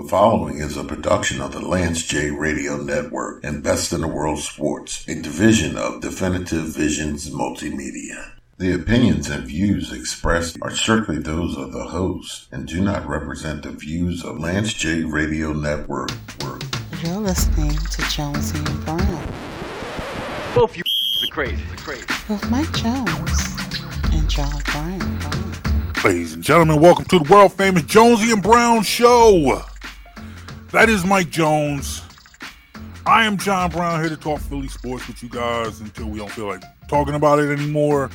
The 0.00 0.06
following 0.08 0.58
is 0.58 0.76
a 0.76 0.84
production 0.84 1.40
of 1.40 1.50
the 1.50 1.58
Lance 1.58 2.06
J 2.06 2.30
Radio 2.30 2.76
Network 2.76 3.42
and 3.42 3.64
Best 3.64 3.92
in 3.92 4.02
the 4.02 4.06
World 4.06 4.38
Sports, 4.38 5.04
a 5.08 5.20
division 5.20 5.76
of 5.76 6.00
Definitive 6.00 6.66
Visions 6.66 7.28
Multimedia. 7.30 8.30
The 8.58 8.74
opinions 8.74 9.28
and 9.28 9.44
views 9.44 9.92
expressed 9.92 10.56
are 10.62 10.70
strictly 10.70 11.18
those 11.18 11.56
of 11.56 11.72
the 11.72 11.82
host 11.82 12.46
and 12.52 12.68
do 12.68 12.80
not 12.80 13.08
represent 13.08 13.64
the 13.64 13.72
views 13.72 14.24
of 14.24 14.38
Lance 14.38 14.72
J 14.72 15.02
Radio 15.02 15.52
Network. 15.52 16.12
You're 17.02 17.16
listening 17.16 17.72
to 17.72 18.02
Jonesy 18.08 18.58
and 18.58 18.84
Brown 18.84 19.32
Both 20.54 20.76
you 20.76 20.84
are 21.24 21.32
crazy. 21.32 21.64
crazy. 21.76 22.06
with 22.28 22.48
Mike 22.52 22.72
Jones 22.72 23.56
and 24.12 24.30
John 24.30 24.62
Brown. 24.66 25.54
Ladies 26.04 26.34
and 26.34 26.44
gentlemen, 26.44 26.80
welcome 26.80 27.06
to 27.06 27.18
the 27.18 27.28
world 27.28 27.52
famous 27.54 27.82
Jonesy 27.82 28.30
and 28.30 28.40
Brown 28.40 28.84
Show. 28.84 29.64
That 30.70 30.90
is 30.90 31.02
Mike 31.02 31.30
Jones. 31.30 32.02
I 33.06 33.24
am 33.24 33.38
John 33.38 33.70
Brown 33.70 34.00
here 34.00 34.10
to 34.10 34.18
talk 34.18 34.38
Philly 34.38 34.68
sports 34.68 35.08
with 35.08 35.22
you 35.22 35.30
guys 35.30 35.80
until 35.80 36.10
we 36.10 36.18
don't 36.18 36.30
feel 36.30 36.46
like 36.46 36.62
talking 36.88 37.14
about 37.14 37.38
it 37.38 37.50
anymore. 37.50 38.10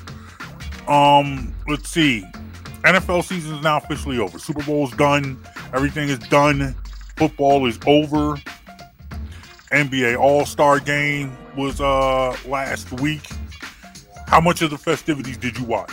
Um, 0.87 1.55
let's 1.67 1.89
see. 1.89 2.23
NFL 2.83 3.23
season 3.23 3.55
is 3.55 3.63
now 3.63 3.77
officially 3.77 4.19
over. 4.19 4.37
Super 4.37 4.61
Bowl's 4.63 4.91
done. 4.91 5.41
Everything 5.73 6.09
is 6.09 6.19
done. 6.19 6.75
Football 7.17 7.65
is 7.65 7.79
over. 7.87 8.35
NBA 9.71 10.19
All-Star 10.19 10.79
game 10.79 11.35
was 11.57 11.81
uh 11.81 12.37
last 12.45 12.91
week. 13.01 13.27
How 14.27 14.39
much 14.39 14.61
of 14.61 14.69
the 14.69 14.77
festivities 14.77 15.37
did 15.37 15.57
you 15.57 15.65
watch? 15.65 15.91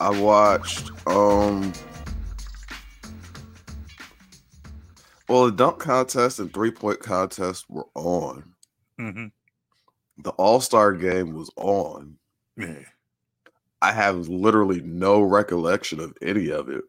I 0.00 0.10
watched 0.10 0.90
um 1.06 1.72
well 5.28 5.46
the 5.46 5.52
dunk 5.52 5.78
contest 5.78 6.38
and 6.38 6.52
three 6.52 6.70
point 6.70 7.00
contest 7.00 7.66
were 7.68 7.86
on. 7.94 8.52
Mm-hmm. 9.00 9.26
The 10.22 10.30
all-star 10.30 10.94
game 10.94 11.32
was 11.34 11.50
on. 11.56 12.16
Yeah. 12.56 12.80
I 13.80 13.92
have 13.92 14.28
literally 14.28 14.80
no 14.80 15.22
recollection 15.22 16.00
of 16.00 16.12
any 16.22 16.50
of 16.50 16.68
it 16.68 16.82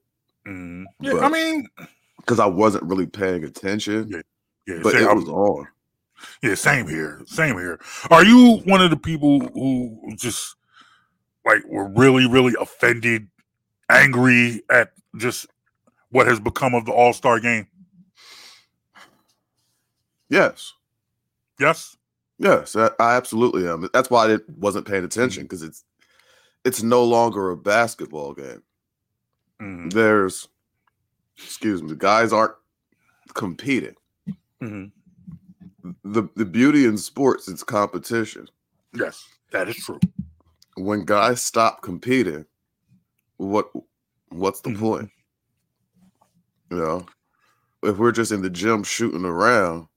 Mm. 0.48 0.86
Yeah, 1.00 1.14
But- 1.14 1.24
I 1.26 1.30
mean, 1.30 1.68
because 2.18 2.40
I 2.40 2.46
wasn't 2.48 2.86
really 2.86 3.06
paying 3.06 3.44
attention, 3.44 4.08
Yeah, 4.10 4.22
yeah, 4.66 4.80
but 4.82 4.94
same, 4.94 5.08
it 5.08 5.14
was 5.16 5.28
on. 5.28 5.68
yeah, 6.42 6.56
same 6.56 6.88
here, 6.88 7.22
same 7.28 7.56
here. 7.56 7.80
Are 8.10 8.24
you 8.24 8.58
one 8.66 8.82
of 8.82 8.90
the 8.90 8.98
people 8.98 9.42
who 9.50 10.00
just 10.16 10.56
like 11.46 11.64
were 11.68 11.90
really, 11.90 12.26
really 12.28 12.56
offended, 12.60 13.28
angry 13.90 14.62
at 14.72 14.94
just 15.18 15.46
what 16.10 16.26
has 16.26 16.40
become 16.40 16.74
of 16.74 16.86
the 16.86 16.94
All 16.94 17.14
Star 17.14 17.40
game? 17.40 17.68
Yes. 20.30 20.74
Yes. 21.60 21.96
Yes, 22.38 22.76
I, 22.76 22.90
absolutely 23.00 23.68
am. 23.68 23.90
That's 23.94 24.10
why 24.10 24.34
I 24.34 24.38
wasn't 24.58 24.88
paying 24.88 25.04
attention 25.04 25.42
Mm-hmm. 25.42 25.46
because 25.48 25.62
it's 25.64 25.84
it's 26.64 26.82
no 26.84 27.04
longer 27.04 27.50
a 27.50 27.58
basketball 27.58 28.34
game. 28.34 28.64
Mhm, 29.62 29.92
There's 29.94 30.48
excuse 31.38 31.82
me, 31.84 31.90
the 31.90 31.96
guys 31.96 32.32
aren't 32.32 32.56
competing. 33.34 33.96
mhm. 34.64 34.92
the 36.06 36.24
the 36.36 36.46
beauty 36.46 36.86
in 36.86 36.98
sports 36.98 37.48
is 37.50 37.64
competition. 37.64 38.48
Yes, 38.94 39.28
that 39.52 39.68
is 39.68 39.76
true. 39.76 40.00
When 40.78 41.04
guys 41.04 41.42
stop 41.42 41.82
competing, 41.82 42.46
what 43.36 43.70
what's 44.30 44.62
the 44.62 44.70
Mhm. 44.70 44.80
point? 44.80 45.12
You 46.72 46.78
know, 46.78 47.06
if 47.84 47.98
we're 47.98 48.14
just 48.14 48.32
in 48.32 48.42
the 48.42 48.50
gym 48.50 48.84
shooting 48.84 49.26
around, 49.26 49.89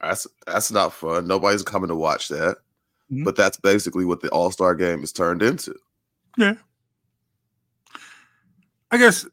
that's 0.00 0.26
that's 0.46 0.70
not 0.70 0.92
fun. 0.92 1.26
Nobody's 1.26 1.62
coming 1.62 1.88
to 1.88 1.96
watch 1.96 2.28
that. 2.28 2.58
Mhm. 3.10 3.24
But 3.24 3.36
that's 3.36 3.56
basically 3.58 4.04
what 4.04 4.20
the 4.20 4.28
All 4.30 4.50
Star 4.50 4.74
game 4.74 5.02
is 5.02 5.12
turned 5.12 5.42
into. 5.42 5.74
Yeah. 6.36 6.54
I 8.90 8.98
guess 8.98 9.26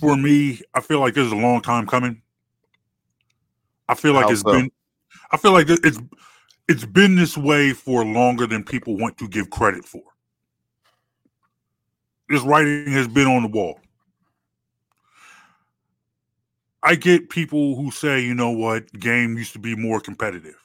for 0.00 0.16
me, 0.16 0.60
I 0.74 0.80
feel 0.80 1.00
like 1.00 1.14
this 1.14 1.26
is 1.26 1.32
a 1.32 1.36
long 1.36 1.60
time 1.60 1.86
coming. 1.86 2.20
I 3.88 3.94
feel 3.94 4.12
like 4.14 4.26
How 4.26 4.32
it's 4.32 4.40
so? 4.42 4.52
been 4.52 4.70
I 5.32 5.36
feel 5.36 5.52
like 5.52 5.68
it's 5.68 5.98
it's 6.68 6.84
been 6.84 7.16
this 7.16 7.36
way 7.36 7.72
for 7.72 8.04
longer 8.04 8.46
than 8.46 8.64
people 8.64 8.96
want 8.96 9.18
to 9.18 9.28
give 9.28 9.50
credit 9.50 9.84
for. 9.84 10.02
This 12.28 12.42
writing 12.42 12.90
has 12.92 13.06
been 13.06 13.26
on 13.26 13.42
the 13.42 13.48
wall. 13.48 13.78
I 16.84 16.94
get 16.96 17.30
people 17.30 17.76
who 17.76 17.90
say, 17.90 18.20
you 18.20 18.34
know 18.34 18.50
what, 18.50 18.92
game 18.92 19.36
used 19.38 19.54
to 19.54 19.58
be 19.58 19.74
more 19.74 20.00
competitive. 20.00 20.56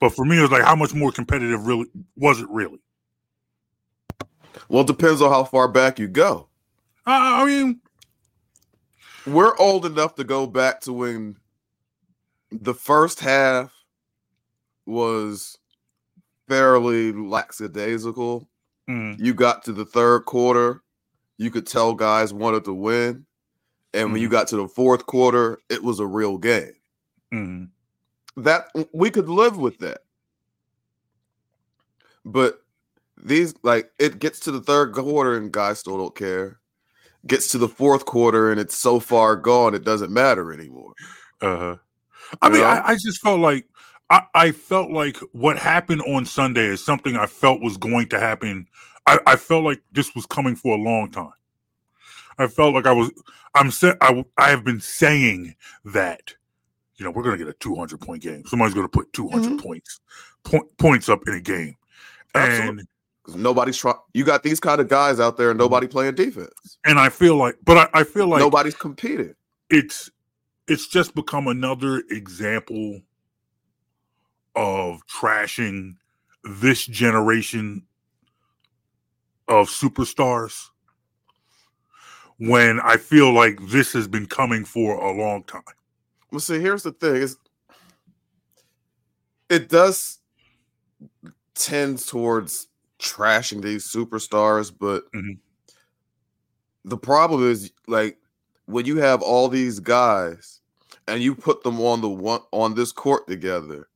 But 0.00 0.10
for 0.10 0.24
me, 0.24 0.38
it 0.38 0.42
was 0.42 0.50
like, 0.50 0.64
how 0.64 0.74
much 0.74 0.92
more 0.94 1.12
competitive 1.12 1.66
really 1.66 1.86
was 2.16 2.40
it 2.40 2.48
really? 2.50 2.80
Well, 4.68 4.82
it 4.82 4.86
depends 4.86 5.22
on 5.22 5.30
how 5.30 5.44
far 5.44 5.68
back 5.68 5.98
you 5.98 6.08
go. 6.08 6.48
I 7.06 7.42
I 7.42 7.46
mean, 7.46 7.80
We're 9.26 9.56
old 9.58 9.86
enough 9.86 10.16
to 10.16 10.24
go 10.24 10.46
back 10.46 10.80
to 10.82 10.92
when 10.92 11.36
the 12.50 12.74
first 12.74 13.20
half 13.20 13.72
was 14.86 15.58
fairly 16.48 17.12
lackadaisical. 17.12 18.48
mm, 18.88 19.16
You 19.18 19.34
got 19.34 19.64
to 19.64 19.72
the 19.72 19.84
third 19.84 20.24
quarter, 20.24 20.82
you 21.38 21.50
could 21.50 21.66
tell 21.66 21.94
guys 21.94 22.32
wanted 22.34 22.64
to 22.64 22.74
win. 22.74 23.26
And 23.92 24.12
when 24.12 24.22
you 24.22 24.28
got 24.28 24.48
to 24.48 24.56
the 24.56 24.68
fourth 24.68 25.06
quarter, 25.06 25.58
it 25.68 25.82
was 25.82 25.98
a 25.98 26.06
real 26.06 26.38
game. 26.38 26.72
mm. 27.32 27.68
That 28.36 28.66
we 28.92 29.10
could 29.10 29.28
live 29.28 29.56
with 29.56 29.78
that. 29.78 30.02
But 32.24 32.62
these 33.22 33.54
like 33.62 33.90
it 33.98 34.18
gets 34.18 34.40
to 34.40 34.50
the 34.52 34.60
third 34.60 34.92
quarter 34.92 35.36
and 35.36 35.52
guys 35.52 35.80
still 35.80 35.98
don't 35.98 36.14
care. 36.14 36.58
Gets 37.26 37.48
to 37.48 37.58
the 37.58 37.68
fourth 37.68 38.06
quarter 38.06 38.50
and 38.50 38.60
it's 38.60 38.76
so 38.76 39.00
far 39.00 39.36
gone 39.36 39.74
it 39.74 39.84
doesn't 39.84 40.12
matter 40.12 40.52
anymore. 40.52 40.92
Uh-huh. 41.40 41.76
I 42.40 42.48
mean, 42.48 42.62
I, 42.62 42.80
I 42.84 42.94
just 42.94 43.20
felt 43.20 43.40
like 43.40 43.66
I, 44.08 44.22
I 44.34 44.52
felt 44.52 44.90
like 44.90 45.16
what 45.32 45.58
happened 45.58 46.02
on 46.02 46.24
Sunday 46.24 46.66
is 46.66 46.84
something 46.84 47.16
I 47.16 47.26
felt 47.26 47.60
was 47.60 47.76
going 47.76 48.08
to 48.10 48.20
happen. 48.20 48.66
I, 49.06 49.18
I 49.26 49.36
felt 49.36 49.64
like 49.64 49.82
this 49.92 50.14
was 50.14 50.26
coming 50.26 50.56
for 50.56 50.76
a 50.76 50.80
long 50.80 51.10
time. 51.10 51.32
I 52.42 52.48
felt 52.48 52.74
like 52.74 52.86
I 52.86 52.92
was. 52.92 53.10
I'm. 53.54 53.70
Sa- 53.70 53.96
I, 54.00 54.24
I 54.36 54.50
have 54.50 54.64
been 54.64 54.80
saying 54.80 55.54
that. 55.84 56.34
You 56.96 57.04
know, 57.04 57.12
we're 57.12 57.22
going 57.22 57.38
to 57.38 57.44
get 57.44 57.48
a 57.52 57.56
200 57.58 57.98
point 57.98 58.22
game. 58.22 58.44
Somebody's 58.44 58.74
going 58.74 58.84
to 58.84 58.90
put 58.90 59.10
200 59.14 59.46
mm-hmm. 59.46 59.56
points 59.56 60.00
point, 60.44 60.76
points 60.78 61.08
up 61.08 61.20
in 61.26 61.34
a 61.34 61.40
game, 61.40 61.76
Absolutely. 62.34 62.84
and 63.28 63.42
nobody's 63.42 63.76
trying 63.76 63.96
you 64.12 64.24
got 64.24 64.42
these 64.42 64.60
kind 64.60 64.80
of 64.80 64.88
guys 64.88 65.20
out 65.20 65.36
there 65.36 65.50
and 65.50 65.58
mm-hmm. 65.58 65.64
nobody 65.64 65.86
playing 65.86 66.14
defense. 66.14 66.78
and 66.84 66.98
I 66.98 67.08
feel 67.08 67.36
like, 67.36 67.56
but 67.64 67.76
I, 67.94 68.00
I 68.00 68.04
feel 68.04 68.26
like 68.26 68.40
nobody's 68.40 68.74
competing. 68.74 69.34
it's 69.68 70.10
it's 70.68 70.86
just 70.86 71.14
become 71.14 71.48
another 71.48 72.02
example 72.10 73.00
of 74.54 75.00
trashing 75.06 75.94
this 76.44 76.86
generation 76.86 77.82
of 79.48 79.68
superstars 79.68 80.68
when 82.40 82.80
I 82.80 82.96
feel 82.96 83.32
like 83.32 83.58
this 83.68 83.92
has 83.92 84.08
been 84.08 84.26
coming 84.26 84.64
for 84.64 84.96
a 84.96 85.12
long 85.12 85.44
time. 85.44 85.62
Well, 86.30 86.40
see, 86.40 86.60
here's 86.60 86.82
the 86.82 86.92
thing: 86.92 87.16
is 87.16 87.36
it 89.50 89.68
does 89.68 90.18
tend 91.54 91.98
towards 92.06 92.68
trashing 93.00 93.62
these 93.62 93.86
superstars, 93.86 94.72
but 94.76 95.04
Mhm. 95.14 95.40
the 96.84 96.96
problem 96.96 97.48
is 97.48 97.72
like 97.86 98.18
when 98.66 98.86
you 98.86 98.98
have 98.98 99.22
all 99.22 99.48
these 99.48 99.80
guys 99.80 100.60
and 101.08 101.22
you 101.22 101.34
put 101.34 101.62
them 101.62 101.80
on 101.80 102.00
the 102.00 102.08
one 102.08 102.40
on 102.52 102.74
this 102.74 102.92
court 102.92 103.26
together, 103.26 103.88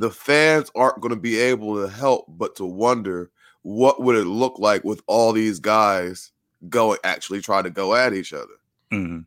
the 0.00 0.10
fans 0.10 0.70
aren't 0.76 1.00
going 1.00 1.14
to 1.14 1.20
be 1.20 1.38
able 1.38 1.76
to 1.82 1.88
help 1.88 2.26
but 2.28 2.56
to 2.56 2.66
wonder 2.66 3.30
what 3.62 4.02
would 4.02 4.16
it 4.16 4.26
look 4.26 4.58
like 4.58 4.84
with 4.84 5.02
all 5.08 5.32
these 5.32 5.60
guys 5.60 6.31
going 6.68 6.98
actually 7.04 7.40
try 7.40 7.60
to 7.62 7.70
go 7.70 7.94
at 7.94 8.12
each 8.14 8.32
other 8.32 8.54
Mhm. 8.92 9.24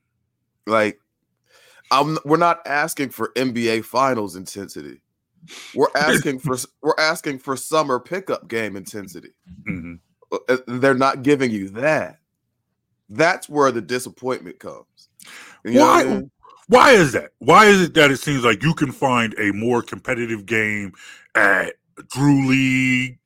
like 0.65 0.99
I'm 1.91 2.17
we're 2.25 2.37
not 2.37 2.65
asking 2.65 3.09
for 3.09 3.31
NBA 3.35 3.83
finals 3.85 4.35
intensity. 4.35 5.01
We're 5.75 5.87
asking 5.95 6.39
for 6.39 6.57
we're 6.81 6.95
asking 6.97 7.39
for 7.39 7.55
summer 7.55 7.99
pickup 7.99 8.47
game 8.47 8.75
intensity. 8.75 9.29
Mhm. 9.69 9.99
Uh, 10.31 10.57
They're 10.67 10.95
not 10.95 11.21
giving 11.21 11.51
you 11.51 11.69
that. 11.69 12.19
That's 13.09 13.47
where 13.47 13.71
the 13.71 13.81
disappointment 13.81 14.57
comes. 14.59 15.09
You 15.63 15.79
I 15.81 15.83
Why? 15.83 16.03
mean? 16.05 16.31
Why 16.67 16.91
is 16.93 17.11
that? 17.11 17.33
Why 17.38 17.65
is 17.67 17.81
it 17.81 17.93
that 17.93 18.09
it 18.09 18.17
seems 18.17 18.43
like 18.43 18.63
you 18.63 18.73
can 18.73 18.91
find 18.91 19.35
a 19.38 19.51
more 19.51 19.83
competitive 19.83 20.47
game 20.47 20.93
at 21.35 21.75
Drew 22.11 22.47
League, 22.47 23.19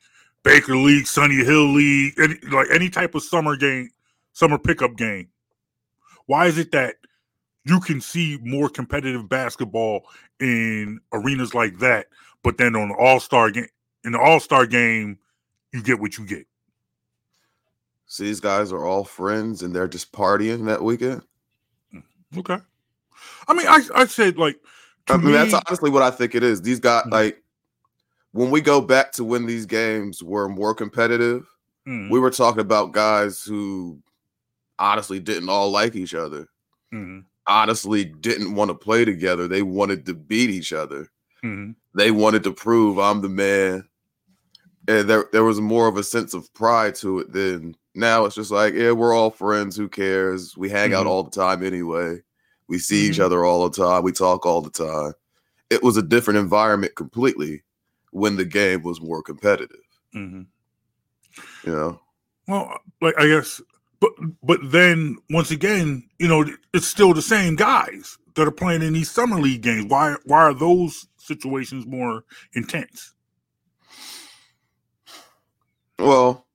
Baker 0.44 0.75
League, 0.75 1.07
Sunny 1.07 1.45
Hill 1.45 1.71
League, 1.73 2.13
any, 2.19 2.35
like 2.51 2.67
any 2.69 2.89
type 2.89 3.15
of 3.15 3.23
summer 3.23 3.55
game, 3.55 3.89
summer 4.33 4.57
pickup 4.57 4.95
game, 4.95 5.29
why 6.25 6.45
is 6.47 6.57
it 6.57 6.71
that 6.71 6.95
you 7.65 7.79
can 7.79 7.99
see 8.01 8.37
more 8.41 8.69
competitive 8.69 9.27
basketball 9.27 10.03
in 10.39 10.99
arenas 11.11 11.53
like 11.53 11.77
that, 11.79 12.07
but 12.43 12.57
then 12.57 12.75
on 12.75 12.89
the 12.89 12.95
All 12.95 13.19
Star 13.19 13.51
game, 13.51 13.67
in 14.03 14.13
the 14.13 14.19
All 14.19 14.39
Star 14.39 14.65
game, 14.65 15.17
you 15.73 15.81
get 15.83 15.99
what 15.99 16.17
you 16.17 16.25
get. 16.25 16.47
So 18.05 18.23
these 18.23 18.39
guys 18.39 18.71
are 18.71 18.85
all 18.85 19.03
friends 19.03 19.61
and 19.61 19.75
they're 19.75 19.87
just 19.87 20.11
partying 20.11 20.65
that 20.65 20.83
weekend. 20.83 21.21
Okay. 22.35 22.57
I 23.47 23.53
mean, 23.53 23.67
I 23.67 23.81
I 23.93 24.05
said 24.05 24.37
like. 24.37 24.59
I 25.07 25.17
mean, 25.17 25.27
me, 25.27 25.31
that's 25.33 25.53
honestly 25.53 25.89
what 25.89 26.03
I 26.03 26.11
think 26.11 26.35
it 26.35 26.43
is. 26.43 26.61
These 26.61 26.79
guys, 26.79 27.03
Mhm. 27.05 27.11
like, 27.11 27.43
when 28.31 28.51
we 28.51 28.61
go 28.61 28.79
back 28.79 29.11
to 29.13 29.23
when 29.23 29.47
these 29.47 29.65
games 29.65 30.23
were 30.23 30.47
more 30.47 30.73
competitive, 30.75 31.47
Mhm, 31.87 32.09
we 32.11 32.19
were 32.19 32.29
talking 32.29 32.61
about 32.61 32.93
guys 32.93 33.43
who 33.43 33.99
honestly 34.79 35.19
didn't 35.19 35.49
all 35.49 35.69
like 35.71 35.95
each 35.95 36.13
other. 36.15 36.47
mhm, 36.93 37.25
Honestly, 37.47 38.05
didn't 38.05 38.55
want 38.55 38.69
to 38.69 38.75
play 38.75 39.05
together. 39.05 39.47
They 39.47 39.61
wanted 39.63 40.05
to 40.07 40.13
beat 40.13 40.49
each 40.49 40.71
other. 40.73 41.09
mhm, 41.43 41.75
They 41.95 42.11
wanted 42.11 42.43
to 42.43 42.53
prove 42.53 42.97
I'm 42.99 43.21
the 43.21 43.29
man. 43.29 43.87
And 44.87 45.07
there, 45.09 45.25
there 45.31 45.43
was 45.43 45.59
more 45.61 45.87
of 45.87 45.97
a 45.97 46.03
sense 46.03 46.33
of 46.33 46.51
pride 46.53 46.95
to 46.95 47.19
it 47.19 47.31
than 47.31 47.75
now. 47.93 48.25
It's 48.25 48.35
just 48.35 48.49
like, 48.51 48.73
yeah, 48.73 48.91
we're 48.91 49.13
all 49.13 49.29
friends. 49.29 49.75
Who 49.75 49.87
cares? 49.87 50.57
We 50.57 50.69
hang 50.69 50.93
out 50.93 51.05
Mhm. 51.05 51.09
all 51.09 51.23
the 51.23 51.31
time 51.31 51.63
anyway. 51.63 52.21
We 52.67 52.79
see 52.79 53.07
each 53.09 53.17
Mhm. 53.17 53.23
other 53.25 53.45
all 53.45 53.67
the 53.69 53.75
time. 53.75 54.03
We 54.03 54.11
talk 54.11 54.45
all 54.45 54.61
the 54.61 54.69
time. 54.69 55.13
It 55.69 55.83
was 55.83 55.97
a 55.97 56.01
different 56.01 56.39
environment 56.39 56.95
completely 56.95 57.63
when 58.11 58.35
the 58.35 58.45
game 58.45 58.81
was 58.83 58.99
more 59.01 59.21
competitive. 59.21 59.81
mhm. 60.15 60.47
You 61.63 61.71
know, 61.71 62.01
Well, 62.47 62.79
like 63.01 63.15
I 63.19 63.27
guess, 63.27 63.61
but 64.00 64.12
but 64.44 64.60
then 64.63 65.18
once 65.30 65.51
again, 65.51 66.07
you 66.19 66.28
know, 66.28 66.46
it's 66.74 66.88
still 66.88 67.13
the 67.13 67.22
same 67.22 67.56
guys 67.56 68.18
that 68.36 68.48
are 68.48 68.51
playing 68.51 68.81
in 68.81 68.94
these 68.94 69.12
summer 69.12 69.40
league 69.40 69.62
games. 69.62 69.86
Why 69.90 70.16
why 70.25 70.42
are 70.42 70.54
those 70.54 71.07
situations 71.18 71.86
more 71.86 72.24
intense? 72.54 73.13
well, 76.00 76.48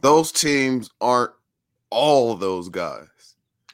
those 0.00 0.32
teams 0.32 0.90
aren't 1.00 1.30
all 1.90 2.34
those 2.34 2.68
guys. 2.68 3.06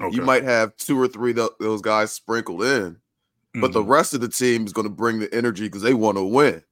Okay. 0.00 0.14
You 0.14 0.23
might 0.23 0.44
have 0.44 0.76
two 0.76 1.00
or 1.00 1.08
three 1.08 1.31
of 1.32 1.50
those 1.58 1.81
guys 1.81 2.12
sprinkled 2.12 2.62
in, 2.62 2.97
but 3.55 3.73
the 3.73 3.82
Mhm. 3.82 3.88
rest 3.88 4.14
of 4.14 4.20
the 4.20 4.29
team 4.29 4.67
is 4.67 4.73
going 4.73 4.87
to 4.87 4.93
bring 4.94 5.19
the 5.19 5.32
energy 5.35 5.64
because 5.64 5.82
they 5.82 5.94
want 5.94 6.17
to 6.19 6.23
win. 6.25 6.62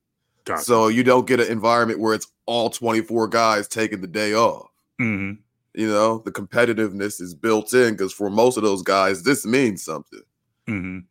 Gotcha. 0.44 0.62
So 0.64 0.88
you 0.88 1.02
don't 1.04 1.26
get 1.26 1.40
an 1.40 1.48
environment 1.50 2.00
where 2.00 2.14
it's 2.14 2.30
all 2.46 2.70
24 2.70 3.28
guys 3.28 3.66
taking 3.68 4.00
the 4.00 4.06
day 4.06 4.34
off. 4.34 4.68
Mhm. 5.00 5.38
You 5.78 5.86
know, 5.86 6.18
the 6.24 6.32
competitiveness 6.32 7.20
is 7.20 7.36
built 7.36 7.72
in 7.72 7.92
because 7.92 8.12
for 8.12 8.28
most 8.28 8.56
of 8.56 8.64
those 8.64 8.82
guys, 8.82 9.22
this 9.22 9.46
means 9.46 9.84
something. 9.84 10.22
Mhm. 10.66 11.04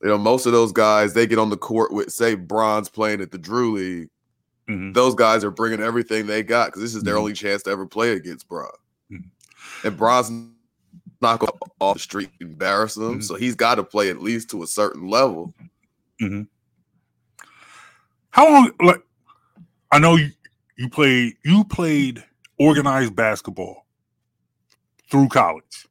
You 0.00 0.08
know, 0.08 0.16
most 0.16 0.46
of 0.46 0.52
those 0.52 0.70
guys, 0.70 1.12
they 1.12 1.26
get 1.26 1.40
on 1.40 1.50
the 1.50 1.56
court 1.56 1.92
with, 1.92 2.12
say, 2.12 2.36
Bron's 2.36 2.88
playing 2.88 3.20
at 3.20 3.32
the 3.32 3.38
Drew 3.38 3.72
League. 3.72 4.10
Mhm. 4.68 4.94
Those 4.94 5.16
guys 5.16 5.42
are 5.42 5.50
bringing 5.50 5.80
everything 5.80 6.28
they 6.28 6.44
got 6.44 6.68
because 6.68 6.82
this 6.82 6.94
is 6.94 7.02
their 7.02 7.16
Mhm. 7.16 7.18
only 7.18 7.32
chance 7.32 7.64
to 7.64 7.70
ever 7.70 7.84
play 7.84 8.12
against 8.12 8.48
Bron. 8.48 8.70
Mhm. 9.10 9.24
And 9.82 9.96
Bron's 9.96 10.30
not 11.20 11.40
going 11.40 11.52
off 11.80 11.94
the 11.94 12.00
street 12.00 12.30
and 12.40 12.50
embarrass 12.50 12.96
him. 12.96 13.18
Mhm. 13.18 13.24
So 13.24 13.34
he's 13.34 13.56
got 13.56 13.74
to 13.74 13.82
play 13.82 14.08
at 14.08 14.22
least 14.22 14.50
to 14.50 14.62
a 14.62 14.68
certain 14.68 15.08
level. 15.08 15.52
How 18.30 18.48
long? 18.48 18.70
Like, 18.80 19.02
I 19.90 19.98
know 19.98 20.14
you 20.14 20.30
you 20.76 20.88
played 20.88 21.34
you 21.44 21.64
played 21.64 22.24
organized 22.60 23.16
basketball 23.16 23.81
through 25.12 25.28
college 25.28 25.88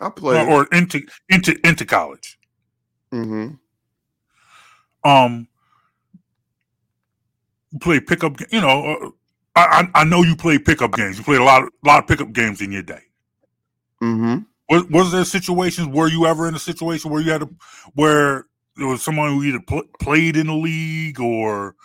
I 0.00 0.10
play. 0.10 0.46
or, 0.48 0.62
or 0.62 0.68
into 0.72 1.02
into 1.30 1.56
into 1.66 1.86
college. 1.86 2.38
hmm 3.12 3.48
Um, 5.04 5.48
play 7.80 8.00
pickup. 8.00 8.40
You 8.52 8.60
know, 8.60 8.96
uh, 9.02 9.10
I 9.56 9.88
I 9.94 10.04
know 10.04 10.22
you 10.22 10.36
play 10.36 10.58
pickup 10.58 10.94
games. 10.94 11.18
You 11.18 11.24
played 11.24 11.40
a 11.40 11.44
lot 11.44 11.62
of 11.64 11.70
lot 11.84 12.02
of 12.02 12.08
pickup 12.08 12.32
games 12.32 12.60
in 12.62 12.72
your 12.72 12.82
day. 12.82 13.02
Mm-hmm. 14.02 14.38
Was, 14.70 14.84
was 14.90 15.12
there 15.12 15.24
situations? 15.24 15.88
Were 15.88 16.08
you 16.08 16.26
ever 16.26 16.48
in 16.48 16.54
a 16.54 16.58
situation 16.60 17.10
where 17.10 17.22
you 17.22 17.32
had 17.32 17.42
to, 17.42 17.50
where 17.94 18.46
there 18.76 18.88
was 18.88 19.02
someone 19.02 19.30
who 19.32 19.44
either 19.44 19.60
pl- 19.60 19.84
played 20.00 20.36
in 20.36 20.48
the 20.48 20.54
league 20.54 21.20
or, 21.20 21.76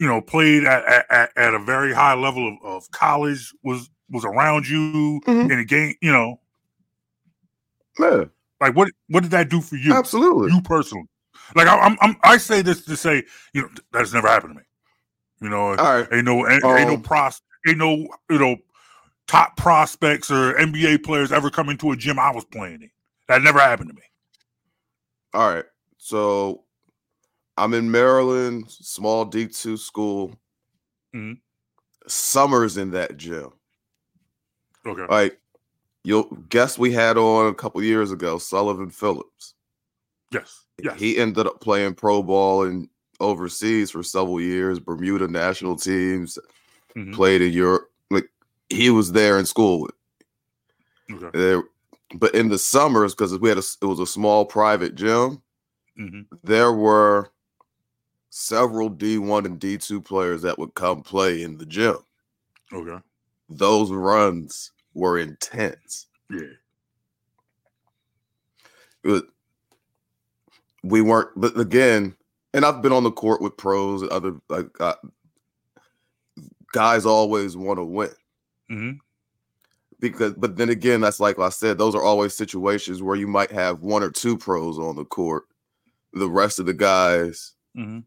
you 0.00 0.06
know, 0.06 0.20
played 0.20 0.64
at 0.64 0.84
at, 0.86 1.06
at- 1.10 1.38
at 1.38 1.54
a 1.54 1.58
very 1.60 1.92
high 1.94 2.14
level 2.14 2.48
of, 2.48 2.56
of 2.64 2.90
college 2.92 3.52
was 3.64 3.90
was 4.10 4.24
around 4.24 4.68
you 4.68 5.20
Mhm. 5.26 5.50
in 5.52 5.58
a 5.58 5.64
game? 5.64 5.94
You 6.00 6.12
know, 6.12 6.40
Yeah, 7.98 8.24
like 8.60 8.74
what 8.76 8.90
what 9.08 9.22
did 9.22 9.32
that 9.32 9.48
do 9.48 9.60
for 9.60 9.76
you? 9.76 9.92
absolutely. 9.94 10.50
You 10.52 10.60
personally, 10.62 11.06
like 11.54 11.66
I, 11.66 11.78
I'm, 11.78 11.96
I'm 12.00 12.16
I 12.22 12.36
say 12.38 12.62
this 12.62 12.84
to 12.84 12.96
say, 12.96 13.24
you 13.52 13.62
know, 13.62 13.68
that's 13.92 14.12
never 14.12 14.28
happened 14.28 14.54
to 14.54 14.58
me. 14.60 14.64
You 15.40 15.50
know, 15.50 15.70
All 15.78 16.00
right. 16.00 16.08
ain't 16.12 16.24
no 16.24 16.48
ain't, 16.48 16.64
ain't 16.64 16.88
no 16.88 16.96
Um, 16.96 17.02
pros 17.02 17.40
ain't 17.68 17.78
no 17.78 18.08
you 18.30 18.38
know 18.38 18.56
top 19.26 19.56
prospects 19.56 20.30
or 20.30 20.54
NBA 20.58 20.98
players 20.98 21.32
ever 21.32 21.50
come 21.50 21.68
into 21.70 21.92
a 21.92 21.96
gym 21.96 22.18
I 22.18 22.32
was 22.32 22.44
playing 22.46 22.82
in. 22.82 22.90
That 23.28 23.42
never 23.42 23.60
happened 23.60 23.90
to 23.90 23.94
me. 23.96 24.02
All 25.34 25.48
right. 25.54 25.64
So 25.98 26.64
I'm 27.56 27.74
in 27.74 27.90
Maryland, 27.90 28.70
small 28.70 29.26
D2 29.26 29.76
school. 29.78 30.34
Mhm. 31.12 31.40
Summers 32.08 32.76
in 32.76 32.90
that 32.92 33.16
gym. 33.16 33.52
Okay. 34.88 35.06
Like 35.08 35.38
you'll 36.04 36.24
guess 36.48 36.78
we 36.78 36.92
had 36.92 37.18
on 37.18 37.46
a 37.48 37.54
couple 37.54 37.82
years 37.82 38.10
ago, 38.10 38.38
Sullivan 38.38 38.90
Phillips. 38.90 39.54
Yes. 40.32 40.64
Yes. 40.82 40.98
He 40.98 41.18
ended 41.18 41.46
up 41.46 41.60
playing 41.60 41.94
pro 41.94 42.22
ball 42.22 42.64
and 42.64 42.88
overseas 43.20 43.90
for 43.90 44.02
several 44.02 44.40
years, 44.40 44.78
Bermuda 44.78 45.28
national 45.28 45.76
teams, 45.76 46.38
Mhm. 46.96 47.14
played 47.14 47.42
in 47.42 47.52
Europe. 47.52 47.90
Like 48.10 48.30
he 48.70 48.90
was 48.90 49.12
there 49.12 49.38
in 49.38 49.46
school. 49.46 49.88
Okay. 51.10 51.30
There, 51.36 51.62
but 52.14 52.34
in 52.34 52.48
the 52.48 52.58
summers, 52.58 53.14
because 53.14 53.36
we 53.38 53.48
had 53.48 53.58
a, 53.58 53.62
it 53.82 53.86
was 53.86 54.00
a 54.00 54.06
small 54.06 54.44
private 54.44 54.94
gym, 54.94 55.42
hmm 55.96 56.22
there 56.44 56.72
were 56.72 57.32
several 58.30 58.88
D1 58.88 59.44
and 59.46 59.58
D2 59.58 60.04
players 60.04 60.42
that 60.42 60.58
would 60.58 60.74
come 60.74 61.02
play 61.02 61.42
in 61.42 61.58
the 61.58 61.66
gym. 61.66 61.96
Okay. 62.72 63.02
Those 63.48 63.90
runs 63.90 64.70
were 64.98 65.18
intense. 65.18 66.06
Yeah. 66.30 66.40
Was- 69.04 69.22
we 70.82 71.00
weren't, 71.02 71.30
but 71.36 71.58
again, 71.58 72.14
and 72.52 72.64
I've 72.64 72.82
been 72.82 72.92
on 72.92 73.04
the 73.04 73.10
court 73.12 73.40
with 73.40 73.56
pros 73.56 74.02
and 74.02 74.10
other 74.10 74.36
like 74.48 74.68
uh, 74.80 74.94
guys 76.72 77.06
always 77.06 77.56
want 77.56 77.78
to 77.78 77.84
win 77.84 78.10
hmm 78.68 78.90
because, 80.00 80.34
but 80.34 80.56
then 80.56 80.68
again, 80.68 81.00
that's 81.00 81.18
like 81.20 81.38
I 81.38 81.48
said, 81.48 81.78
those 81.78 81.94
are 81.94 82.02
always 82.02 82.36
situations 82.36 83.02
where 83.02 83.16
you 83.16 83.26
might 83.26 83.50
have 83.50 83.80
one 83.80 84.02
or 84.02 84.10
two 84.10 84.38
pros 84.38 84.78
on 84.78 84.94
the 84.94 85.04
court. 85.04 85.44
The 86.12 86.28
rest 86.30 86.58
of 86.58 86.66
the 86.66 86.74
guys 86.74 87.54
hmm 87.74 88.00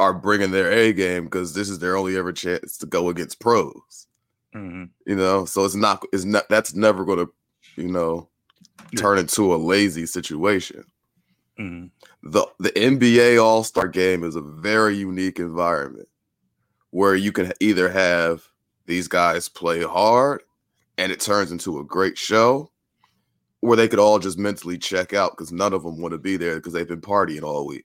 are 0.00 0.14
bringing 0.14 0.50
their 0.50 0.70
A 0.70 0.92
game 0.92 1.24
because 1.24 1.54
this 1.54 1.68
is 1.68 1.78
their 1.78 1.96
only 1.96 2.16
ever 2.16 2.32
chance 2.32 2.78
to 2.78 2.86
go 2.86 3.08
against 3.08 3.40
pros. 3.40 4.07
Hmm 4.52 4.84
You 5.06 5.16
know, 5.16 5.44
so 5.44 5.64
it's 5.64 5.74
not 5.74 6.04
it's 6.12 6.24
not 6.24 6.48
that's 6.48 6.74
never 6.74 7.04
going 7.04 7.18
to, 7.26 7.32
you 7.76 7.88
know, 7.88 8.28
turn 8.96 9.18
into 9.18 9.54
a 9.54 9.56
lazy 9.56 10.06
situation. 10.06 10.84
hmm 11.56 11.86
The 12.22 12.46
the 12.58 12.70
NBA 12.70 13.42
All 13.42 13.64
Star 13.64 13.88
Game 13.88 14.24
is 14.24 14.36
a 14.36 14.42
very 14.42 14.96
unique 14.96 15.38
environment 15.38 16.08
where 16.90 17.14
you 17.14 17.32
can 17.32 17.52
either 17.60 17.88
have 17.90 18.48
these 18.86 19.08
guys 19.08 19.48
play 19.48 19.82
hard 19.82 20.42
and 20.96 21.12
it 21.12 21.20
turns 21.20 21.52
into 21.52 21.78
a 21.78 21.84
great 21.84 22.18
show, 22.18 22.70
or 23.62 23.76
they 23.76 23.88
could 23.88 23.98
all 23.98 24.18
just 24.18 24.38
mentally 24.38 24.78
check 24.78 25.12
out 25.14 25.32
because 25.32 25.52
none 25.52 25.72
of 25.72 25.82
them 25.82 26.00
want 26.00 26.12
to 26.12 26.18
be 26.18 26.36
there 26.36 26.56
because 26.56 26.72
they've 26.72 26.88
been 26.88 27.00
partying 27.00 27.42
all 27.42 27.66
week. 27.66 27.84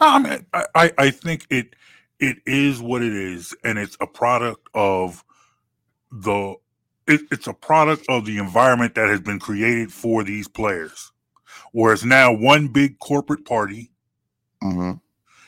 No, 0.00 0.08
I 0.08 0.18
mean, 0.18 0.46
I, 0.52 0.66
I, 0.74 0.92
I 0.98 1.10
think 1.10 1.46
it 1.50 1.74
it 2.20 2.38
is 2.46 2.80
what 2.80 3.02
it 3.02 3.12
is, 3.12 3.54
and 3.64 3.78
it's 3.78 3.96
a 4.00 4.06
product 4.06 4.68
of 4.74 5.24
the 6.12 6.54
it, 7.06 7.20
it's 7.30 7.46
a 7.46 7.52
product 7.52 8.06
of 8.08 8.24
the 8.24 8.38
environment 8.38 8.94
that 8.94 9.08
has 9.08 9.20
been 9.20 9.38
created 9.38 9.92
for 9.92 10.24
these 10.24 10.48
players. 10.48 11.12
Whereas 11.72 12.04
now 12.04 12.32
one 12.32 12.68
big 12.68 12.98
corporate 12.98 13.44
party, 13.44 13.90
Mm-hmm. 14.62 14.92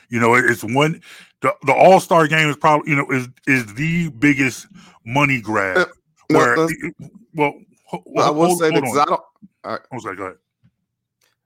you 0.09 0.19
know, 0.19 0.35
it's 0.35 0.63
one 0.63 1.01
the, 1.41 1.53
the 1.65 1.73
All 1.73 1.99
Star 1.99 2.27
game 2.27 2.49
is 2.49 2.55
probably 2.57 2.89
you 2.91 2.95
know 2.97 3.09
is 3.11 3.27
is 3.47 3.73
the 3.75 4.09
biggest 4.09 4.67
money 5.05 5.41
grab. 5.41 5.77
Uh, 5.77 5.85
No, 6.29 6.39
where 6.39 6.55
that's- 6.57 6.93
well, 7.33 7.53
ho- 7.85 8.03
I 8.17 8.29
will 8.29 8.47
hold- 8.47 8.59
say 8.59 8.69
that 8.69 8.83
hold 8.83 8.95
'cause 8.95 8.97
on. 8.97 9.01
I 9.01 9.05
don't. 9.05 9.81
I 9.91 9.95
was 9.95 10.03
like, 10.05 10.17
go 10.17 10.23
ahead. 10.25 10.37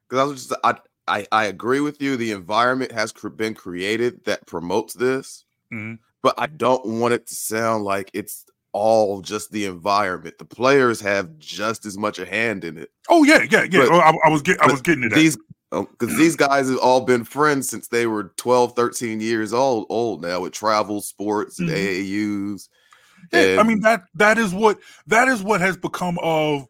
because 0.09 0.19
I 0.19 0.23
was 0.31 0.47
just 0.47 0.59
I, 0.63 0.75
I 1.07 1.25
I 1.31 1.45
agree 1.45 1.79
with 1.79 2.01
you. 2.01 2.17
The 2.17 2.31
environment 2.31 2.91
has 2.91 3.11
cr- 3.11 3.29
been 3.29 3.53
created 3.53 4.23
that 4.25 4.45
promotes 4.47 4.93
this, 4.93 5.45
Mhm. 5.73 5.99
but 6.21 6.35
I 6.37 6.47
don't 6.47 6.85
want 6.85 7.13
it 7.13 7.27
to 7.27 7.35
sound 7.35 7.83
like 7.83 8.11
it's 8.13 8.45
all 8.73 9.21
just 9.21 9.51
the 9.51 9.65
environment. 9.65 10.37
The 10.37 10.45
players 10.45 11.01
have 11.01 11.37
just 11.37 11.85
as 11.85 11.97
much 11.97 12.19
a 12.19 12.25
hand 12.25 12.63
in 12.63 12.77
it. 12.77 12.89
Oh 13.09 13.23
yeah, 13.23 13.45
yeah, 13.49 13.63
yeah. 13.69 13.79
But- 13.87 13.91
Oh, 13.91 13.99
I, 13.99 14.13
I 14.25 14.29
was 14.29 14.41
getting, 14.41 14.61
I 14.61 14.71
was 14.71 14.81
getting 14.81 15.03
to 15.03 15.09
that. 15.09 15.15
These 15.15 15.37
because 15.71 16.15
these 16.17 16.35
guys 16.47 16.69
have 16.69 16.79
all 16.79 17.01
been 17.01 17.23
friends 17.23 17.69
since 17.69 17.87
they 17.87 18.05
were 18.07 18.31
12, 18.37 18.75
13 18.75 19.19
years 19.21 19.53
old 19.53 19.87
old 19.89 20.21
now 20.21 20.41
with 20.41 20.53
travel 20.53 21.01
sports 21.01 21.59
and 21.59 21.69
Mhm. 21.69 21.75
AAUs. 21.75 22.69
Yeah, 23.33 23.57
I 23.59 23.63
mean 23.63 23.81
that 23.81 24.03
that 24.15 24.37
is 24.37 24.53
what 24.53 24.79
that 25.07 25.27
is 25.27 25.41
what 25.43 25.61
has 25.61 25.77
become 25.77 26.17
of 26.21 26.67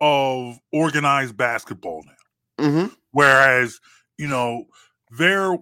of 0.00 0.58
organized 0.72 1.36
basketball 1.36 2.04
now. 2.06 2.64
Mhm. 2.66 2.96
Whereas, 3.16 3.80
you 4.18 4.28
know, 4.28 4.66
there 5.16 5.56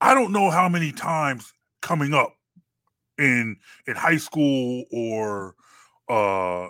I 0.00 0.14
don't 0.14 0.32
know 0.32 0.48
how 0.48 0.66
many 0.66 0.92
times 0.92 1.52
coming 1.82 2.14
up 2.14 2.34
in 3.18 3.58
in 3.86 3.96
high 3.96 4.16
school 4.16 4.84
or 4.90 5.54
uh 6.08 6.68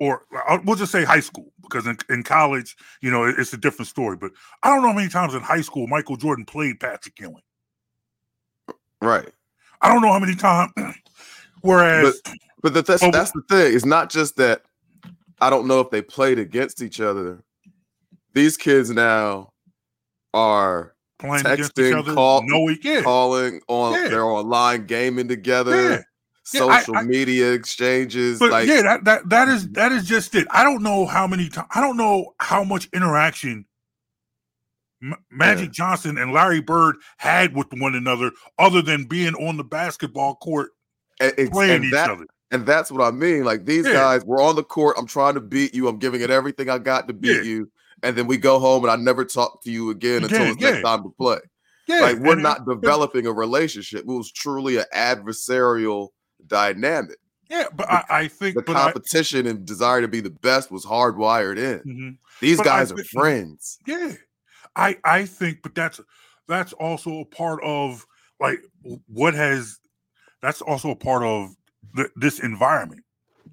or 0.00 0.22
we'll 0.64 0.76
just 0.76 0.90
say 0.90 1.04
high 1.04 1.20
school 1.20 1.52
because 1.60 1.86
in, 1.86 1.98
in 2.08 2.22
college, 2.22 2.78
you 3.02 3.10
know, 3.10 3.24
it- 3.24 3.38
it's 3.38 3.52
a 3.52 3.58
different 3.58 3.88
story. 3.88 4.16
But 4.16 4.30
I 4.62 4.70
don't 4.70 4.80
know 4.80 4.88
how 4.88 4.94
many 4.96 5.10
times 5.10 5.34
in 5.34 5.42
high 5.42 5.60
school 5.60 5.86
Michael 5.86 6.16
Jordan 6.16 6.46
played 6.46 6.80
Patrick 6.80 7.20
Ewing. 7.20 7.42
Right. 9.02 9.28
I 9.82 9.92
don't 9.92 10.00
know 10.00 10.12
how 10.14 10.18
many 10.18 10.34
times. 10.34 10.72
Whereas, 11.60 12.22
But 12.62 12.72
the, 12.72 12.80
that's 12.80 13.02
Oh, 13.02 13.10
that's 13.10 13.32
the 13.32 13.42
thing. 13.50 13.76
It's 13.76 13.84
not 13.84 14.08
just 14.08 14.36
that 14.36 14.62
I 15.42 15.50
don't 15.50 15.66
know 15.66 15.80
if 15.80 15.90
they 15.90 16.00
played 16.00 16.38
against 16.38 16.80
each 16.80 17.02
other. 17.02 17.42
These 18.36 18.58
kids 18.58 18.90
now 18.90 19.48
are 20.34 20.94
playing 21.18 21.44
texting, 21.44 22.14
call- 22.14 22.42
no, 22.44 22.68
yeah, 22.82 23.00
calling 23.00 23.62
on 23.66 23.94
Yeah. 23.94 24.08
they're 24.08 24.24
online 24.24 24.84
gaming 24.84 25.26
together, 25.26 25.90
yeah. 25.90 25.96
I- 25.96 26.02
social 26.44 26.96
I- 26.98 27.02
media 27.02 27.52
exchanges. 27.52 28.38
But 28.38 28.50
like 28.50 28.68
yeah, 28.68 28.82
that 28.82 29.04
that 29.04 29.28
that 29.30 29.48
is 29.48 29.64
mm-hmm. 29.64 29.72
that 29.72 29.90
is 29.92 30.06
just 30.06 30.34
it. 30.34 30.46
I 30.50 30.64
don't 30.64 30.82
know 30.82 31.06
how 31.06 31.26
many 31.26 31.48
times. 31.48 31.68
I 31.74 31.80
don't 31.80 31.96
know 31.96 32.34
how 32.38 32.62
much 32.62 32.90
interaction 32.92 33.64
M- 35.02 35.14
Magic 35.30 35.72
Johnson 35.72 36.18
and 36.18 36.34
Larry 36.34 36.60
Bird 36.60 36.96
had 37.16 37.56
with 37.56 37.68
one 37.72 37.94
another, 37.94 38.32
other 38.58 38.82
than 38.82 39.04
being 39.04 39.34
on 39.36 39.56
the 39.56 39.64
basketball 39.64 40.34
court 40.36 40.72
and, 41.20 41.50
playing 41.50 41.84
each 41.84 41.92
that- 41.92 42.10
other. 42.10 42.26
And 42.50 42.66
that's 42.66 42.92
what 42.92 43.02
I 43.02 43.10
mean. 43.12 43.44
Like 43.44 43.64
these 43.64 43.84
guys, 43.84 44.24
we're 44.26 44.42
on 44.42 44.56
the 44.56 44.62
court. 44.62 44.96
I'm 44.98 45.06
trying 45.06 45.34
to 45.34 45.40
beat 45.40 45.74
you. 45.74 45.88
I'm 45.88 45.98
giving 45.98 46.20
it 46.20 46.30
everything 46.30 46.68
I 46.68 46.76
got 46.78 47.08
to 47.08 47.14
beat 47.14 47.44
you. 47.44 47.70
And 48.02 48.16
then 48.16 48.26
we 48.26 48.36
go 48.36 48.58
home 48.58 48.84
and 48.84 48.90
I 48.90 48.96
never 48.96 49.24
talk 49.24 49.62
to 49.64 49.70
you 49.70 49.90
again 49.90 50.22
until 50.24 50.42
Again, 50.42 50.52
it's 50.52 50.60
next 50.60 50.82
time 50.82 51.02
to 51.02 51.10
play. 51.18 51.38
Yeah, 51.88 52.00
like 52.00 52.18
we're 52.18 52.32
and 52.32 52.40
it- 52.40 52.42
not 52.42 52.66
developing 52.66 53.26
a 53.26 53.32
relationship. 53.32 54.00
It 54.00 54.06
was 54.06 54.30
truly 54.32 54.76
an 54.76 54.84
adversarial 54.94 56.08
dynamic. 56.46 57.16
Yeah, 57.48 57.66
but 57.74 57.88
I, 57.88 58.04
I 58.10 58.28
think, 58.28 58.56
The 58.56 58.62
but 58.62 58.74
I, 58.76 58.84
competition 58.92 59.46
and 59.46 59.64
desire 59.64 60.00
to 60.00 60.08
be 60.08 60.20
the 60.20 60.30
best 60.30 60.70
was 60.72 60.84
hardwired 60.84 61.58
in. 61.58 61.78
Mhm. 61.86 62.18
These 62.40 62.56
But 62.58 62.66
I 62.66 62.70
guys 62.78 62.92
are 62.92 62.96
think- 62.96 63.08
friends. 63.08 63.78
Yeah, 63.86 64.12
I 64.74 64.98
I 65.04 65.24
think, 65.26 65.58
but 65.62 65.74
that's 65.74 66.00
that's 66.48 66.72
also 66.74 67.20
a 67.20 67.24
part 67.24 67.60
of 67.62 68.04
like 68.40 68.58
what 69.06 69.34
has 69.34 69.78
that's 70.42 70.60
also 70.60 70.90
a 70.90 70.96
part 70.96 71.22
of 71.22 71.50
th- 71.94 72.10
this 72.16 72.40
environment. 72.40 73.04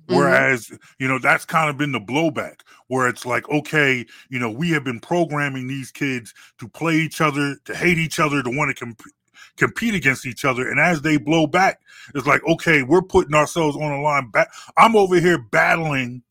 Mhm. 0.09 0.15
Whereas, 0.15 0.71
you 0.99 1.07
know, 1.07 1.19
that's 1.19 1.45
kind 1.45 1.69
of 1.69 1.77
been 1.77 1.91
the 1.91 1.99
blowback 1.99 2.61
where 2.87 3.07
it's 3.07 3.25
like, 3.25 3.47
okay, 3.49 4.05
you 4.29 4.39
know, 4.39 4.51
we 4.51 4.69
have 4.71 4.83
been 4.83 4.99
programming 4.99 5.67
these 5.67 5.91
kids 5.91 6.33
to 6.59 6.67
play 6.67 6.95
each 6.95 7.21
other, 7.21 7.55
to 7.65 7.75
hate 7.75 7.97
each 7.97 8.19
other, 8.19 8.43
to 8.43 8.49
want 8.49 8.75
to 8.75 8.85
comp- 8.85 9.01
compete 9.57 9.95
against 9.95 10.25
each 10.25 10.45
other. 10.45 10.69
And 10.69 10.79
as 10.79 11.01
they 11.01 11.17
blow 11.17 11.47
back, 11.47 11.81
it's 12.15 12.27
like, 12.27 12.43
okay, 12.45 12.83
we're 12.83 13.01
putting 13.01 13.35
ourselves 13.35 13.77
on 13.77 13.91
the 13.91 13.97
line. 13.97 14.29
Ba- 14.31 14.49
I'm 14.77 14.95
over 14.95 15.19
here 15.19 15.37
battling, 15.37 16.23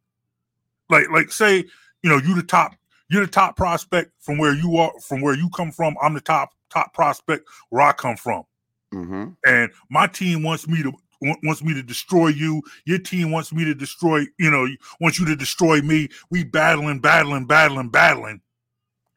like, 0.91 1.11
like 1.11 1.33
say, 1.33 1.65
you 2.03 2.11
know, 2.11 2.19
you 2.19 2.35
the 2.35 2.43
top, 2.43 2.75
you're 3.09 3.25
the 3.25 3.31
top 3.31 3.57
prospect 3.57 4.13
from 4.21 4.39
where 4.39 4.55
you 4.55 4.77
are, 4.77 4.93
from 5.01 5.21
where 5.23 5.35
you 5.35 5.49
come 5.51 5.73
from. 5.73 5.97
I'm 6.03 6.15
the 6.15 6.21
top 6.21 6.51
top 6.71 6.95
prospect 6.95 7.47
where 7.71 7.83
I 7.83 7.93
come 7.93 8.17
from 8.17 8.45
hmm 8.93 9.29
and 9.47 9.71
my 9.91 10.07
team 10.07 10.43
wants 10.43 10.69
me 10.69 10.83
to 10.83 10.93
wants 11.23 11.63
me 11.63 11.75
to 11.75 11.83
destroy 11.83 12.29
you. 12.29 12.63
Your 12.85 12.99
team 12.99 13.31
wants 13.31 13.53
me 13.53 13.65
to 13.65 13.75
destroy, 13.75 14.25
you 14.39 14.51
know, 14.51 14.67
wants 15.01 15.19
you 15.19 15.27
to 15.27 15.37
destroy 15.37 15.81
me. 15.81 16.09
We 16.31 16.45
battling, 16.45 17.01
battling, 17.01 17.47
battling, 17.47 17.91
battling 17.91 18.41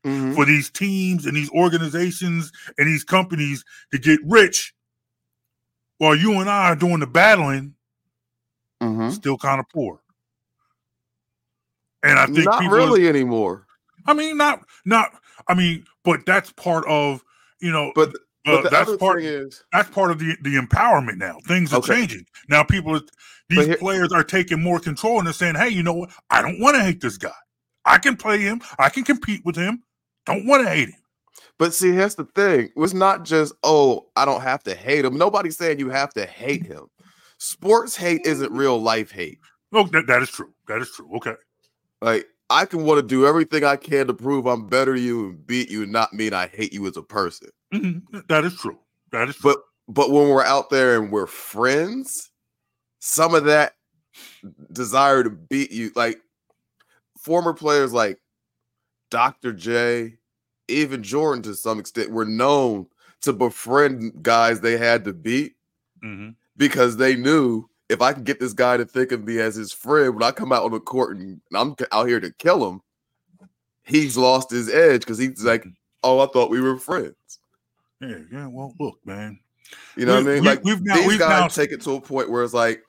hmm 0.03 0.33
for 0.33 0.45
these 0.45 0.69
teams 0.69 1.25
and 1.25 1.35
these 1.35 1.49
organizations 1.51 2.51
and 2.77 2.87
these 2.87 3.03
companies 3.03 3.63
to 3.91 3.97
get 3.97 4.19
rich. 4.23 4.73
While 5.97 6.15
you 6.15 6.39
and 6.39 6.49
I 6.49 6.69
are 6.69 6.75
doing 6.75 6.99
the 6.99 7.07
battling, 7.07 7.73
hmm 8.81 9.09
still 9.09 9.37
kind 9.37 9.59
of 9.59 9.65
poor. 9.73 10.01
And 12.03 12.19
I 12.19 12.27
think 12.27 12.45
Not 12.45 12.71
really 12.71 13.07
anymore. 13.07 13.65
I 14.05 14.13
mean, 14.13 14.37
not 14.37 14.63
not. 14.85 15.11
I 15.47 15.55
mean, 15.55 15.85
but 16.03 16.25
that's 16.25 16.51
part 16.51 16.85
of 16.87 17.23
you 17.61 17.71
know. 17.71 17.91
But, 17.95 18.15
but 18.45 18.71
that's 18.71 18.95
part. 18.97 19.23
is, 19.23 19.63
that's 19.73 19.89
part 19.89 20.11
of 20.11 20.19
the 20.19 20.35
the 20.41 20.55
empowerment 20.55 21.17
now. 21.17 21.37
Things 21.47 21.73
are 21.73 21.77
Okay. 21.79 21.95
changing 21.95 22.25
now. 22.49 22.63
People, 22.63 22.95
are, 22.97 23.01
these 23.49 23.65
here- 23.65 23.77
players 23.77 24.11
are 24.11 24.23
taking 24.23 24.61
more 24.61 24.79
control 24.79 25.17
and 25.17 25.25
they're 25.27 25.33
saying, 25.33 25.55
"Hey, 25.55 25.69
you 25.69 25.83
know 25.83 25.93
what? 25.93 26.11
I 26.29 26.41
don't 26.41 26.59
want 26.59 26.75
to 26.77 26.83
hate 26.83 27.01
this 27.01 27.17
guy. 27.17 27.31
I 27.85 27.97
can 27.97 28.15
play 28.17 28.39
him. 28.39 28.61
I 28.79 28.89
can 28.89 29.03
compete 29.03 29.43
with 29.45 29.55
him. 29.55 29.83
Don't 30.25 30.45
want 30.45 30.63
to 30.63 30.69
hate 30.69 30.89
him." 30.89 30.99
but 31.57 31.73
see, 31.73 31.91
here's 31.91 32.15
the 32.15 32.25
thing. 32.35 32.69
It's 32.75 32.93
not 32.93 33.23
just, 33.23 33.53
oh, 33.63 34.07
I 34.17 34.25
don't 34.25 34.41
have 34.41 34.61
to 34.63 34.75
hate 34.75 35.05
him. 35.05 35.17
Nobody's 35.17 35.57
saying 35.57 35.79
you 35.79 35.89
have 35.89 36.13
to 36.15 36.25
hate 36.25 36.65
him. 36.65 36.87
Sports 37.37 37.95
hate 37.95 38.25
isn't 38.25 38.51
real 38.51 38.81
life 38.81 39.09
hate. 39.11 39.39
Oh, 39.71 39.85
that, 39.87 40.07
that 40.07 40.21
is 40.21 40.29
true. 40.29 40.53
That 40.67 40.81
is 40.81 40.91
true. 40.91 41.09
Okay. 41.15 41.35
Like 42.01 42.27
I 42.49 42.65
can 42.65 42.83
want 42.83 42.99
to 42.99 43.07
do 43.07 43.25
everything 43.25 43.63
I 43.63 43.75
can 43.75 44.07
to 44.07 44.13
prove 44.13 44.45
I'm 44.45 44.67
better 44.67 44.93
than 44.93 45.03
you 45.03 45.25
and 45.29 45.47
beat 45.47 45.69
you, 45.69 45.83
and 45.83 45.91
not 45.91 46.13
mean 46.13 46.33
I 46.33 46.47
hate 46.47 46.73
you 46.73 46.85
as 46.87 46.97
a 46.97 47.01
person. 47.01 47.49
Mhm. 47.73 48.27
That 48.27 48.45
is 48.45 48.55
true. 48.55 48.79
That 49.11 49.29
is 49.29 49.35
true. 49.35 49.53
But 49.53 49.61
but 49.87 50.11
when 50.11 50.29
we're 50.29 50.43
out 50.43 50.69
there 50.69 51.01
and 51.01 51.11
we're 51.11 51.27
friends, 51.27 52.31
some 52.99 53.33
of 53.35 53.45
that 53.45 53.75
desire 54.71 55.23
to 55.23 55.29
beat 55.29 55.71
you, 55.71 55.91
like 55.95 56.19
former 57.17 57.53
players 57.53 57.93
like 57.93 58.19
Dr. 59.11 59.53
J, 59.53 60.17
even 60.67 61.03
Jordan 61.03 61.43
to 61.43 61.55
some 61.55 61.79
extent, 61.79 62.11
were 62.11 62.25
known 62.25 62.87
to 63.21 63.33
befriend 63.33 64.21
guys 64.21 64.61
they 64.61 64.77
had 64.77 65.03
to 65.05 65.13
beat 65.13 65.55
hmm 66.01 66.29
because 66.57 66.97
they 66.97 67.15
knew 67.15 67.67
if 67.89 68.01
I 68.01 68.13
can 68.13 68.23
get 68.23 68.39
this 68.39 68.53
guy 68.53 68.77
to 68.77 68.85
think 68.85 69.11
of 69.11 69.23
me 69.25 69.39
as 69.39 69.55
his 69.55 69.71
friend 69.71 70.13
when 70.13 70.23
I 70.23 70.31
come 70.31 70.51
out 70.51 70.63
on 70.63 70.71
the 70.71 70.79
court 70.79 71.17
and 71.17 71.39
I'm 71.53 71.75
out 71.91 72.07
here 72.07 72.19
to 72.19 72.31
kill 72.31 72.67
him, 72.69 72.81
he's 73.83 74.17
lost 74.17 74.49
his 74.51 74.69
edge 74.69 75.01
because 75.01 75.17
he's 75.17 75.43
like, 75.43 75.65
oh, 76.03 76.19
I 76.19 76.27
thought 76.27 76.49
we 76.49 76.61
were 76.61 76.77
friends. 76.77 77.15
Yeah. 78.01 78.17
Yeah. 78.31 78.47
Well, 78.47 78.73
look, 78.79 78.99
man. 79.05 79.39
You 79.95 80.05
know 80.05 80.15
what 80.15 80.23
I 80.23 80.25
mean? 80.33 80.41
we- 80.41 80.47
Like 80.47 80.63
we've 80.63 80.81
now- 80.81 80.95
these 80.95 81.07
we've 81.07 81.19
guys 81.19 81.41
now- 81.41 81.47
take 81.47 81.71
it 81.71 81.81
to 81.81 81.91
a 81.95 82.01
point 82.01 82.29
where 82.29 82.43
it's 82.43 82.53
like 82.53 82.83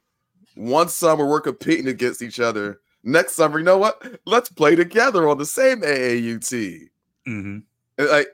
one 0.55 0.89
summer 0.89 1.27
we're 1.27 1.41
competing 1.41 1.89
against 1.89 2.23
each 2.23 2.41
other. 2.41 2.81
Next 3.05 3.35
summer, 3.35 3.59
you 3.59 3.65
know 3.65 3.79
what? 3.79 4.03
Let's 4.25 4.49
play 4.49 4.75
together 4.75 5.29
on 5.29 5.39
the 5.39 5.47
same 5.47 5.83
AAU 5.83 6.39
team. 6.39 6.89
hmm 7.25 7.59
like 7.99 8.29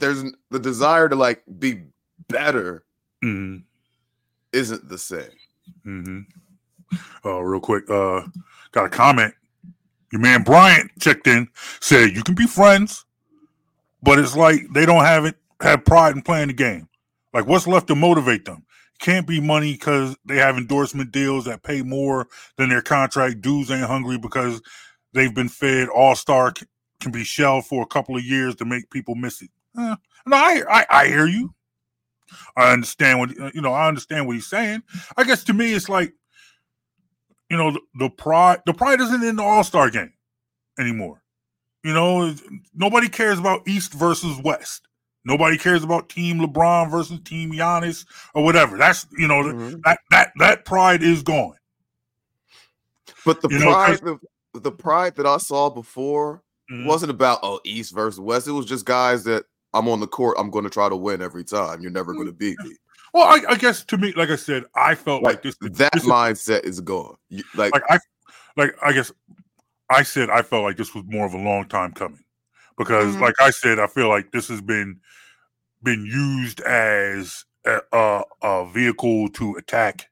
there's 0.00 0.24
the 0.50 0.58
desire 0.58 1.08
to 1.08 1.14
like 1.14 1.42
be 1.58 1.82
better 2.28 2.84
hmm 3.20 3.58
isn't 4.52 4.88
the 4.88 4.98
same. 4.98 5.30
Hmm 5.84 6.20
Uh, 7.24 7.40
real 7.40 7.60
quick, 7.60 7.88
uh, 7.90 8.22
got 8.72 8.86
a 8.86 8.90
comment. 8.90 9.34
Your 10.12 10.20
man 10.20 10.42
Bryant 10.42 10.90
checked 11.00 11.26
in, 11.26 11.48
said 11.80 12.14
you 12.14 12.22
can 12.22 12.34
be 12.34 12.46
friends, 12.46 13.04
but 14.02 14.18
it's 14.18 14.36
like 14.36 14.60
they 14.72 14.84
don't 14.86 15.04
have 15.04 15.24
it 15.24 15.36
have 15.60 15.84
pride 15.84 16.14
in 16.14 16.22
playing 16.22 16.48
the 16.48 16.54
game. 16.54 16.88
Like 17.32 17.46
what's 17.46 17.66
left 17.66 17.88
to 17.88 17.94
motivate 17.94 18.44
them? 18.44 18.64
Can't 18.98 19.26
be 19.26 19.40
money 19.40 19.72
because 19.72 20.16
they 20.26 20.36
have 20.36 20.58
endorsement 20.58 21.12
deals 21.12 21.46
that 21.46 21.62
pay 21.62 21.82
more 21.82 22.28
than 22.56 22.68
their 22.68 22.82
contract. 22.82 23.40
Dudes 23.40 23.70
ain't 23.70 23.86
hungry 23.86 24.18
because 24.18 24.60
they've 25.12 25.34
been 25.34 25.48
fed 25.48 25.88
all 25.88 26.14
star 26.14 26.52
can 27.00 27.12
be 27.12 27.24
shelved 27.24 27.66
for 27.66 27.82
a 27.82 27.86
couple 27.86 28.16
of 28.16 28.24
years 28.24 28.54
to 28.56 28.64
make 28.64 28.90
people 28.90 29.14
miss 29.14 29.42
it. 29.42 29.50
Uh, 29.76 29.96
no, 30.26 30.36
I, 30.36 30.62
I 30.70 30.86
I 30.90 31.06
hear 31.08 31.26
you. 31.26 31.54
I 32.56 32.72
understand 32.72 33.18
what 33.18 33.30
you 33.54 33.60
know. 33.60 33.72
I 33.72 33.88
understand 33.88 34.26
what 34.26 34.34
he's 34.36 34.46
saying. 34.48 34.82
I 35.16 35.24
guess 35.24 35.44
to 35.44 35.52
me, 35.52 35.72
it's 35.72 35.88
like, 35.88 36.12
you 37.50 37.56
know, 37.56 37.72
the, 37.72 37.80
the 37.98 38.10
pride. 38.10 38.60
The 38.66 38.74
pride 38.74 39.00
isn't 39.00 39.22
in 39.24 39.36
the 39.36 39.42
All 39.42 39.64
Star 39.64 39.90
game 39.90 40.12
anymore. 40.78 41.22
You 41.84 41.92
know, 41.94 42.34
nobody 42.74 43.08
cares 43.08 43.38
about 43.38 43.66
East 43.66 43.92
versus 43.92 44.38
West. 44.44 44.86
Nobody 45.24 45.56
cares 45.58 45.84
about 45.84 46.08
Team 46.08 46.38
LeBron 46.38 46.90
versus 46.90 47.20
Team 47.24 47.52
Giannis 47.52 48.06
or 48.34 48.42
whatever. 48.44 48.76
That's 48.76 49.06
you 49.16 49.28
know 49.28 49.42
Mhm. 49.42 49.82
that 49.84 49.98
that 50.10 50.32
that 50.38 50.64
pride 50.64 51.02
is 51.02 51.22
gone. 51.22 51.56
But 53.24 53.40
the 53.40 53.48
You 53.48 53.58
know, 53.60 53.72
pride, 53.72 54.00
the, 54.00 54.60
the 54.60 54.72
pride 54.72 55.16
that 55.16 55.26
I 55.26 55.36
saw 55.38 55.70
before 55.70 56.42
Mhm. 56.70 56.86
wasn't 56.86 57.10
about 57.10 57.40
oh 57.42 57.60
East 57.64 57.94
versus 57.94 58.18
West. 58.18 58.48
It 58.48 58.52
was 58.52 58.66
just 58.66 58.84
guys 58.84 59.24
that 59.24 59.44
I'm 59.74 59.88
on 59.88 60.00
the 60.00 60.06
court. 60.06 60.36
I'm 60.38 60.50
going 60.50 60.64
to 60.64 60.70
try 60.70 60.88
to 60.88 60.96
win 60.96 61.22
every 61.22 61.44
time. 61.44 61.80
You're 61.80 61.90
never 61.90 62.12
going 62.12 62.26
to 62.26 62.32
beat 62.32 62.58
me. 62.60 62.76
Well, 63.14 63.24
I, 63.24 63.52
I, 63.52 63.56
guess 63.56 63.84
to 63.84 63.98
me, 63.98 64.14
like 64.16 64.30
I 64.30 64.36
said, 64.36 64.64
I 64.74 64.94
felt 64.94 65.22
like, 65.22 65.34
like 65.34 65.42
this 65.42 65.56
that 65.60 65.92
this 65.92 66.06
mindset 66.06 66.64
is, 66.64 66.80
gone. 66.80 67.16
Like, 67.54 67.70
like 67.74 67.82
I 67.90 67.98
like 68.56 68.74
I 68.82 68.94
guess 68.94 69.12
I 69.90 70.02
said 70.02 70.30
I 70.30 70.40
felt 70.40 70.64
like 70.64 70.78
this 70.78 70.94
was 70.94 71.04
more 71.06 71.26
of 71.26 71.34
a 71.34 71.38
long 71.38 71.68
time 71.68 71.92
coming 71.92 72.24
because, 72.78 73.12
mm-hmm. 73.12 73.22
like 73.22 73.34
I 73.38 73.50
said, 73.50 73.78
I 73.78 73.86
feel 73.86 74.08
like 74.08 74.32
this 74.32 74.48
has 74.48 74.62
been 74.62 74.98
been 75.82 76.06
used 76.06 76.62
as 76.62 77.44
a, 77.66 77.80
a, 77.92 78.22
a 78.42 78.70
vehicle 78.70 79.28
to 79.30 79.56
attack 79.56 80.08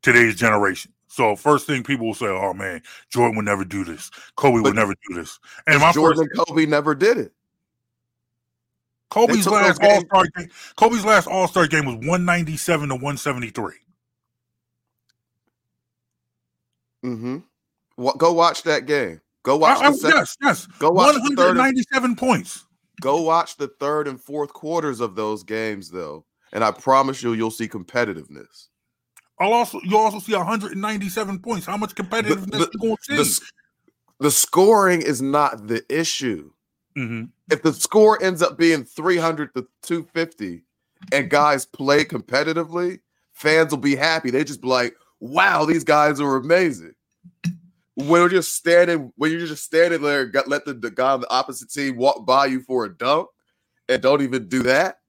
today's 0.00 0.36
generation. 0.36 0.92
So 1.08 1.36
first 1.36 1.66
thing 1.66 1.82
people 1.82 2.06
will 2.06 2.14
say, 2.14 2.26
"Oh 2.26 2.54
man, 2.54 2.82
Jordan 3.10 3.36
would 3.36 3.44
never 3.44 3.64
do 3.64 3.84
this. 3.84 4.10
Kobe 4.36 4.56
but, 4.56 4.62
would 4.62 4.74
never 4.74 4.94
do 5.08 5.14
this." 5.14 5.38
And 5.66 5.80
my 5.80 5.92
Jordan 5.92 6.26
first, 6.26 6.38
and 6.38 6.46
Kobe 6.46 6.66
never 6.66 6.94
did 6.94 7.18
it. 7.18 7.32
Kobe's 9.12 9.46
last 9.46 9.82
All 9.82 10.00
Star 10.00 10.24
game. 10.34 10.48
Kobe's 10.76 11.04
last 11.04 11.26
All 11.26 11.46
Star 11.46 11.66
game 11.66 11.84
was 11.84 11.96
one 12.06 12.24
ninety 12.24 12.56
seven 12.56 12.88
to 12.88 12.96
one 12.96 13.18
seventy 13.18 13.50
three. 13.50 13.74
Mm-hmm. 17.04 17.38
Go 18.16 18.32
watch 18.32 18.62
that 18.62 18.86
game. 18.86 19.20
Go 19.42 19.58
watch. 19.58 19.82
I, 19.82 19.88
I, 19.88 19.92
second, 19.92 20.16
yes, 20.16 20.36
yes. 20.40 20.66
Go 20.78 20.90
watch. 20.90 21.14
One 21.14 21.22
hundred 21.36 21.54
ninety-seven 21.54 22.16
points. 22.16 22.64
Go 23.02 23.20
watch 23.20 23.58
the 23.58 23.68
third 23.68 24.08
and 24.08 24.18
fourth 24.18 24.54
quarters 24.54 25.00
of 25.00 25.14
those 25.14 25.42
games, 25.42 25.90
though, 25.90 26.24
and 26.54 26.64
I 26.64 26.70
promise 26.70 27.22
you, 27.22 27.34
you'll 27.34 27.50
see 27.50 27.68
competitiveness. 27.68 28.68
I'll 29.38 29.52
also 29.52 29.78
you'll 29.84 30.00
also 30.00 30.20
see 30.20 30.34
197 30.34 31.38
points. 31.40 31.66
How 31.66 31.76
much 31.76 31.94
competitiveness 31.94 32.50
the, 32.50 32.58
the, 32.58 32.70
you 32.72 32.80
going 32.80 32.96
to 33.08 33.24
see? 33.24 33.40
The, 34.20 34.24
the, 34.24 34.30
scoring 34.30 35.02
is 35.02 35.20
not 35.20 35.66
the 35.66 35.84
issue. 35.90 36.50
Mm-hmm. 36.96 37.24
If 37.52 37.62
the 37.62 37.74
score 37.74 38.20
ends 38.22 38.40
up 38.40 38.56
being 38.56 38.82
300 38.82 39.54
to 39.54 39.68
250 39.82 40.62
and 41.12 41.28
guys 41.28 41.66
play 41.66 42.02
competitively, 42.02 43.00
fans 43.32 43.72
will 43.72 43.78
be 43.78 43.94
happy. 43.94 44.30
They 44.30 44.42
just 44.42 44.62
be 44.62 44.68
like, 44.68 44.94
wow, 45.20 45.66
these 45.66 45.84
guys 45.84 46.18
are 46.18 46.36
amazing. 46.36 46.94
When 47.94 48.20
you're 48.22 48.30
just 48.30 48.56
standing, 48.56 49.12
when 49.16 49.30
you're 49.30 49.46
just 49.46 49.64
standing 49.64 50.00
there, 50.00 50.24
got, 50.24 50.48
let 50.48 50.64
the, 50.64 50.72
the 50.72 50.90
guy 50.90 51.12
on 51.12 51.20
the 51.20 51.30
opposite 51.30 51.70
team 51.70 51.98
walk 51.98 52.24
by 52.24 52.46
you 52.46 52.62
for 52.62 52.86
a 52.86 52.96
dunk 52.96 53.28
and 53.86 54.00
don't 54.00 54.22
even 54.22 54.48
do 54.48 54.62
that, 54.62 55.00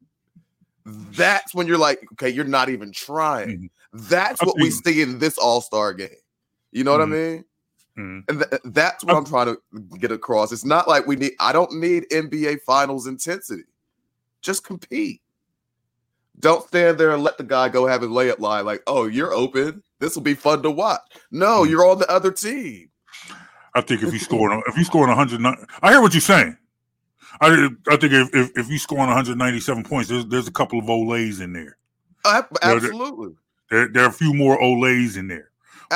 that's 0.86 1.56
when 1.56 1.66
you're 1.66 1.78
like, 1.78 2.06
okay, 2.14 2.28
you're 2.28 2.44
not 2.44 2.68
even 2.68 2.92
trying. 2.92 3.70
Mm-hmm. 3.94 4.08
That's 4.10 4.44
what 4.44 4.58
we 4.58 4.70
see 4.70 5.02
in 5.02 5.20
this 5.20 5.38
All 5.38 5.62
Star 5.62 5.94
game. 5.94 6.10
You 6.74 6.84
know 6.84 6.92
mm-hmm. 6.92 7.12
what 7.12 7.18
I 7.18 7.22
mm-hmm. 7.22 7.34
mean? 7.36 7.46
Mm-hmm. 7.98 8.20
And 8.30 8.46
th- 8.50 8.62
that's 8.66 9.04
what 9.04 9.16
I'm 9.16 9.26
trying 9.26 9.56
to 9.56 9.98
get 10.00 10.12
across. 10.12 10.52
It's 10.52 10.66
not 10.66 10.88
like 10.88 11.06
we 11.06 11.16
need, 11.16 11.34
I 11.40 11.54
don't 11.54 11.74
need 11.74 12.06
NBA 12.12 12.62
finals 12.62 13.08
intensity. 13.08 13.64
Just 14.42 14.64
compete. 14.64 15.22
Don't 16.40 16.68
stand 16.68 16.98
there 16.98 17.12
and 17.12 17.24
let 17.24 17.38
the 17.38 17.44
guy 17.44 17.70
go 17.70 17.86
have 17.86 18.02
his 18.02 18.10
layup 18.10 18.40
line 18.40 18.66
like, 18.66 18.82
oh, 18.88 19.06
you're 19.06 19.34
open. 19.34 19.84
This 20.00 20.16
will 20.16 20.24
be 20.24 20.34
fun 20.34 20.64
to 20.64 20.72
watch. 20.72 21.02
No, 21.32 21.62
mm-hmm. 21.62 21.72
you're 21.72 21.88
on 21.88 22.00
the 22.00 22.10
other 22.12 22.32
team. 22.32 22.90
I 23.76 23.82
think 23.82 24.04
if 24.04 24.14
you 24.14 24.20
score, 24.20 24.64
if 24.68 24.78
you 24.78 24.84
score 24.84 25.08
100, 25.08 25.42
I 25.82 25.92
hear 25.92 26.02
what 26.02 26.14
you're 26.14 26.22
saying. 26.22 26.58
I, 27.42 27.70
I 27.88 27.98
think 27.98 28.14
if, 28.14 28.36
if, 28.36 28.58
if 28.58 28.70
you 28.70 28.78
score 28.78 29.00
197 29.00 29.84
points, 29.84 30.10
there's, 30.10 30.26
there's 30.28 30.48
a 30.48 30.52
couple 30.52 30.80
of 30.80 30.86
olés 30.86 31.42
in 31.42 31.54
there. 31.54 31.78
Absolutely. 32.26 33.34
There, 33.70 33.88
there, 33.88 34.04
are 34.04 34.10
a 34.10 34.14
few 34.14 34.34
more 34.34 34.60
olés 34.60 35.18
in 35.18 35.28
there. 35.28 35.50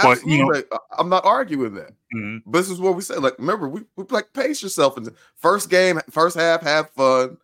But 0.04 0.26
you 0.26 0.46
know, 0.46 0.64
I'm 0.98 1.10
not 1.10 1.26
arguing 1.26 1.76
that. 1.76 1.92
Mm-hmm. 2.16 2.52
This 2.52 2.70
is 2.70 2.80
what 2.80 2.96
we 2.96 3.02
say. 3.02 3.16
Like, 3.16 3.38
remember, 3.38 3.68
we, 3.68 3.82
we 3.96 4.06
like 4.10 4.34
pace 4.34 4.62
yourself. 4.62 4.98
In 4.98 5.04
the 5.04 5.14
first 5.36 5.70
game, 5.70 6.00
first 6.10 6.38
half, 6.38 6.62
have 6.62 6.90
fun. 6.92 7.38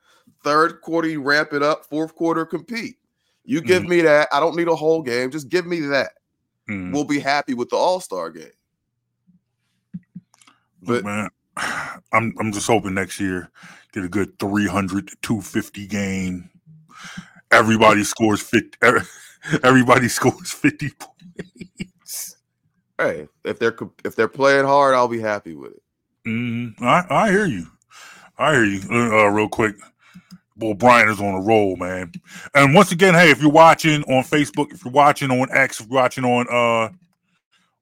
Third 0.44 0.82
quarter, 0.82 1.08
you 1.08 1.22
ramp 1.22 1.54
it 1.54 1.64
up. 1.64 1.86
Fourth 1.86 2.16
quarter, 2.16 2.46
compete. 2.46 2.98
You 3.46 3.62
give 3.62 3.84
mm-hmm. 3.84 3.90
me 3.90 4.02
that. 4.02 4.28
I 4.32 4.40
don't 4.40 4.56
need 4.56 4.68
a 4.68 4.76
whole 4.76 5.02
game. 5.02 5.32
Just 5.32 5.50
give 5.50 5.66
me 5.66 5.82
that. 5.82 6.14
Mm-hmm. 6.70 6.94
We'll 6.94 7.06
be 7.06 7.20
happy 7.20 7.54
with 7.54 7.70
the 7.70 7.76
All 7.76 8.00
Star 8.00 8.30
game. 8.30 8.52
But 10.82 11.04
man, 11.04 11.30
I'm 11.58 12.34
I'm 12.40 12.52
just 12.52 12.68
hoping 12.68 12.94
next 12.94 13.20
year 13.20 13.50
get 13.94 14.04
a 14.04 14.10
good 14.10 14.38
300 14.40 15.08
to 15.08 15.16
250 15.22 15.88
game. 15.88 16.50
Everybody 17.52 18.04
scores 18.04 18.42
50. 18.42 18.78
Everybody 19.64 20.08
scores 20.08 20.52
50 20.52 20.90
points. 20.90 21.93
Hey, 23.04 23.28
if 23.44 23.60
they're 23.60 23.76
if 24.06 24.16
they're 24.16 24.28
playing 24.28 24.66
hard, 24.66 24.96
I'll 24.96 25.08
be 25.08 25.20
happy 25.20 25.56
with 25.56 25.74
it. 25.74 25.82
Mm, 26.26 26.82
I 26.82 27.06
I 27.10 27.32
hear 27.32 27.46
you. 27.46 27.68
I 28.38 28.54
hear 28.54 28.64
you. 28.64 28.82
Uh, 28.90 29.26
uh, 29.26 29.28
real 29.28 29.50
quick, 29.50 29.76
well, 30.56 30.74
Brian 30.74 31.10
is 31.10 31.20
on 31.20 31.36
a 31.36 31.42
roll, 31.42 31.76
man. 31.76 32.14
And 32.56 32.74
once 32.74 32.94
again, 32.94 33.14
hey, 33.14 33.30
if 33.30 33.42
you're 33.42 33.52
watching 33.52 34.04
on 34.04 34.24
Facebook, 34.24 34.72
if 34.72 34.86
you're 34.86 34.94
watching 34.94 35.32
on 35.32 35.50
X, 35.52 35.82
if 35.82 35.88
you're 35.88 36.00
watching 36.00 36.24
on 36.24 36.48
uh 36.50 36.90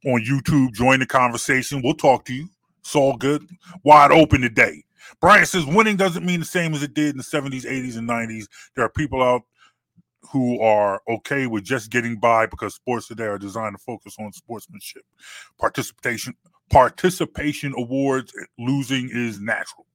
on 0.09 0.25
YouTube, 0.25 0.73
join 0.73 0.99
the 0.99 1.05
conversation. 1.05 1.81
We'll 1.83 1.93
talk 1.93 2.25
to 2.25 2.33
you. 2.33 2.49
It's 2.79 2.95
all 2.95 3.15
good. 3.15 3.47
Wide 3.83 4.11
open 4.11 4.41
today. 4.41 4.83
Brian 5.19 5.45
says 5.45 5.65
winning 5.67 5.97
doesn't 5.97 6.25
mean 6.25 6.39
the 6.39 6.45
same 6.47 6.73
as 6.73 6.81
it 6.81 6.95
did 6.95 7.11
in 7.11 7.17
the 7.17 7.23
70s, 7.23 7.63
80s, 7.65 7.95
and 7.95 8.09
90s. 8.09 8.47
There 8.75 8.83
are 8.83 8.89
people 8.89 9.21
out 9.21 9.43
who 10.31 10.61
are 10.61 11.01
okay 11.07 11.47
with 11.47 11.63
just 11.63 11.89
getting 11.91 12.17
by 12.17 12.45
because 12.45 12.75
sports 12.75 13.07
today 13.07 13.25
are 13.25 13.37
designed 13.37 13.75
to 13.77 13.83
focus 13.83 14.15
on 14.19 14.31
sportsmanship. 14.31 15.03
Participation 15.59 16.33
participation 16.69 17.73
awards 17.77 18.31
losing 18.57 19.09
is 19.11 19.41
natural. 19.41 19.85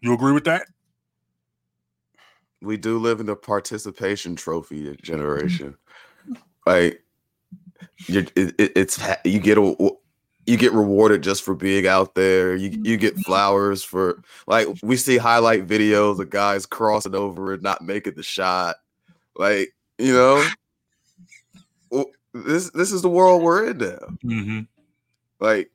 You 0.00 0.14
agree 0.14 0.32
with 0.32 0.44
that? 0.44 0.66
We 2.62 2.76
do 2.76 2.98
live 2.98 3.20
in 3.20 3.26
the 3.26 3.36
participation 3.36 4.36
trophy 4.36 4.96
generation. 5.02 5.76
Like 6.66 7.02
it, 8.08 8.32
it, 8.36 8.54
it's 8.58 8.98
you 9.24 9.40
get 9.40 9.58
a 9.58 9.90
you 10.46 10.56
get 10.56 10.72
rewarded 10.72 11.22
just 11.22 11.42
for 11.42 11.54
being 11.54 11.86
out 11.86 12.14
there. 12.14 12.54
You 12.54 12.78
you 12.82 12.96
get 12.96 13.18
flowers 13.18 13.82
for 13.82 14.22
like 14.46 14.68
we 14.82 14.96
see 14.96 15.16
highlight 15.16 15.66
videos 15.66 16.20
of 16.20 16.30
guys 16.30 16.66
crossing 16.66 17.14
over 17.14 17.52
and 17.54 17.62
not 17.62 17.82
making 17.82 18.14
the 18.14 18.22
shot. 18.22 18.76
Like 19.36 19.74
you 19.98 20.12
know, 20.12 20.44
this 22.32 22.70
this 22.70 22.92
is 22.92 23.02
the 23.02 23.08
world 23.08 23.42
we're 23.42 23.70
in 23.70 23.78
now. 23.78 24.16
Mm-hmm. 24.24 24.60
Like, 25.40 25.70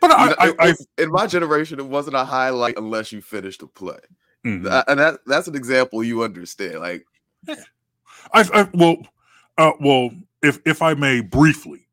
but 0.00 0.12
I, 0.12 0.26
know, 0.26 0.34
I, 0.38 0.54
I, 0.58 0.74
in 0.98 1.10
my 1.10 1.26
generation, 1.26 1.78
it 1.78 1.86
wasn't 1.86 2.16
a 2.16 2.24
highlight 2.24 2.78
unless 2.78 3.12
you 3.12 3.20
finished 3.20 3.60
the 3.60 3.66
play, 3.66 3.98
mm-hmm. 4.44 4.66
and 4.88 5.00
that 5.00 5.20
that's 5.26 5.48
an 5.48 5.56
example 5.56 6.02
you 6.04 6.22
understand. 6.22 6.80
Like, 6.80 7.04
yeah. 7.46 7.56
I 8.32 8.68
well, 8.74 8.96
uh, 9.58 9.72
well, 9.80 10.10
if 10.42 10.60
if 10.64 10.82
I 10.82 10.94
may 10.94 11.20
briefly. 11.20 11.86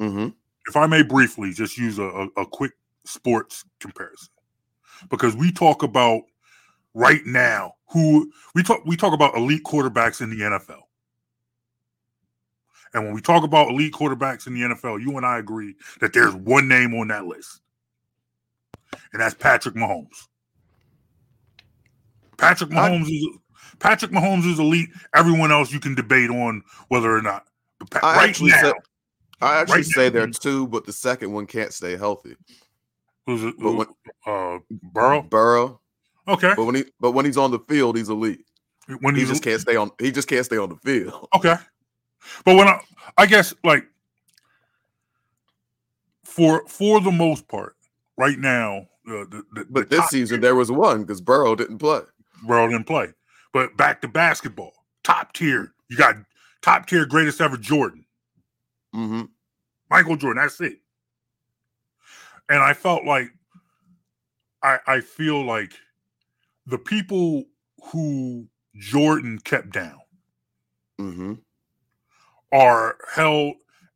Mm-hmm 0.00 0.28
if 0.68 0.76
I 0.76 0.86
may 0.86 1.02
briefly 1.02 1.52
just 1.52 1.76
use 1.76 1.98
a, 1.98 2.04
a, 2.04 2.28
a 2.36 2.46
quick 2.46 2.72
sports 3.04 3.64
comparison, 3.80 4.28
because 5.08 5.34
we 5.34 5.50
talk 5.50 5.82
about 5.82 6.22
right 6.98 7.24
now 7.24 7.74
who 7.90 8.30
we 8.54 8.62
talk 8.62 8.84
we 8.84 8.96
talk 8.96 9.14
about 9.14 9.36
elite 9.36 9.62
quarterbacks 9.62 10.20
in 10.20 10.30
the 10.30 10.40
NFL. 10.44 10.82
And 12.92 13.04
when 13.04 13.14
we 13.14 13.20
talk 13.20 13.44
about 13.44 13.68
elite 13.68 13.92
quarterbacks 13.92 14.46
in 14.46 14.54
the 14.54 14.62
NFL, 14.62 15.00
you 15.00 15.16
and 15.16 15.24
I 15.24 15.38
agree 15.38 15.74
that 16.00 16.12
there's 16.12 16.34
one 16.34 16.68
name 16.68 16.94
on 16.94 17.08
that 17.08 17.26
list. 17.26 17.60
And 19.12 19.20
that's 19.20 19.34
Patrick 19.34 19.74
Mahomes. 19.74 20.26
Patrick 22.38 22.70
Mahomes 22.70 23.06
I, 23.06 23.10
is 23.10 23.28
Patrick 23.78 24.10
Mahomes 24.10 24.50
is 24.50 24.58
elite. 24.58 24.88
Everyone 25.14 25.52
else 25.52 25.72
you 25.72 25.80
can 25.80 25.94
debate 25.94 26.30
on 26.30 26.62
whether 26.88 27.14
or 27.14 27.22
not. 27.22 27.44
But 27.90 28.02
right 28.02 28.36
now, 28.40 28.60
said, 28.60 28.74
I 29.40 29.60
actually 29.60 29.76
right 29.76 29.84
say 29.84 30.08
there 30.08 30.24
are 30.24 30.28
two, 30.28 30.66
but 30.66 30.84
the 30.84 30.92
second 30.92 31.32
one 31.32 31.46
can't 31.46 31.72
stay 31.72 31.96
healthy. 31.96 32.36
Who's 33.26 33.44
it? 33.44 33.54
Who, 33.58 33.76
when, 33.76 33.86
uh, 34.26 34.58
Burrow. 34.70 35.22
Burrow. 35.22 35.80
Okay. 36.28 36.52
But 36.54 36.64
when 36.64 36.74
he 36.74 36.84
but 37.00 37.12
when 37.12 37.24
he's 37.24 37.38
on 37.38 37.50
the 37.50 37.58
field, 37.60 37.96
he's 37.96 38.10
elite. 38.10 38.44
When 39.00 39.14
he 39.14 39.24
just 39.24 39.42
can't 39.42 39.60
stay 39.60 39.76
on, 39.76 39.90
he 39.98 40.10
just 40.10 40.28
can't 40.28 40.44
stay 40.44 40.56
on 40.56 40.68
the 40.68 40.76
field. 40.76 41.28
Okay. 41.36 41.56
But 42.44 42.56
when 42.56 42.68
I, 42.68 42.80
I 43.16 43.26
guess 43.26 43.54
like 43.64 43.84
for 46.24 46.66
for 46.68 47.00
the 47.00 47.10
most 47.10 47.48
part, 47.48 47.76
right 48.16 48.38
now, 48.38 48.88
uh, 49.08 49.24
the, 49.30 49.44
the, 49.52 49.66
but 49.70 49.88
the 49.88 49.96
this 49.96 50.08
season 50.08 50.36
tier, 50.36 50.42
there 50.42 50.54
was 50.54 50.70
one 50.70 51.02
because 51.02 51.20
Burrow 51.20 51.54
didn't 51.54 51.78
play. 51.78 52.00
Burrow 52.46 52.68
didn't 52.68 52.86
play. 52.86 53.08
But 53.52 53.76
back 53.76 54.02
to 54.02 54.08
basketball, 54.08 54.72
top 55.04 55.32
tier. 55.32 55.72
You 55.88 55.96
got 55.96 56.16
top 56.60 56.86
tier 56.86 57.06
greatest 57.06 57.40
ever 57.40 57.56
Jordan. 57.56 58.04
Mm-hmm. 58.94 59.22
Michael 59.90 60.16
Jordan. 60.16 60.42
That's 60.42 60.60
it. 60.60 60.78
And 62.50 62.60
I 62.62 62.74
felt 62.74 63.04
like 63.04 63.32
I 64.62 64.78
I 64.86 65.00
feel 65.00 65.44
like 65.44 65.72
the 66.68 66.78
people 66.78 67.44
who 67.82 68.46
Jordan 68.76 69.38
kept 69.38 69.70
down 69.72 69.98
mm-hmm. 71.00 71.34
are 72.52 72.98
held 73.14 73.54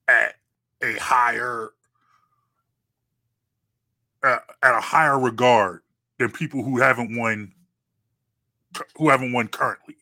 at 0.08 0.34
a 0.82 0.94
higher 0.94 1.70
uh, 4.22 4.38
at 4.62 4.74
a 4.74 4.80
higher 4.80 5.18
regard 5.18 5.82
than 6.18 6.30
people 6.30 6.64
who 6.64 6.78
haven't 6.78 7.16
won 7.16 7.52
who 8.96 9.10
haven't 9.10 9.32
won 9.32 9.48
currently. 9.48 9.96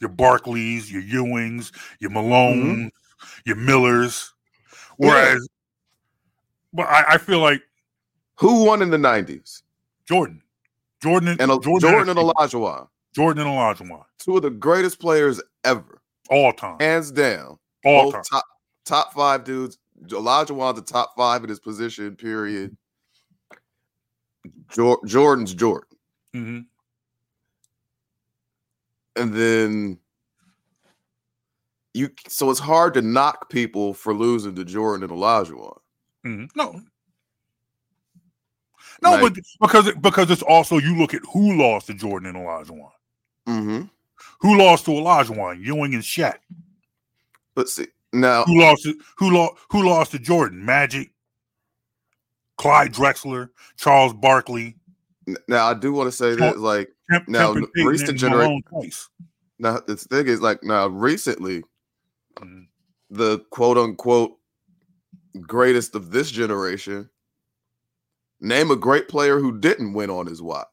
your 0.00 0.10
Barkleys, 0.10 0.90
your 0.90 1.02
Ewings, 1.02 1.72
your 2.00 2.10
Malones, 2.10 2.90
your 3.44 3.56
Millers. 3.56 4.32
Whereas, 4.96 5.46
but 6.72 6.86
I, 6.88 7.04
I 7.10 7.18
feel 7.18 7.38
like 7.38 7.62
Who 8.36 8.64
won 8.64 8.82
in 8.82 8.90
the 8.90 8.98
nineties? 8.98 9.62
Jordan, 10.06 10.42
Jordan, 11.02 11.36
and 11.38 11.38
Jordan, 11.62 11.80
Jordan, 11.80 12.18
and 12.18 12.18
Olajuwon, 12.18 12.88
Jordan 13.14 13.46
and 13.46 13.50
Olajuwon, 13.56 14.04
two 14.18 14.36
of 14.36 14.42
the 14.42 14.50
greatest 14.50 14.98
players 14.98 15.40
ever, 15.64 16.00
all 16.30 16.52
time, 16.52 16.76
hands 16.80 17.10
down. 17.10 17.58
all 17.84 18.10
time. 18.12 18.22
top 18.30 18.44
top 18.84 19.12
five 19.12 19.44
dudes. 19.44 19.78
Olajuwon's 20.08 20.76
the 20.76 20.82
top 20.82 21.12
five 21.16 21.42
in 21.42 21.48
his 21.48 21.60
position. 21.60 22.16
Period. 22.16 22.76
Jor- 24.70 25.00
Jordan's 25.06 25.54
Jordan, 25.54 25.88
hmm 26.32 26.58
and 29.16 29.32
then 29.32 29.98
you. 31.94 32.10
So 32.28 32.50
it's 32.50 32.60
hard 32.60 32.94
to 32.94 33.02
knock 33.02 33.48
people 33.48 33.94
for 33.94 34.12
losing 34.12 34.54
to 34.56 34.64
Jordan 34.64 35.08
and 35.08 35.18
Olajuwon. 35.18 35.78
hmm 36.24 36.44
No, 36.54 36.80
no, 39.02 39.12
Like- 39.12 39.34
but 39.34 39.38
because 39.60 39.86
it, 39.88 40.00
because 40.02 40.30
it's 40.30 40.42
also 40.42 40.78
you 40.78 40.96
look 40.96 41.14
at 41.14 41.22
who 41.32 41.56
lost 41.56 41.86
to 41.88 41.94
Jordan 41.94 42.34
and 42.34 42.38
Olajuwon, 42.44 42.90
Mm-hmm. 43.48 43.82
who 44.40 44.58
lost 44.58 44.84
to 44.86 44.90
Olajuwon, 44.92 45.64
Ewing 45.64 45.94
and 45.94 46.02
Shaq, 46.02 46.38
But 47.54 47.68
see 47.68 47.86
now, 48.12 48.44
who 48.44 48.60
lost 48.60 48.82
to, 48.84 48.98
who 49.18 49.30
lost 49.30 49.54
who 49.70 49.82
lost 49.86 50.10
to 50.12 50.18
Jordan, 50.18 50.64
Magic, 50.64 51.10
Clyde 52.58 52.92
Drexler, 52.92 53.50
Charles 53.76 54.14
Barkley, 54.14 54.76
now 55.48 55.66
I 55.68 55.74
do 55.74 55.92
want 55.92 56.08
to 56.10 56.16
say 56.16 56.34
that 56.36 56.58
Like 56.58 56.90
Kemp, 57.10 57.28
Now, 57.28 57.54
recent 57.84 58.10
and 58.10 58.18
genera- 58.18 58.44
Malone 58.46 58.62
twice. 58.68 59.08
now, 59.58 59.78
the 59.86 59.96
thing 59.96 60.26
is, 60.26 60.40
like 60.40 60.62
now, 60.64 60.86
recently, 60.88 61.62
Mhm. 62.36 62.66
the 63.10 63.38
quote 63.50 63.76
unquote 63.78 64.38
greatest 65.40 65.94
of 65.94 66.10
this 66.10 66.30
generation. 66.30 67.08
Name 68.40 68.70
a 68.70 68.76
great 68.76 69.08
player 69.08 69.38
who 69.38 69.58
didn't 69.58 69.94
win 69.94 70.10
on 70.10 70.26
his 70.26 70.42
watch. 70.42 70.66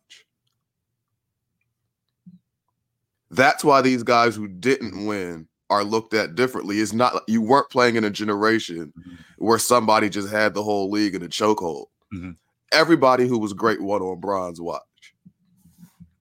That's 3.31 3.63
why 3.63 3.81
these 3.81 4.03
guys 4.03 4.35
who 4.35 4.47
didn't 4.47 5.05
win 5.05 5.47
are 5.69 5.83
looked 5.83 6.13
at 6.13 6.35
differently. 6.35 6.79
It's 6.79 6.93
not 6.93 7.23
you 7.27 7.41
weren't 7.41 7.69
playing 7.69 7.95
in 7.95 8.03
a 8.03 8.09
generation 8.09 8.93
Mhm. 8.95 9.17
where 9.37 9.57
somebody 9.57 10.09
just 10.09 10.29
had 10.29 10.53
the 10.53 10.63
whole 10.63 10.91
league 10.91 11.15
in 11.15 11.23
a 11.23 11.27
chokehold. 11.29 11.87
Mhm. 12.13 12.37
Everybody 12.71 13.27
who 13.27 13.39
was 13.39 13.53
great 13.53 13.81
won 13.81 14.01
on 14.01 14.19
Bron's 14.19 14.61
watch. 14.61 14.81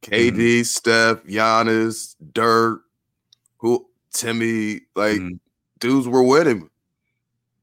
KD, 0.03 0.65
Steph, 0.65 1.23
Giannis, 1.25 2.17
Dirk, 2.33 2.83
who 3.59 3.87
Timmy, 4.13 4.83
like 4.97 5.21
Mhm. 5.21 5.39
dudes 5.81 6.09
were 6.09 6.23
winning. 6.23 6.71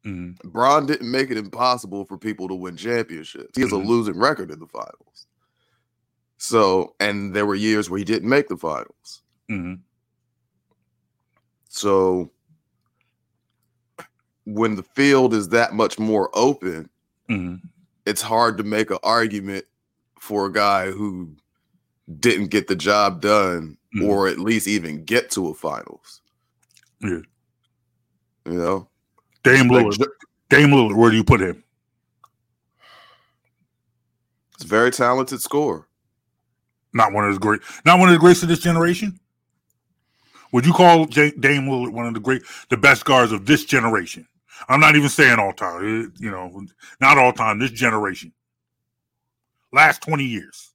Mhm. 0.10 0.38
Bron 0.52 0.86
didn't 0.86 1.10
make 1.12 1.30
it 1.30 1.38
impossible 1.38 2.06
for 2.06 2.18
people 2.18 2.48
to 2.48 2.56
win 2.56 2.76
championships. 2.78 3.56
He 3.56 3.62
has 3.62 3.72
Mhm. 3.72 3.84
a 3.84 3.88
losing 3.88 4.18
record 4.18 4.52
in 4.52 4.60
the 4.60 4.68
finals. 4.68 5.28
So, 6.38 6.96
and 7.00 7.34
there 7.36 7.46
were 7.46 7.56
years 7.56 7.90
where 7.90 7.98
he 7.98 8.06
didn't 8.06 8.30
make 8.30 8.48
the 8.48 8.58
finals. 8.58 9.22
Mhm. 9.50 9.82
So, 11.70 12.32
when 14.46 14.76
the 14.76 14.84
field 14.84 15.34
is 15.34 15.50
that 15.50 15.74
much 15.74 16.00
more 16.00 16.30
open, 16.34 16.90
Mhm. 17.30 17.62
it's 18.06 18.22
hard 18.22 18.58
to 18.58 18.64
make 18.64 18.90
an 18.90 18.98
argument 19.04 19.66
for 20.20 20.48
a 20.48 20.52
guy 20.52 20.92
who 20.92 21.36
didn't 22.20 22.48
get 22.48 22.68
the 22.68 22.76
job 22.76 23.22
done 23.22 23.78
Mhm. 23.94 24.08
or 24.08 24.28
at 24.28 24.40
least 24.40 24.68
even 24.68 25.04
get 25.04 25.30
to 25.32 25.50
a 25.50 25.54
finals. 25.54 26.22
Yeah. 27.02 27.22
You 28.46 28.54
know, 28.54 28.89
Dame 29.44 29.70
Like, 29.70 29.88
Lillard, 29.88 30.00
ju- 30.00 30.14
Dame 30.50 30.70
Lillard, 30.70 30.96
where 30.98 31.12
do 31.12 31.18
you 31.18 31.24
put 31.24 31.42
him? 31.42 31.64
it's 34.56 34.64
a 34.66 34.68
very 34.68 34.92
talented 34.92 35.42
scorer. 35.42 35.88
Not 36.94 37.14
one 37.14 37.26
of 37.26 37.34
the 37.34 37.40
great, 37.40 37.62
not 37.86 38.00
one 38.00 38.10
of 38.10 38.14
the 38.14 38.20
greats 38.20 38.44
of 38.44 38.50
this 38.50 38.60
generation. 38.60 39.20
Would 40.52 40.66
you 40.66 40.74
call 40.74 41.06
J- 41.06 41.32
Dame 41.40 41.64
Lillard 41.68 41.92
one 41.94 42.08
of 42.08 42.14
the 42.16 42.20
great, 42.20 42.44
the 42.70 42.78
best 42.78 43.06
guards 43.06 43.32
of 43.32 43.46
this 43.46 43.66
generation? 43.66 44.28
I'm 44.68 44.80
not 44.80 44.96
even 44.96 45.10
saying 45.10 45.40
all 45.40 45.54
time. 45.54 46.12
You 46.20 46.32
know, 46.32 46.66
not 47.00 47.18
all 47.18 47.32
time. 47.34 47.60
This 47.60 47.72
generation, 47.72 48.34
last 49.72 50.02
20 50.04 50.24
years. 50.26 50.72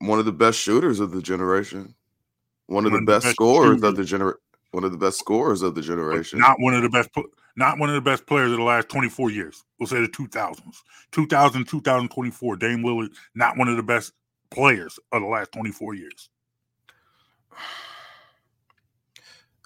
One 0.00 0.18
of 0.18 0.24
the 0.26 0.32
best 0.32 0.58
shooters 0.58 1.00
of 1.00 1.12
the 1.12 1.22
generation. 1.22 1.94
One 2.66 2.86
of 2.86 2.92
One 2.92 3.00
the 3.00 3.00
best, 3.00 3.24
best 3.24 3.36
scorers 3.36 3.80
shooters. 3.80 3.82
of 3.82 3.96
the 3.96 4.02
gener. 4.02 4.34
One 4.72 4.84
of 4.84 4.92
the 4.92 4.98
best 4.98 5.18
scorers 5.18 5.62
of 5.62 5.74
the 5.74 5.80
but 5.80 5.86
generation. 5.86 6.38
Not 6.38 6.60
one 6.60 6.74
of 6.74 6.82
the 6.82 6.88
best, 6.88 7.10
not 7.56 7.78
one 7.78 7.88
of 7.88 7.94
the 7.94 8.00
best 8.00 8.26
players 8.26 8.52
of 8.52 8.58
the 8.58 8.64
last 8.64 8.88
24 8.88 9.30
years. 9.30 9.64
We'll 9.78 9.86
say 9.88 10.00
the 10.00 10.08
2000s, 10.08 10.60
2000, 11.12 11.64
2024. 11.66 12.56
Dame 12.56 12.82
Lillard, 12.82 13.10
not 13.34 13.56
one 13.56 13.68
of 13.68 13.76
the 13.76 13.82
best 13.82 14.12
players 14.50 14.98
of 15.12 15.22
the 15.22 15.28
last 15.28 15.52
24 15.52 15.94
years. 15.94 16.28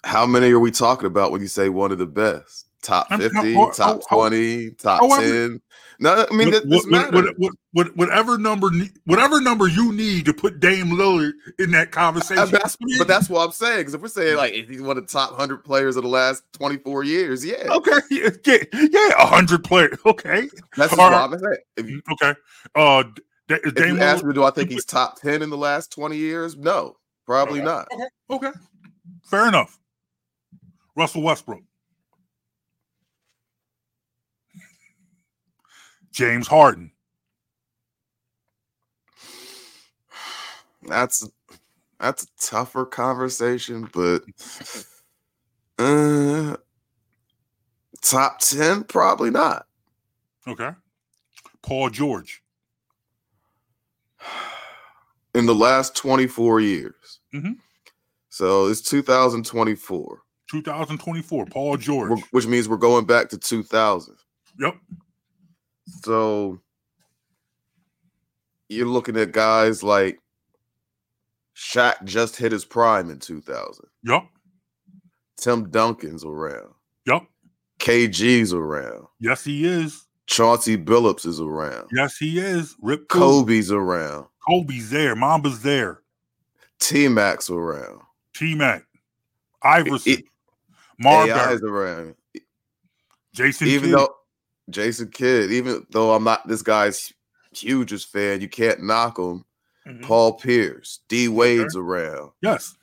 How 0.05 0.27
many 0.27 0.51
are 0.51 0.61
we 0.61 0.71
talking 0.71 1.07
about 1.07 1.33
when 1.33 1.41
you 1.41 1.49
say 1.49 1.71
one 1.71 1.91
of 1.91 1.99
the 1.99 2.07
best? 2.07 2.67
Top 2.85 3.09
50, 3.09 3.57
oh, 3.57 3.71
top 3.71 4.03
oh, 4.03 4.07
oh, 4.11 4.29
20, 4.29 4.71
top 4.73 5.01
however- 5.01 5.23
10. 5.23 5.61
No, 6.01 6.27
I 6.31 6.35
mean, 6.35 6.51
What- 6.51 6.69
this 6.69 6.85
what- 6.87 7.15
what- 7.39 7.53
what- 7.73 7.97
whatever 7.97 8.37
number, 8.37 8.69
whatever 9.07 9.41
number 9.41 9.69
you 9.69 9.93
need 9.93 10.27
to 10.27 10.35
put 10.35 10.61
Dame 10.61 10.89
Lillard 10.89 11.33
in 11.59 11.71
that 11.71 11.93
conversation. 11.93 12.51
That's- 12.51 12.77
but 12.99 13.09
that's 13.09 13.31
what 13.31 13.45
I'm 13.45 13.53
saying. 13.53 13.79
Because 13.79 13.95
if 13.95 14.03
we're 14.03 14.09
saying 14.09 14.37
like 14.37 14.53
if 14.53 14.69
he's 14.69 14.83
one 14.83 14.99
of 14.99 15.07
the 15.07 15.13
top 15.13 15.35
hundred 15.37 15.65
players 15.65 15.97
of 15.97 16.03
the 16.03 16.09
last 16.09 16.43
24 16.53 17.05
years, 17.05 17.45
yeah, 17.45 17.69
okay. 17.71 17.93
Yeah, 18.11 18.59
yeah, 18.73 19.27
hundred 19.27 19.65
players. 19.65 19.99
Okay, 20.05 20.49
that's 20.77 20.95
what 20.97 21.11
right. 21.13 21.25
I'm 21.25 21.39
saying. 21.39 21.57
If 21.79 21.89
you, 21.89 22.03
okay. 22.13 22.35
Uh, 22.75 23.05
D- 23.49 23.57
if 23.65 23.75
Dame 23.75 23.97
you 23.97 24.03
ask 24.03 24.25
me, 24.25 24.35
do 24.35 24.43
I 24.45 24.51
think 24.51 24.71
he's 24.71 24.85
top 24.85 25.21
10 25.21 25.43
in 25.43 25.49
the 25.51 25.57
last 25.57 25.91
20 25.93 26.17
years? 26.17 26.57
No, 26.57 26.97
probably 27.25 27.63
not. 27.63 27.89
Okay, 28.31 28.51
fair 29.25 29.49
enough. 29.49 29.79
Russell 30.97 31.23
Westbrook, 31.23 31.63
James 36.15 36.47
Harden, 36.47 36.93
That's 40.87 41.29
that's 41.99 42.23
a 42.25 42.27
tougher 42.41 42.87
conversation, 42.87 43.89
but 43.93 44.23
uh, 45.79 46.57
top 48.03 48.39
10, 48.39 48.85
probably 48.85 49.31
not. 49.31 49.67
okay. 50.47 50.71
Paul 51.63 51.91
George, 51.91 52.43
In 55.35 55.47
the 55.47 55.55
last 55.55 55.97
24 55.97 56.61
years. 56.61 57.19
Mhm. 57.35 57.57
So 58.29 58.67
it's 58.67 58.83
2024, 58.83 60.23
2024. 60.49 61.47
Paul 61.47 61.77
George. 61.77 62.23
which 62.31 62.47
means 62.47 62.69
we're 62.69 62.77
going 62.77 63.05
back 63.05 63.31
to 63.31 63.39
2000. 63.39 64.15
Yep. 64.61 64.77
So 65.87 66.61
you're 68.69 68.87
looking 68.87 69.17
at 69.17 69.33
guys 69.33 69.83
like 69.83 70.19
Shaq 71.57 72.03
just 72.05 72.37
hit 72.37 72.53
his 72.53 72.65
prime 72.65 73.11
in 73.11 73.19
2000. 73.19 73.87
Yep. 74.05 74.25
Tim 75.37 75.71
Duncan's 75.71 76.25
around. 76.25 76.73
Yep. 77.07 77.23
KG's 77.81 78.53
around. 78.53 79.07
Yes, 79.21 79.45
he 79.45 79.65
is. 79.67 80.07
Chauncey 80.27 80.77
Billups 80.79 81.27
is 81.27 81.41
around. 81.41 81.89
Yes, 81.95 82.17
he 82.17 82.39
is. 82.39 82.75
Rip 82.81 83.09
Kobe. 83.09 83.25
Kobe's 83.45 83.71
around. 83.71 84.27
Kobe's 84.49 84.91
there. 84.91 85.15
Mamba's 85.15 85.61
there. 85.63 86.01
T 86.81 87.09
Mac's 87.09 87.51
around. 87.51 88.01
T 88.35 88.55
Mac, 88.55 88.85
Iverson, 89.63 90.13
It- 90.15 90.25
Marbury, 90.99 91.33
AI's 91.39 91.63
around. 91.63 92.15
Jason 93.33 93.69
even 93.69 93.91
Kidd. 93.91 93.99
though 93.99 94.15
Jason 94.71 95.09
Kidd, 95.09 95.53
even 95.53 95.87
though 95.91 96.15
I'm 96.15 96.25
not 96.25 96.47
this 96.49 96.63
guy's 96.63 97.13
hugest 97.53 98.11
fan, 98.11 98.41
you 98.41 98.49
can't 98.49 98.83
knock 98.83 99.19
him. 99.19 99.45
Mhm. 99.87 100.03
Paul 100.03 100.33
Pierce, 100.35 101.01
D 101.09 101.29
Wade's 101.29 101.77
around. 101.77 102.31
Yes. 102.41 102.75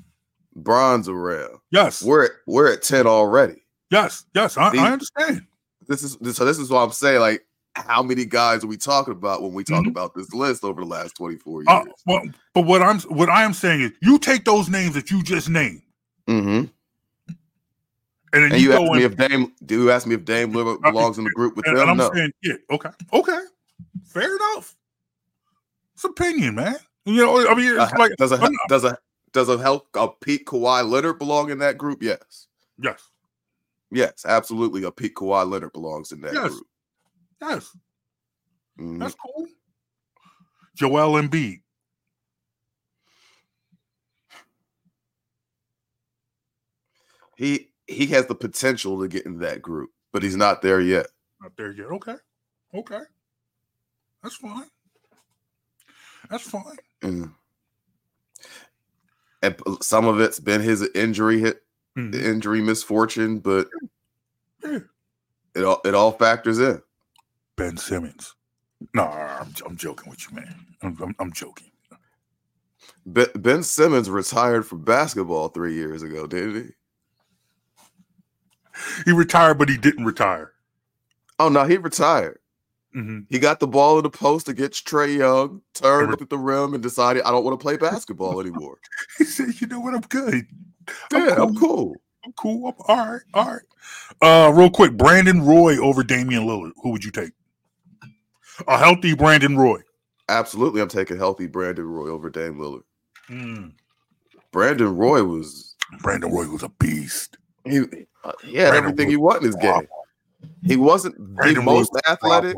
Bron's 0.56 1.10
around. 1.10 1.58
Yes. 1.72 2.04
We're 2.04 2.26
at, 2.26 2.32
we're 2.46 2.72
at 2.72 2.84
10 2.84 3.08
already. 3.08 3.64
Yes. 3.90 4.26
Yes. 4.36 4.58
I, 4.58 4.70
I 4.78 4.92
understand. 4.92 5.46
This 5.88 6.04
is 6.04 6.18
so 6.36 6.46
this 6.46 6.60
is 6.60 6.70
what 6.70 6.82
I'm 6.82 6.92
saying. 6.92 7.20
Like, 7.20 7.44
how 7.76 8.04
many 8.04 8.26
guys 8.26 8.64
are 8.64 8.68
we 8.68 8.78
talking 8.78 9.14
about 9.14 9.42
when 9.42 9.54
we 9.54 9.64
talk 9.64 9.84
Mhm. 9.86 9.90
about 9.90 10.14
this 10.14 10.32
list 10.34 10.64
over 10.64 10.82
the 10.82 10.88
last 10.88 11.16
24 11.16 11.62
years? 11.64 11.68
Uh, 11.70 11.84
well, 12.06 12.22
but 12.54 12.66
what 12.66 12.82
I'm 12.82 13.00
what 13.02 13.30
I 13.30 13.44
am 13.44 13.54
saying 13.54 13.82
is, 13.82 13.92
you 14.02 14.20
take 14.20 14.46
those 14.46 14.70
names 14.70 14.94
that 14.94 15.10
you 15.10 15.24
just 15.24 15.50
named, 15.50 15.82
hmm 16.28 16.66
and 18.34 18.44
then 18.44 18.52
And 18.54 18.62
you, 18.62 18.72
you 18.72 18.74
asked 18.74 18.94
me 18.94 19.04
if 19.04 19.18
Dame 19.18 19.54
do 19.66 19.84
you 19.84 19.92
ask 19.92 20.08
me 20.08 20.16
if 20.16 20.26
Dame 20.26 20.54
Lillard 20.54 20.80
Uh, 20.86 20.92
belongs 20.92 21.18
in 21.18 21.24
the 21.26 21.32
group 21.32 21.56
with 21.56 21.68
and, 21.68 21.78
them? 21.78 21.90
and 21.90 21.92
I'm 21.92 21.98
No. 21.98 22.12
saying, 22.14 22.32
yeah, 22.44 22.54
okay, 22.70 22.90
okay, 23.14 23.40
fair 24.04 24.36
enough. 24.36 24.76
It's 25.94 26.04
opinion, 26.04 26.56
man. 26.56 26.76
You 27.06 27.16
know, 27.18 27.48
I 27.50 27.56
mean, 27.56 27.76
it's 27.76 27.94
Uh, 27.94 27.98
like 27.98 28.16
does 28.18 28.32
a 28.32 28.38
not- 28.38 28.52
does 28.70 28.84
a 28.84 28.98
does 29.34 29.50
a 29.50 29.58
help 29.58 29.88
a 29.96 30.08
Pete 30.10 30.46
Kawhi 30.46 30.88
Leonard 30.90 31.18
belong 31.20 31.50
in 31.52 31.60
that 31.60 31.78
group? 31.78 32.02
Yes. 32.04 32.48
Yes. 32.78 33.10
Yes, 33.92 34.26
absolutely. 34.26 34.84
A 34.84 34.92
Pete 34.92 35.16
Kawhi 35.16 35.50
Leonard 35.50 35.74
belongs 35.74 36.12
in 36.12 36.22
that 36.22 36.34
Yes. 36.34 36.50
group. 36.50 36.68
Yes. 37.42 37.78
Mhm. 38.80 39.00
That's 39.00 39.16
cool. 39.16 39.48
Joel 40.76 41.22
Embiid. 41.22 41.62
He 47.38 47.71
he 47.92 48.08
has 48.08 48.26
the 48.28 48.36
potential 48.36 49.00
to 49.02 49.08
get 49.08 49.26
in 49.26 49.40
that 49.40 49.62
group, 49.62 49.92
but 50.12 50.24
he's 50.24 50.36
not 50.36 50.62
there 50.62 50.82
yet. 50.82 51.08
Not 51.42 51.56
there 51.58 51.72
yet. 51.72 51.88
Okay. 51.88 52.16
Okay. 52.74 53.00
That's 54.24 54.36
fine. 54.36 54.66
That's 56.30 56.50
fine. 56.50 56.78
Mm. 57.02 57.34
And 59.42 59.56
some 59.82 60.06
of 60.06 60.20
it's 60.20 60.40
been 60.40 60.62
his 60.62 60.88
injury 60.94 61.40
hit, 61.40 61.64
Mhm. 61.98 62.14
injury 62.16 62.62
misfortune, 62.62 63.40
but 63.40 63.68
Yeah. 64.64 64.80
it 65.56 65.64
all 65.64 65.82
it 65.84 65.96
all 65.96 66.12
factors 66.12 66.60
in. 66.60 66.82
Ben 67.56 67.78
Simmons. 67.78 68.36
No, 68.94 69.04
I'm, 69.04 69.54
I'm 69.66 69.76
joking 69.78 70.10
with 70.10 70.30
you, 70.30 70.36
man. 70.36 70.66
I'm, 70.82 70.98
I'm, 71.02 71.16
I'm 71.20 71.34
joking. 71.34 71.72
Ben, 73.06 73.28
ben 73.36 73.64
Simmons 73.64 74.10
retired 74.10 74.66
from 74.66 74.84
basketball 74.84 75.50
three 75.50 75.74
years 75.74 76.02
ago, 76.04 76.26
didn't 76.28 76.64
he? 76.66 76.74
He 79.06 79.12
retired, 79.12 79.58
but 79.58 79.70
he 79.70 79.78
didn't 79.78 80.06
retire. 80.06 80.54
Oh 81.40 81.50
no, 81.50 81.64
he 81.66 81.78
retired. 81.78 82.40
Mhm. 82.96 83.26
He 83.30 83.40
got 83.40 83.60
the 83.60 83.68
ball 83.68 83.98
in 83.98 84.04
the 84.04 84.10
post 84.10 84.50
against 84.50 84.86
Trae 84.86 85.18
Young, 85.18 85.62
turned, 85.74 86.08
Re- 86.08 86.12
looked 86.12 86.22
at 86.24 86.30
the 86.30 86.38
rim, 86.38 86.74
and 86.74 86.84
decided, 86.84 87.24
I 87.24 87.32
don't 87.32 87.44
want 87.46 87.58
to 87.60 87.64
play 87.64 87.78
basketball 87.78 88.40
anymore. 88.42 88.80
He 89.18 89.24
said, 89.24 89.60
"You 89.62 89.68
know 89.68 89.80
what? 89.80 89.94
I'm 89.94 90.02
good. 90.02 90.46
yeah, 91.14 91.36
I'm 91.38 91.56
cool. 91.56 91.96
I'm 92.26 92.34
cool. 92.34 92.68
I'm, 92.68 92.74
all 92.88 93.12
right. 93.12 93.22
All 93.34 93.46
right. 93.46 93.62
Uh, 94.22 94.52
real 94.54 94.70
quick, 94.70 94.98
Brandon 94.98 95.42
Roy 95.46 95.78
over 95.78 96.04
Damian 96.04 96.44
Lillard. 96.46 96.72
Who 96.84 96.90
would 96.92 97.04
you 97.04 97.12
take? 97.12 97.32
A 98.68 98.78
healthy 98.78 99.16
Brandon 99.16 99.58
Roy. 99.58 99.80
Absolutely, 100.30 100.82
I'm 100.82 100.88
taking 100.88 101.18
healthy 101.18 101.48
Brandon 101.48 101.86
Roy 101.86 102.08
over 102.10 102.30
Dame 102.30 102.56
Lillard. 102.58 102.84
Mm. 103.30 103.74
Brandon 104.52 104.96
Roy 104.96 105.24
was 105.24 105.76
Brandon 106.02 106.32
Roy 106.32 106.48
was 106.50 106.64
a 106.64 106.70
beast. 106.70 107.38
He, 107.66 107.80
uh, 108.24 108.32
he 108.44 108.56
had 108.56 108.74
everything 108.74 109.10
he 109.10 109.18
wanted 109.18 109.44
in 109.44 109.48
his 109.48 109.56
game. 109.56 109.88
He 110.64 110.76
wasn't 110.76 111.16
the 111.18 111.62
most 111.62 111.92
athletic, 112.08 112.58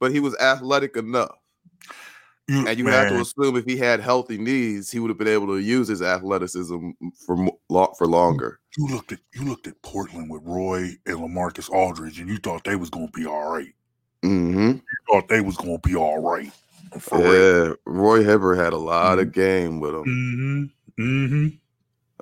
but 0.00 0.12
he 0.12 0.20
was 0.20 0.36
athletic 0.36 0.96
enough. 0.96 1.36
You, 2.48 2.66
And 2.66 2.78
you 2.78 2.86
have 2.86 3.10
to 3.10 3.20
assume 3.20 3.56
if 3.56 3.66
he 3.66 3.76
had 3.76 4.00
healthy 4.00 4.38
knees, 4.38 4.90
he 4.90 5.00
would 5.00 5.10
have 5.10 5.18
been 5.18 5.28
able 5.28 5.48
to 5.48 5.58
use 5.58 5.86
his 5.86 6.00
athleticism 6.00 6.90
for 7.26 7.36
for 7.98 8.06
longer. 8.06 8.58
you 8.78 8.88
looked 8.88 9.12
at 9.12 9.18
you 9.34 9.44
looked 9.44 9.66
at 9.66 9.80
Portland 9.82 10.30
with 10.30 10.42
Roy 10.44 10.96
and 11.04 11.18
LaMarcus 11.18 11.68
Aldridge, 11.68 12.20
and 12.20 12.28
you 12.28 12.38
thought 12.38 12.64
they 12.64 12.76
was 12.76 12.88
gonna 12.88 13.10
be 13.12 13.26
all 13.26 13.52
right. 13.52 13.74
mm-hmm. 14.22 14.70
You 14.70 14.82
thought 15.10 15.28
they 15.28 15.42
was 15.42 15.58
gonna 15.58 15.78
be 15.78 15.94
all 15.94 16.22
right. 16.22 16.50
Yeah, 17.12 17.74
Roy 17.84 18.24
Hibbert 18.24 18.56
had 18.56 18.72
a 18.72 18.78
lot 18.78 19.18
of 19.18 19.32
game 19.32 19.78
with 19.78 19.94
him. 19.94 20.04
Mm-hmm. 20.04 21.02
Mm-hmm. 21.02 21.48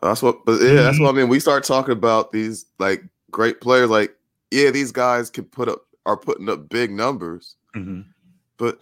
That's 0.03 0.23
what, 0.23 0.45
but 0.45 0.61
yeah, 0.61 0.75
that's 0.83 1.01
what 1.01 1.09
I 1.09 1.13
mean. 1.13 1.29
We 1.29 1.41
start 1.41 1.65
talking 1.65 1.93
about 1.93 2.33
these 2.33 2.67
like 2.79 3.03
great 3.31 3.61
players. 3.61 3.89
Like, 3.91 4.15
yeah, 4.51 4.71
these 4.71 4.93
guys 4.93 5.31
can 5.31 5.45
put 5.45 5.69
up 5.69 5.83
are 6.05 6.17
putting 6.17 6.49
up 6.49 6.69
big 6.69 6.91
numbers, 6.91 7.57
Mm-hmm. 7.75 8.03
but 8.59 8.79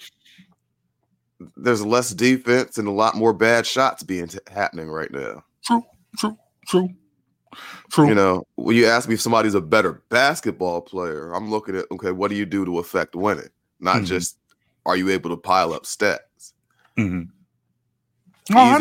there's 1.57 1.85
less 1.85 2.11
defense 2.11 2.79
and 2.79 2.87
a 2.87 2.93
lot 2.93 3.17
more 3.17 3.33
bad 3.33 3.67
shots 3.67 4.03
being 4.03 4.29
t- 4.29 4.39
happening 4.53 4.89
right 4.89 5.11
now. 5.11 5.43
True. 5.65 5.83
True. 6.19 6.39
True. 6.69 6.89
True. 7.91 8.09
You 8.09 8.15
know, 8.15 8.47
when 8.57 8.77
you 8.77 8.87
ask 8.87 9.09
me 9.09 9.15
if 9.15 9.21
somebody's 9.21 9.55
a 9.55 9.61
better 9.61 10.03
basketball 10.11 10.81
player, 10.81 11.33
I'm 11.33 11.51
looking 11.51 11.77
at 11.77 11.87
okay, 11.93 12.11
what 12.13 12.29
do 12.31 12.37
you 12.37 12.47
do 12.47 12.65
to 12.65 12.79
affect 12.79 13.15
winning? 13.15 13.49
Not 13.81 14.03
Mhm. 14.03 14.07
just 14.07 14.39
are 14.87 14.97
you 14.97 15.11
able 15.11 15.31
to 15.31 15.37
pile 15.37 15.73
up 15.73 15.85
stats. 15.85 16.53
Mm-hmm. 16.99 17.23
No, 18.55 18.79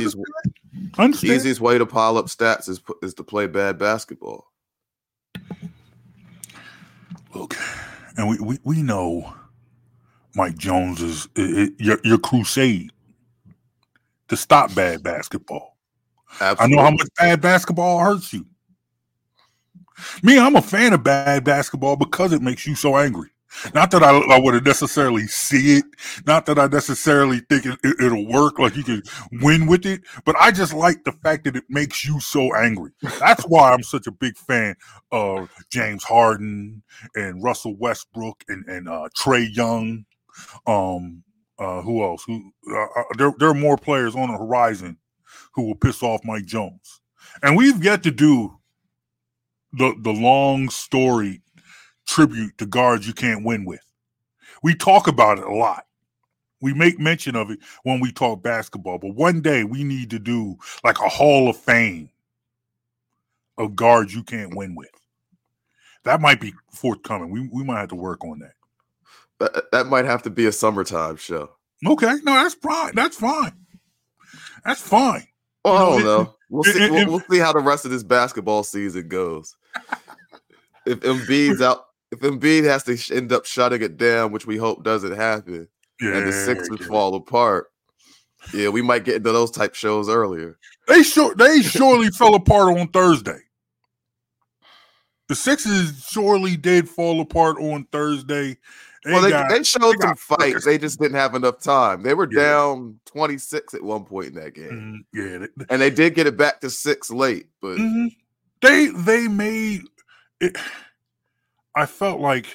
I 0.76 0.80
easiest, 0.80 1.00
understand. 1.00 1.32
I 1.34 1.36
easiest 1.36 1.62
way 1.62 1.78
to 1.78 1.86
pile 1.86 2.18
up 2.18 2.26
stats 2.28 2.70
is 2.70 2.82
is 3.02 3.14
to 3.16 3.24
play 3.24 3.48
bad 3.48 3.78
basketball. 3.78 4.48
Look, 7.34 7.56
and 8.18 8.30
we, 8.30 8.40
we, 8.40 8.60
we 8.64 8.84
know 8.84 9.34
Mike 10.36 10.58
Jones 10.58 11.02
is 11.02 11.28
i- 11.38 11.42
i- 11.42 11.84
your 11.84 12.00
your 12.04 12.18
crusade 12.18 12.92
to 14.28 14.38
stop 14.38 14.74
bad 14.76 15.04
basketball. 15.04 15.78
Absolutely. 16.42 16.64
I 16.64 16.68
know 16.78 16.84
how 16.84 16.92
much 16.92 17.08
bad 17.18 17.42
basketball 17.42 18.00
hurts 18.00 18.34
you. 18.34 18.46
Me, 20.24 20.40
I'm 20.40 20.56
a 20.56 20.62
fan 20.62 20.94
of 20.94 21.04
bad 21.04 21.44
basketball 21.44 21.96
because 21.96 22.34
it 22.34 22.42
makes 22.42 22.66
you 22.66 22.76
so 22.76 22.98
angry. 22.98 23.30
Not 23.74 23.92
that 23.92 24.04
I, 24.04 24.18
I 24.18 24.40
would 24.40 24.66
necessarily 24.66 25.28
see 25.28 25.78
it, 25.78 25.86
not 26.26 26.46
that 26.48 26.60
I 26.60 26.68
necessarily 26.68 27.40
think 27.50 27.66
it, 27.66 27.80
it, 27.84 28.12
will 28.12 28.28
work, 28.28 28.60
like 28.60 28.76
you 28.76 28.84
can 28.84 29.02
win 29.42 29.68
with 29.68 29.86
it, 29.86 30.02
but 30.26 30.36
I 30.40 30.52
just 30.52 30.74
like 30.74 31.04
the 31.04 31.12
fact 31.12 31.46
that 31.46 31.56
it 31.56 31.64
makes 31.70 32.06
you 32.06 32.20
so 32.20 32.54
angry. 32.56 32.92
That's 33.20 33.44
why 33.44 33.74
I'm 33.74 33.84
such 33.84 34.08
a 34.08 34.12
big 34.12 34.38
fan 34.38 34.76
of 35.12 35.50
James 35.70 36.04
Harden 36.04 36.84
and 37.16 37.44
Russell 37.44 37.76
Westbrook 37.78 38.44
and, 38.48 38.66
and 38.68 38.90
uh, 38.90 39.10
Trae 39.18 39.48
Young. 39.56 40.06
Um, 40.66 41.24
uh, 41.60 41.82
who 41.82 42.04
else? 42.04 42.24
Who 42.26 42.52
uh, 42.72 43.00
uh, 43.00 43.04
there? 43.18 43.32
There 43.38 43.50
are 43.50 43.54
more 43.54 43.78
players 43.78 44.16
on 44.16 44.32
the 44.32 44.38
horizon 44.38 44.98
who 45.54 45.68
will 45.68 45.76
piss 45.76 46.02
off 46.02 46.26
Mike 46.26 46.46
Jones, 46.46 47.02
and 47.44 47.56
we've 47.56 47.84
yet 47.84 48.02
to 48.04 48.12
do 48.12 48.58
the 49.72 49.96
the 50.02 50.12
long 50.12 50.70
story 50.70 51.43
tribute 52.06 52.58
to 52.58 52.66
guards 52.66 53.08
you 53.08 53.14
can't 53.14 53.46
win 53.46 53.66
with. 53.66 53.84
We 54.62 54.76
talk 54.76 55.08
about 55.08 55.38
it 55.40 55.46
a 55.46 55.54
lot. 55.54 55.86
We 56.62 56.74
make 56.74 56.98
mention 57.00 57.36
of 57.36 57.52
it 57.52 57.60
when 57.84 58.00
we 58.00 58.12
talk 58.12 58.42
basketball, 58.42 58.98
but 58.98 59.16
one 59.16 59.42
day 59.42 59.64
we 59.66 59.84
need 59.84 60.10
to 60.12 60.20
do 60.20 60.58
like 60.84 61.00
a 61.00 61.10
Hall 61.10 61.50
of 61.50 61.58
Fame 61.58 62.10
of 63.58 63.76
guards 63.76 64.16
you 64.16 64.24
can't 64.24 64.56
win 64.56 64.74
with. 64.76 64.90
That 66.06 66.22
might 66.22 66.40
be 66.40 66.54
forthcoming. 66.72 67.32
We 67.32 67.48
we 67.52 67.64
might 67.64 67.80
have 67.82 67.90
to 67.90 67.96
work 67.96 68.24
on 68.24 68.40
that. 68.40 68.54
That, 69.40 69.72
that 69.72 69.88
might 69.88 70.06
have 70.06 70.24
to 70.24 70.30
be 70.30 70.46
a 70.46 70.52
summertime 70.52 71.18
show. 71.18 71.50
Okay, 71.86 72.14
no, 72.24 72.34
that's 72.34 72.56
fine. 72.56 72.96
That's 72.96 73.18
fine. 73.18 73.54
That's 74.64 74.82
fine. 74.82 75.28
Well, 75.66 75.76
I 75.76 75.80
No, 75.80 75.90
don't 75.90 76.00
it- 76.00 76.04
know. 76.06 76.36
We'll 76.50 76.64
see. 76.64 76.92
we'll, 76.92 77.08
we'll 77.08 77.24
see 77.30 77.40
how 77.40 77.52
the 77.52 77.60
rest 77.60 77.84
of 77.84 77.92
this 77.92 78.04
basketball 78.04 78.64
season 78.64 79.08
goes. 79.08 79.56
if 80.86 81.00
Embiid's 81.00 81.62
out, 81.64 81.88
if 82.14 82.20
Embiid 82.20 82.64
has 82.64 82.84
to 82.84 83.16
end 83.16 83.32
up 83.34 83.46
shutting 83.46 83.82
it 83.82 83.98
down, 83.98 84.32
which 84.32 84.46
we 84.46 84.58
hope 84.58 84.84
doesn't 84.84 85.16
happen, 85.16 85.68
Yeah, 86.02 86.18
and 86.18 86.28
the 86.28 86.32
Sixers 86.34 86.78
yeah. 86.82 86.88
fall 86.88 87.16
apart, 87.16 87.72
yeah, 88.54 88.70
we 88.70 88.82
might 88.82 89.04
get 89.06 89.16
into 89.18 89.32
those 89.32 89.52
type 89.52 89.74
shows 89.76 90.10
earlier. 90.10 90.58
They 90.88 91.04
sure 91.04 91.34
they 91.36 91.62
surely 91.62 92.10
fell 92.10 92.36
apart 92.36 92.78
on 92.78 92.88
Thursday. 92.90 93.40
The 95.30 95.36
Sixers 95.36 96.06
surely 96.10 96.58
did 96.58 96.90
fall 96.90 97.22
apart 97.22 97.58
on 97.58 97.86
Thursday. 97.92 98.58
well, 99.06 99.22
they, 99.22 99.30
got- 99.30 99.50
they 99.50 99.64
showed 99.64 99.96
they 100.00 100.08
some 100.08 100.16
fights. 100.16 100.66
They 100.66 100.78
just 100.78 101.00
didn't 101.00 101.16
have 101.16 101.36
enough 101.36 101.60
time. 101.62 102.04
They 102.04 102.14
were 102.14 102.28
Yeah. 102.32 102.42
down 102.44 103.00
26 103.06 103.74
at 103.74 103.82
one 103.84 104.04
point 104.06 104.28
in 104.28 104.36
that 104.36 104.54
game. 104.54 105.06
Mhm, 105.14 105.20
yeah, 105.32 105.38
they, 105.58 105.66
And 105.70 105.82
they 105.82 105.90
did 105.90 106.16
get 106.16 106.28
it 106.28 106.38
back 106.38 106.60
to 106.62 106.70
six 106.70 107.10
late, 107.10 107.48
but 107.62 107.78
Mhm. 107.78 108.16
they 108.62 108.88
they 108.88 109.28
made 109.30 109.84
it. 110.42 110.58
I 111.76 111.86
felt 111.86 112.20
like 112.20 112.48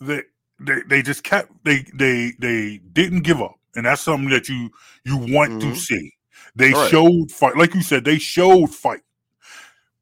they 0.00 0.22
they 0.60 0.82
they 0.88 1.02
just 1.02 1.22
kept 1.24 1.52
they 1.64 1.84
they 1.94 2.32
they 2.38 2.78
didn't 2.92 3.20
give 3.22 3.40
up, 3.40 3.56
and 3.74 3.86
that's 3.86 4.02
something 4.02 4.30
that 4.30 4.48
you 4.48 4.70
you 5.04 5.16
want 5.16 5.58
to 5.60 5.72
Mhm. 5.72 5.76
see. 5.76 6.12
They 6.54 6.72
Right. 6.72 6.90
showed 6.90 7.30
fight, 7.30 7.56
like 7.56 7.74
you 7.74 7.82
said, 7.82 8.04
they 8.04 8.18
showed 8.18 8.70
fight, 8.74 9.02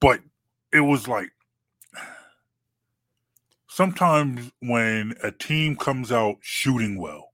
but 0.01 0.20
it 0.72 0.81
was 0.81 1.09
like 1.09 1.31
sometimes 3.68 4.51
when 4.61 5.14
a 5.22 5.31
team 5.31 5.77
comes 5.77 6.11
out 6.12 6.37
shooting 6.40 6.98
well, 7.01 7.33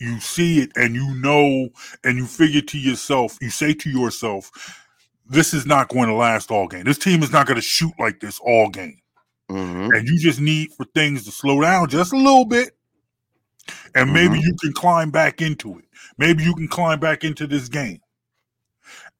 you 0.00 0.20
see 0.20 0.60
it 0.60 0.70
and 0.76 0.94
you 0.94 1.14
know 1.16 1.68
and 2.04 2.16
you 2.18 2.26
figure 2.26 2.60
to 2.62 2.78
yourself, 2.78 3.38
you 3.40 3.50
say 3.50 3.74
to 3.74 3.90
yourself, 3.90 4.50
this 5.26 5.52
is 5.52 5.66
not 5.66 5.88
going 5.88 6.08
to 6.08 6.14
last 6.14 6.50
all 6.50 6.68
game. 6.68 6.84
This 6.84 6.98
team 6.98 7.22
is 7.22 7.32
not 7.32 7.46
going 7.46 7.56
to 7.56 7.62
shoot 7.62 7.92
like 7.98 8.20
this 8.20 8.38
all 8.40 8.68
game. 8.70 8.98
Mhm. 9.50 9.96
And 9.96 10.08
you 10.08 10.18
just 10.18 10.40
need 10.40 10.72
for 10.72 10.84
things 10.94 11.24
to 11.24 11.30
slow 11.30 11.60
down 11.60 11.88
just 11.88 12.12
a 12.12 12.16
little 12.16 12.44
bit. 12.44 12.76
And 13.94 14.12
maybe 14.12 14.38
you 14.38 14.54
can 14.60 14.72
climb 14.72 15.10
back 15.10 15.40
into 15.42 15.78
it. 15.78 15.84
Maybe 16.16 16.42
you 16.42 16.54
can 16.54 16.68
climb 16.68 17.00
back 17.00 17.24
into 17.24 17.46
this 17.46 17.68
game. 17.68 18.00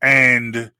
And 0.01 0.71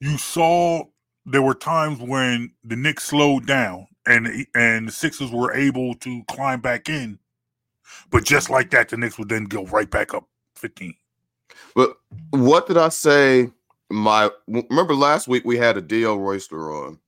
you 0.00 0.18
saw 0.18 0.84
there 1.26 1.42
were 1.42 1.54
times 1.54 1.98
when 2.00 2.52
the 2.64 2.76
Knicks 2.76 3.04
slowed 3.04 3.46
down 3.46 3.86
and 4.06 4.46
and 4.54 4.88
the 4.88 4.92
Sixers 4.92 5.30
were 5.30 5.52
able 5.54 5.94
to 5.96 6.22
climb 6.28 6.60
back 6.60 6.88
in. 6.88 7.18
But 8.10 8.24
just 8.24 8.48
like 8.50 8.70
that, 8.70 8.88
the 8.88 8.96
Knicks 8.96 9.18
would 9.18 9.28
then 9.28 9.44
go 9.44 9.64
right 9.66 9.90
back 9.90 10.14
up 10.14 10.28
15. 10.56 10.94
But 11.74 11.96
what 12.30 12.66
did 12.66 12.76
I 12.76 12.88
say? 12.90 13.50
My 13.90 14.30
remember 14.46 14.94
last 14.94 15.28
week 15.28 15.44
we 15.44 15.56
had 15.56 15.76
a 15.76 15.82
Dio 15.82 16.16
Royster 16.16 16.70
on. 16.72 16.98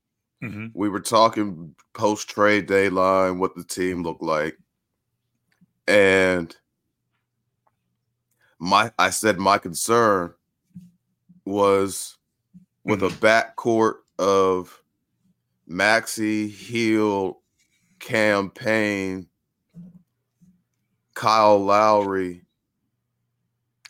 Mm-hmm. 0.43 0.67
We 0.75 0.89
were 0.89 1.01
talking 1.01 1.75
post 1.93 2.29
trade 2.31 2.67
deadline, 2.67 3.39
what 3.39 3.55
the 3.55 3.65
team 3.65 4.03
looked 4.03 4.23
like, 4.23 4.57
and 5.87 6.55
my 8.59 8.91
I 8.99 9.11
said 9.11 9.39
my 9.39 9.59
concern 9.59 10.33
was 11.45 12.17
with 12.85 13.01
mm-hmm. 13.01 13.15
a 13.15 13.19
backcourt 13.19 13.97
of 14.19 14.83
Maxey, 15.67 16.49
Hield, 16.49 17.37
Cam 17.99 18.51
Payne, 18.51 19.27
Kyle 21.15 21.63
Lowry, 21.63 22.43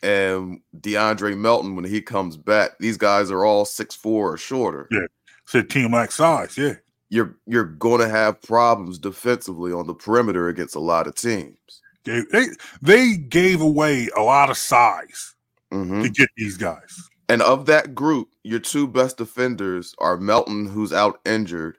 and 0.03 0.61
DeAndre 0.77 1.37
Melton 1.37 1.75
when 1.75 1.85
he 1.85 2.01
comes 2.01 2.37
back. 2.37 2.71
These 2.79 2.97
guys 2.97 3.31
are 3.31 3.45
all 3.45 3.65
six 3.65 3.95
four 3.95 4.33
or 4.33 4.37
shorter. 4.37 4.87
Yeah, 4.91 5.05
said 5.45 5.69
team 5.69 5.91
like 5.91 6.11
size. 6.11 6.57
Yeah, 6.57 6.75
you're 7.09 7.37
you're 7.45 7.65
going 7.65 8.01
to 8.01 8.09
have 8.09 8.41
problems 8.41 8.97
defensively 8.97 9.71
on 9.71 9.87
the 9.87 9.93
perimeter 9.93 10.47
against 10.47 10.75
a 10.75 10.79
lot 10.79 11.07
of 11.07 11.15
teams. 11.15 11.57
They 12.03 12.23
they, 12.31 12.45
they 12.81 13.17
gave 13.17 13.61
away 13.61 14.09
a 14.15 14.21
lot 14.21 14.49
of 14.49 14.57
size 14.57 15.35
mm-hmm. 15.71 16.03
to 16.03 16.09
get 16.09 16.29
these 16.37 16.57
guys. 16.57 17.09
And 17.29 17.41
of 17.41 17.65
that 17.67 17.95
group, 17.95 18.29
your 18.43 18.59
two 18.59 18.87
best 18.87 19.17
defenders 19.17 19.95
are 19.99 20.17
Melton, 20.17 20.65
who's 20.65 20.91
out 20.91 21.21
injured, 21.25 21.77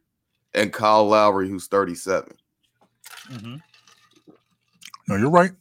and 0.54 0.72
Kyle 0.72 1.06
Lowry, 1.06 1.48
who's 1.48 1.66
37. 1.66 2.34
Mm-hmm. 3.30 3.56
No, 5.08 5.16
you're 5.16 5.30
right. 5.30 5.52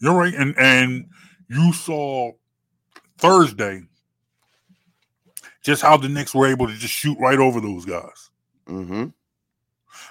You're 0.00 0.14
right. 0.14 0.34
And 0.34 0.56
and 0.58 1.08
you 1.48 1.72
saw 1.72 2.32
Thursday 3.18 3.82
just 5.62 5.82
how 5.82 5.96
the 5.96 6.08
Knicks 6.08 6.34
were 6.34 6.46
able 6.46 6.66
to 6.66 6.74
just 6.74 6.94
shoot 6.94 7.18
right 7.18 7.38
over 7.38 7.60
those 7.60 7.84
guys. 7.84 8.30
Mm-hmm. 8.66 9.06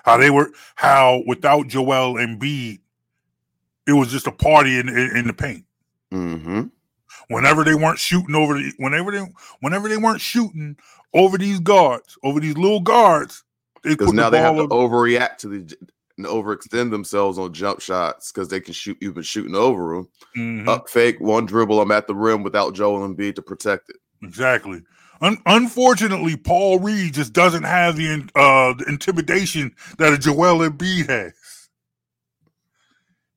How 0.03 0.17
they 0.17 0.29
were, 0.29 0.51
how 0.75 1.23
without 1.27 1.67
Joel 1.67 2.17
and 2.17 2.39
Embiid, 2.39 2.79
it 3.87 3.93
was 3.93 4.11
just 4.11 4.27
a 4.27 4.31
party 4.31 4.77
in 4.77 4.89
in, 4.89 5.17
in 5.17 5.27
the 5.27 5.33
paint. 5.33 5.65
Mm-hmm. 6.11 6.63
Whenever 7.29 7.63
they 7.63 7.75
weren't 7.75 7.99
shooting 7.99 8.35
over 8.35 8.53
the, 8.53 8.71
whenever 8.77 9.11
they, 9.11 9.25
whenever 9.59 9.89
they 9.89 9.97
weren't 9.97 10.21
shooting 10.21 10.77
over 11.13 11.37
these 11.37 11.59
guards, 11.59 12.17
over 12.23 12.39
these 12.39 12.57
little 12.57 12.79
guards, 12.79 13.43
because 13.83 14.13
now 14.13 14.29
the 14.29 14.37
they 14.37 14.43
have 14.43 14.55
to 14.55 14.67
overreact 14.67 15.37
to 15.37 15.47
the 15.49 15.77
and 16.17 16.25
overextend 16.25 16.89
themselves 16.89 17.37
on 17.37 17.53
jump 17.53 17.79
shots 17.79 18.31
because 18.31 18.47
they 18.49 18.59
can 18.59 18.73
shoot. 18.73 18.97
You've 18.99 19.13
been 19.13 19.23
shooting 19.23 19.55
over 19.55 19.95
them. 19.95 20.09
Mm-hmm. 20.35 20.69
Up 20.69 20.89
fake, 20.89 21.19
one 21.19 21.45
dribble. 21.45 21.79
I'm 21.79 21.91
at 21.91 22.07
the 22.07 22.15
rim 22.15 22.43
without 22.43 22.73
Joel 22.73 23.03
and 23.03 23.15
Embiid 23.15 23.35
to 23.35 23.41
protect 23.41 23.89
it. 23.89 23.97
Exactly. 24.23 24.81
Un- 25.21 25.41
unfortunately, 25.45 26.35
Paul 26.35 26.79
Reed 26.79 27.13
just 27.13 27.33
doesn't 27.33 27.63
have 27.63 27.95
the, 27.95 28.29
uh, 28.35 28.73
the 28.73 28.85
intimidation 28.87 29.75
that 29.97 30.13
a 30.13 30.17
Joel 30.17 30.67
Embiid 30.69 31.09
has. 31.09 31.33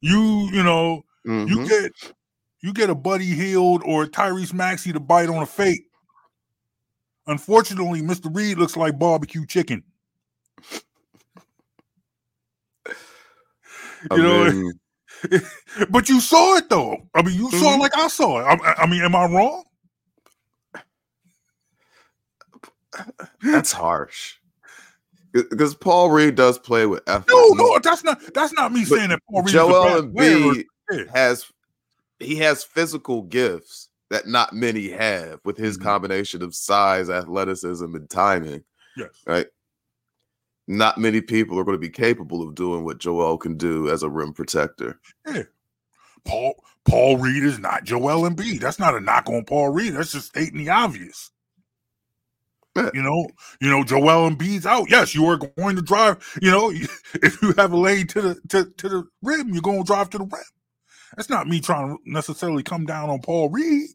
You, 0.01 0.49
you 0.53 0.63
know, 0.63 1.05
mm-hmm. 1.27 1.49
you 1.49 1.69
get 1.69 1.93
you 2.63 2.73
get 2.73 2.91
a 2.91 2.95
Buddy 2.95 3.27
Hield 3.27 3.83
or 3.85 4.07
Tyrese 4.07 4.53
Maxey 4.53 4.93
to 4.93 5.01
bite 5.01 5.29
on 5.29 5.43
a 5.43 5.47
fake. 5.47 5.87
Unfortunately, 7.27 8.03
Mr. 8.03 8.35
Reed 8.35 8.59
looks 8.59 8.77
like 8.77 8.99
barbecue 8.99 9.47
chicken. 9.47 9.83
you 14.11 14.23
know. 14.23 14.51
Mean, 14.51 14.73
but 15.91 16.09
you 16.09 16.21
saw 16.21 16.57
it 16.57 16.69
though. 16.69 16.97
I 17.15 17.23
mean, 17.23 17.35
you 17.35 17.49
mm-hmm. 17.49 17.59
saw 17.59 17.75
it 17.75 17.79
like 17.79 17.97
I 17.97 18.09
saw 18.09 18.41
it. 18.41 18.45
I, 18.45 18.75
I 18.83 18.87
mean, 18.87 19.03
am 19.03 19.15
I 19.15 19.27
wrong? 19.27 19.65
That's 23.43 23.73
harsh. 23.73 24.37
Because 25.33 25.75
Paul 25.75 26.11
Reed 26.11 26.35
does 26.35 26.59
play 26.59 26.87
with 26.87 27.09
effort. 27.09 27.31
No, 27.31 27.49
no, 27.51 27.79
that's 27.79 28.03
not 28.03 28.21
that's 28.35 28.53
not 28.53 28.73
me 28.73 28.81
but 28.81 28.99
saying 28.99 29.11
that 29.11 29.21
Paul 29.31 29.43
Reed. 29.43 29.53
Joel 29.53 30.03
Embiid 30.03 30.65
has 31.15 31.47
he 32.19 32.37
has 32.37 32.65
physical 32.65 33.23
gifts 33.23 33.89
that 34.11 34.27
not 34.27 34.53
many 34.53 34.91
have 34.91 35.39
with 35.45 35.57
his 35.57 35.77
mm-hmm. 35.77 35.87
combination 35.87 36.43
of 36.43 36.55
size, 36.55 37.09
athleticism, 37.09 37.95
and 37.95 38.11
timing. 38.11 38.65
Yes. 38.97 39.11
Right 39.25 39.47
not 40.71 40.99
many 40.99 41.21
people 41.21 41.59
are 41.59 41.65
going 41.65 41.77
to 41.77 41.81
be 41.81 41.91
capable 41.91 42.43
of 42.43 42.55
doing 42.55 42.85
what 42.85 42.99
Joel 42.99 43.37
can 43.37 43.57
do 43.57 43.91
as 43.91 44.05
a 44.05 44.09
rim 44.09 44.33
protector. 44.33 45.01
Yeah. 45.27 45.43
Paul 46.25 46.55
Paul 46.85 47.17
Reed 47.17 47.43
is 47.43 47.59
not 47.59 47.85
Joel 47.85 48.29
Embiid. 48.29 48.61
That's 48.61 48.79
not 48.79 48.95
a 48.95 49.01
knock 49.01 49.29
on 49.29 49.45
Paul 49.45 49.71
Reed. 49.71 49.95
That's 49.95 50.13
just 50.13 50.29
stating 50.29 50.59
the 50.59 50.71
obvious. 50.71 51.33
You 52.77 53.03
know, 53.03 53.29
you 53.61 53.69
know, 53.69 53.83
Joel 53.83 54.31
Embiid's 54.31 54.65
out. 54.65 54.91
Yes, 54.91 55.15
you 55.15 55.27
are 55.27 55.37
going 55.37 55.77
to 55.77 55.83
drive. 55.83 56.39
You 56.41 56.51
know, 56.51 56.71
if 57.15 57.43
you 57.43 57.53
have 57.57 57.73
a 57.73 57.77
lane 57.77 58.07
to 58.09 58.21
the 58.21 58.35
to, 58.49 58.71
to 58.77 58.89
the 58.89 59.09
rim, 59.23 59.53
you're 59.53 59.63
going 59.63 59.83
to 59.83 59.87
drive 59.87 60.11
to 60.11 60.19
the 60.19 60.25
rim. 60.25 60.43
That's 61.17 61.31
not 61.31 61.49
me 61.49 61.61
trying 61.61 61.97
to 61.97 61.99
necessarily 62.05 62.63
come 62.63 62.87
down 62.87 63.11
on 63.11 63.21
Paul 63.21 63.49
Reed. 63.49 63.91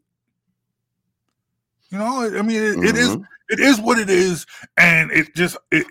You 1.89 1.99
know, 1.99 2.23
I 2.37 2.41
mean, 2.41 2.61
it, 2.61 2.75
mm-hmm. 2.75 2.83
it 2.83 2.95
is 2.97 3.09
mm-hmm. 3.09 3.23
it 3.49 3.59
is 3.59 3.79
what 3.79 3.97
it 3.97 4.09
is, 4.09 4.45
and 4.75 5.11
it 5.11 5.33
just 5.35 5.55
it, 5.71 5.87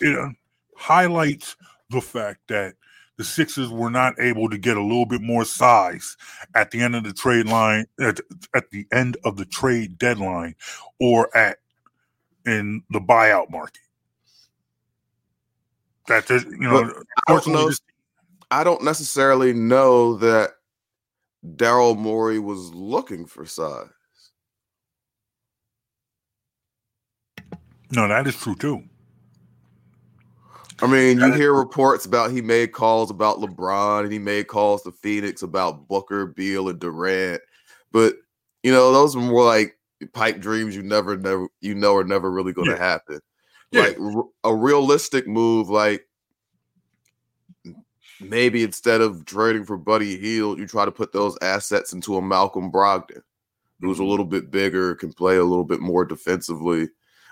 it 0.00 0.36
highlights 0.76 1.56
the 1.88 2.00
fact 2.00 2.40
that 2.48 2.74
the 3.16 3.24
Sixers 3.24 3.68
were 3.68 3.90
not 3.90 4.18
able 4.18 4.48
to 4.48 4.56
get 4.56 4.78
a 4.78 4.82
little 4.82 5.04
bit 5.04 5.20
more 5.20 5.44
size 5.44 6.16
at 6.54 6.70
the 6.70 6.80
end 6.80 6.96
of 6.96 7.04
the 7.04 7.12
trade 7.12 7.46
line 7.46 7.84
at, 8.00 8.18
at 8.54 8.70
the 8.70 8.86
end 8.92 9.18
of 9.24 9.36
the 9.36 9.44
trade 9.44 9.98
deadline 9.98 10.54
or 10.98 11.34
at 11.36 11.58
in 12.46 12.82
the 12.90 13.00
buyout 13.00 13.50
market. 13.50 13.82
That 16.08 16.28
you 16.28 16.58
know, 16.58 16.92
I 17.28 17.32
don't, 17.32 17.46
know 17.46 17.70
I 18.50 18.64
don't 18.64 18.82
necessarily 18.82 19.52
know 19.52 20.16
that 20.16 20.50
Daryl 21.56 21.96
Morey 21.96 22.38
was 22.38 22.74
looking 22.74 23.26
for 23.26 23.46
size. 23.46 23.88
No, 27.92 28.08
that 28.08 28.26
is 28.26 28.36
true 28.36 28.56
too. 28.56 28.82
I 30.82 30.86
mean, 30.86 31.20
you 31.20 31.32
hear 31.34 31.52
reports 31.52 32.06
about 32.06 32.30
he 32.30 32.40
made 32.40 32.72
calls 32.72 33.10
about 33.10 33.38
LeBron 33.38 34.04
and 34.04 34.12
he 34.12 34.18
made 34.18 34.46
calls 34.46 34.82
to 34.84 34.92
Phoenix 34.92 35.42
about 35.42 35.86
Booker, 35.88 36.26
Beal, 36.26 36.70
and 36.70 36.78
Durant. 36.78 37.42
But 37.92 38.14
you 38.62 38.72
know, 38.72 38.92
those 38.92 39.14
are 39.14 39.20
more 39.20 39.44
like 39.44 39.76
pipe 40.12 40.40
dreams 40.40 40.74
you 40.74 40.82
never 40.82 41.16
never 41.16 41.48
you 41.60 41.74
know 41.74 41.94
are 41.96 42.04
never 42.04 42.30
really 42.30 42.52
going 42.52 42.68
to 42.68 42.76
yeah. 42.76 42.78
happen. 42.78 43.20
Yeah. 43.70 43.82
Like 43.82 44.00
r- 44.00 44.24
a 44.44 44.54
realistic 44.54 45.26
move, 45.26 45.68
like 45.68 46.06
maybe 48.20 48.62
instead 48.62 49.00
of 49.00 49.24
trading 49.24 49.64
for 49.64 49.76
Buddy 49.76 50.18
Hield, 50.18 50.58
you 50.58 50.66
try 50.66 50.84
to 50.84 50.90
put 50.90 51.12
those 51.12 51.38
assets 51.42 51.92
into 51.92 52.16
a 52.16 52.22
Malcolm 52.22 52.70
Brogdon, 52.70 53.22
who's 53.80 53.98
a 53.98 54.02
mm-hmm. 54.02 54.10
little 54.10 54.26
bit 54.26 54.50
bigger, 54.50 54.94
can 54.94 55.12
play 55.12 55.36
a 55.36 55.44
little 55.44 55.64
bit 55.64 55.80
more 55.80 56.04
defensively 56.04 56.88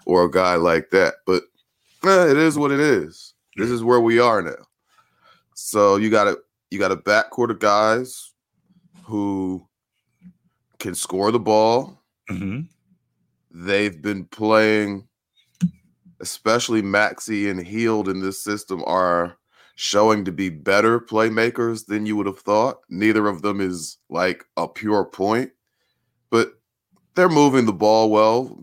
or 0.06 0.24
a 0.24 0.30
guy 0.30 0.54
like 0.54 0.90
that. 0.90 1.14
But 1.26 1.42
eh, 2.04 2.30
it 2.30 2.36
is 2.36 2.56
what 2.56 2.72
it 2.72 2.80
is. 2.80 3.34
This 3.56 3.70
is 3.70 3.82
where 3.82 4.00
we 4.00 4.18
are 4.18 4.40
now. 4.40 4.66
So 5.54 5.96
you 5.96 6.10
got 6.10 6.28
a 6.28 6.38
you 6.70 6.78
got 6.78 6.92
a 6.92 6.96
backcourt 6.96 7.50
of 7.50 7.58
guys 7.58 8.32
who 9.04 9.66
can 10.78 10.94
score 10.94 11.32
the 11.32 11.40
ball. 11.40 11.97
Mm-hmm. 12.30 12.60
They've 13.50 14.00
been 14.00 14.24
playing, 14.26 15.08
especially 16.20 16.82
Maxey 16.82 17.48
and 17.48 17.60
Hield 17.60 18.08
in 18.08 18.20
this 18.20 18.42
system 18.42 18.82
are 18.86 19.36
showing 19.76 20.24
to 20.24 20.32
be 20.32 20.48
better 20.48 20.98
playmakers 20.98 21.86
than 21.86 22.04
you 22.04 22.16
would 22.16 22.26
have 22.26 22.40
thought. 22.40 22.80
Neither 22.90 23.28
of 23.28 23.42
them 23.42 23.60
is 23.60 23.98
like 24.08 24.44
a 24.56 24.66
pure 24.66 25.04
point, 25.04 25.52
but 26.30 26.52
they're 27.14 27.28
moving 27.28 27.64
the 27.64 27.72
ball 27.72 28.10
well. 28.10 28.58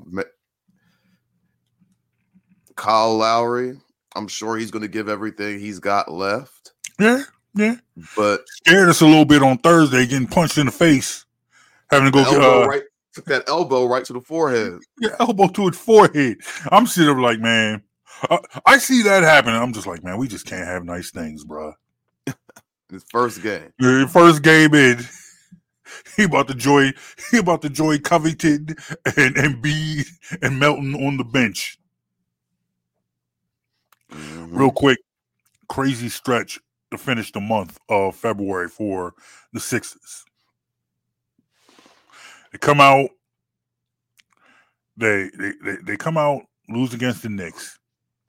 Kyle 2.75 3.15
Lowry, 3.15 3.77
I'm 4.15 4.27
sure 4.27 4.57
he's 4.57 4.71
going 4.71 4.81
to 4.81 4.89
give 4.89 5.09
everything 5.09 5.59
he's 5.59 5.79
got 5.79 6.11
left. 6.11 6.73
Yeah, 6.99 7.23
yeah. 7.53 7.75
But 8.15 8.41
scared 8.47 8.89
us 8.89 9.01
a 9.01 9.05
little 9.05 9.25
bit 9.25 9.41
on 9.41 9.57
Thursday, 9.57 10.05
getting 10.05 10.27
punched 10.27 10.57
in 10.57 10.65
the 10.65 10.71
face, 10.71 11.25
having 11.89 12.11
to 12.11 12.11
go 12.11 12.63
uh, 12.63 12.67
right, 12.67 12.83
took 13.15 13.25
that 13.25 13.47
elbow 13.47 13.85
right 13.85 14.05
to 14.05 14.13
the 14.13 14.21
forehead. 14.21 14.79
Yeah, 14.99 15.15
elbow 15.19 15.47
to 15.47 15.67
his 15.67 15.77
forehead. 15.77 16.37
I'm 16.71 16.85
sitting 16.85 17.13
there 17.13 17.21
like, 17.21 17.39
man, 17.39 17.83
uh, 18.29 18.37
I 18.65 18.77
see 18.77 19.01
that 19.03 19.23
happening. 19.23 19.55
I'm 19.55 19.73
just 19.73 19.87
like, 19.87 20.03
man, 20.03 20.17
we 20.17 20.27
just 20.27 20.45
can't 20.45 20.65
have 20.65 20.85
nice 20.85 21.11
things, 21.11 21.43
bro. 21.43 21.73
His 22.89 23.03
first 23.09 23.41
game. 23.41 23.73
Yeah, 23.79 24.05
first 24.05 24.43
game 24.43 24.73
in. 24.73 24.99
He 26.15 26.23
about 26.23 26.47
to 26.47 26.53
joy. 26.53 26.93
He 27.31 27.37
about 27.37 27.61
to 27.63 27.69
joy 27.69 27.99
Covington 27.99 28.75
and 29.17 29.35
Embiid 29.35 30.07
and 30.41 30.59
Melton 30.59 30.95
on 30.95 31.17
the 31.17 31.23
bench. 31.23 31.77
Mm-hmm. 34.11 34.55
Real 34.55 34.71
quick, 34.71 34.99
crazy 35.67 36.09
stretch 36.09 36.59
to 36.91 36.97
finish 36.97 37.31
the 37.31 37.41
month 37.41 37.79
of 37.89 38.15
February 38.15 38.69
for 38.69 39.13
the 39.51 39.59
Sixers. 39.59 40.25
They 42.55 42.59
come 42.59 42.79
out. 42.79 43.09
They 44.95 45.29
they 45.37 45.51
they, 45.61 45.75
they 45.83 45.97
come 45.97 46.17
out 46.17 46.43
lose 46.69 46.93
against 46.93 47.21
the 47.21 47.27
Knicks. 47.27 47.77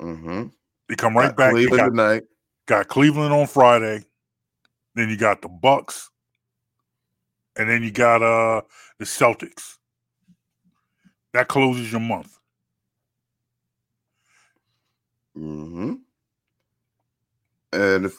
Mm-hmm. 0.02 0.48
They 0.88 0.96
come 0.96 1.16
right 1.16 1.28
Got 1.28 1.36
back. 1.36 1.52
Cleveland 1.52 1.78
got, 1.78 1.88
tonight. 1.90 2.22
got 2.66 2.88
Cleveland 2.88 3.32
on 3.32 3.46
Friday. 3.46 4.04
Then 4.96 5.10
you 5.10 5.16
got 5.16 5.42
the 5.42 5.48
Bucks. 5.48 6.10
And 7.54 7.70
then 7.70 7.84
you 7.84 7.92
got 7.92 8.20
uh 8.20 8.62
the 8.98 9.04
Celtics. 9.04 9.76
That 11.32 11.46
closes 11.46 11.92
your 11.92 12.00
month. 12.00 12.36
Mm-hmm. 15.38 15.94
And 17.74 18.06
if 18.06 18.18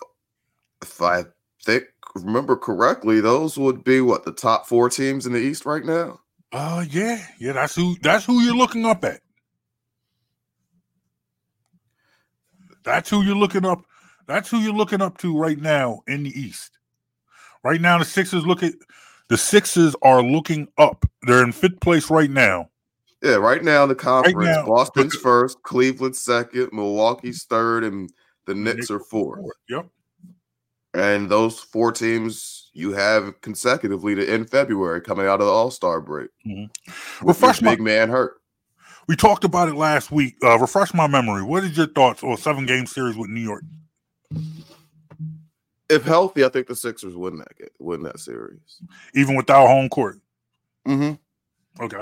if 0.81 1.01
I 1.01 1.25
think 1.67 1.83
remember 2.15 2.55
correctly, 2.55 3.21
those 3.21 3.57
would 3.57 3.83
be 3.83 4.01
what 4.01 4.25
the 4.25 4.31
top 4.31 4.65
four 4.65 4.89
teams 4.89 5.25
in 5.27 5.33
the 5.33 5.39
East 5.39 5.65
right 5.65 5.85
now. 5.85 6.19
Uh 6.51 6.85
yeah, 6.89 7.23
yeah, 7.39 7.51
that's 7.51 7.75
who 7.75 7.95
that's 8.01 8.25
who 8.25 8.39
you're 8.41 8.55
looking 8.55 8.85
up 8.85 9.03
at. 9.03 9.19
That's 12.83 13.09
who 13.09 13.21
you're 13.21 13.35
looking 13.35 13.65
up. 13.65 13.83
That's 14.27 14.49
who 14.49 14.59
you're 14.59 14.73
looking 14.73 15.01
up 15.01 15.17
to 15.19 15.37
right 15.37 15.59
now 15.59 16.01
in 16.07 16.23
the 16.23 16.29
East. 16.29 16.71
Right 17.63 17.81
now, 17.81 17.97
the 17.97 18.05
Sixers 18.05 18.45
look 18.45 18.63
at 18.63 18.73
the 19.29 19.37
Sixers 19.37 19.95
are 20.01 20.23
looking 20.23 20.67
up. 20.77 21.05
They're 21.23 21.43
in 21.43 21.51
fifth 21.51 21.81
place 21.81 22.09
right 22.09 22.29
now. 22.31 22.69
Yeah, 23.21 23.35
right 23.35 23.63
now 23.63 23.83
in 23.83 23.89
the 23.89 23.95
conference, 23.95 24.37
now- 24.45 24.65
Boston's 24.65 25.15
first, 25.15 25.61
Cleveland's 25.63 26.19
second, 26.19 26.69
Milwaukee's 26.71 27.43
third, 27.43 27.83
and 27.83 28.09
the 28.45 28.55
Knicks 28.55 28.75
Knicks 28.77 28.91
are 28.91 28.99
fourth. 28.99 29.43
Yep. 29.69 29.87
And 30.97 31.29
those 31.29 31.59
four 31.59 31.91
teams 31.91 32.69
you 32.73 32.91
have 32.93 33.39
consecutively 33.41 34.15
to 34.15 34.27
end 34.27 34.49
February 34.49 35.01
coming 35.01 35.25
out 35.27 35.39
of 35.41 35.45
the 35.47 35.51
All 35.51 35.71
Star 35.71 36.01
break. 36.01 36.29
Mhm. 36.45 36.69
Your 36.87 37.27
Refresh 37.29 37.61
my- 37.61 37.71
big 37.71 37.81
man 37.81 38.09
hurt. 38.09 38.41
We 39.07 39.15
talked 39.15 39.43
about 39.45 39.69
it 39.69 39.75
last 39.75 40.11
week. 40.11 40.35
Uh, 40.43 40.57
refresh 40.59 40.93
my 40.93 41.07
memory. 41.07 41.41
What 41.43 41.63
is 41.63 41.77
your 41.77 41.87
thoughts 41.87 42.23
on 42.23 42.33
a 42.33 42.37
seven 42.37 42.65
game 42.65 42.85
series 42.85 43.15
with 43.15 43.29
New 43.29 43.39
York? 43.41 43.63
If 45.89 46.03
healthy, 46.03 46.43
I 46.43 46.49
think 46.49 46.67
the 46.67 46.75
Sixers 46.75 47.15
win 47.15 47.37
that 47.37 47.57
game, 47.57 47.69
win 47.79 48.03
that 48.03 48.19
series. 48.19 48.81
Even 49.15 49.35
without 49.37 49.67
home 49.67 49.87
court. 49.87 50.19
Mm-hmm. 50.85 51.83
Okay. 51.83 52.01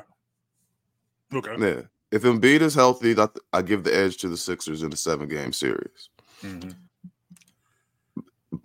Okay. 1.33 1.55
Yeah. 1.59 1.81
If 2.11 2.23
Embiid 2.23 2.61
is 2.61 2.73
healthy, 2.73 3.13
that 3.13 3.31
I 3.53 3.61
give 3.61 3.83
the 3.83 3.95
edge 3.95 4.17
to 4.17 4.29
the 4.29 4.37
Sixers 4.37 4.81
in 4.81 4.89
the 4.89 4.97
seven 4.97 5.27
game 5.27 5.53
series. 5.53 6.09
Mhm. 6.41 6.73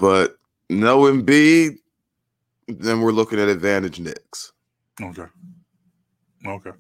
But 0.01 0.39
no 0.71 1.03
Embiid, 1.03 1.77
then 2.67 3.03
we're 3.03 3.13
looking 3.13 3.39
at 3.39 3.49
advantage 3.49 4.01
Knicks. 4.01 4.53
Okay. 5.01 5.27
Okay. 6.47 6.71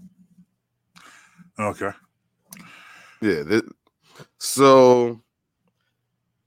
Okay. 1.58 1.90
Yeah. 3.20 3.44
th- 3.44 3.64
so 4.38 5.20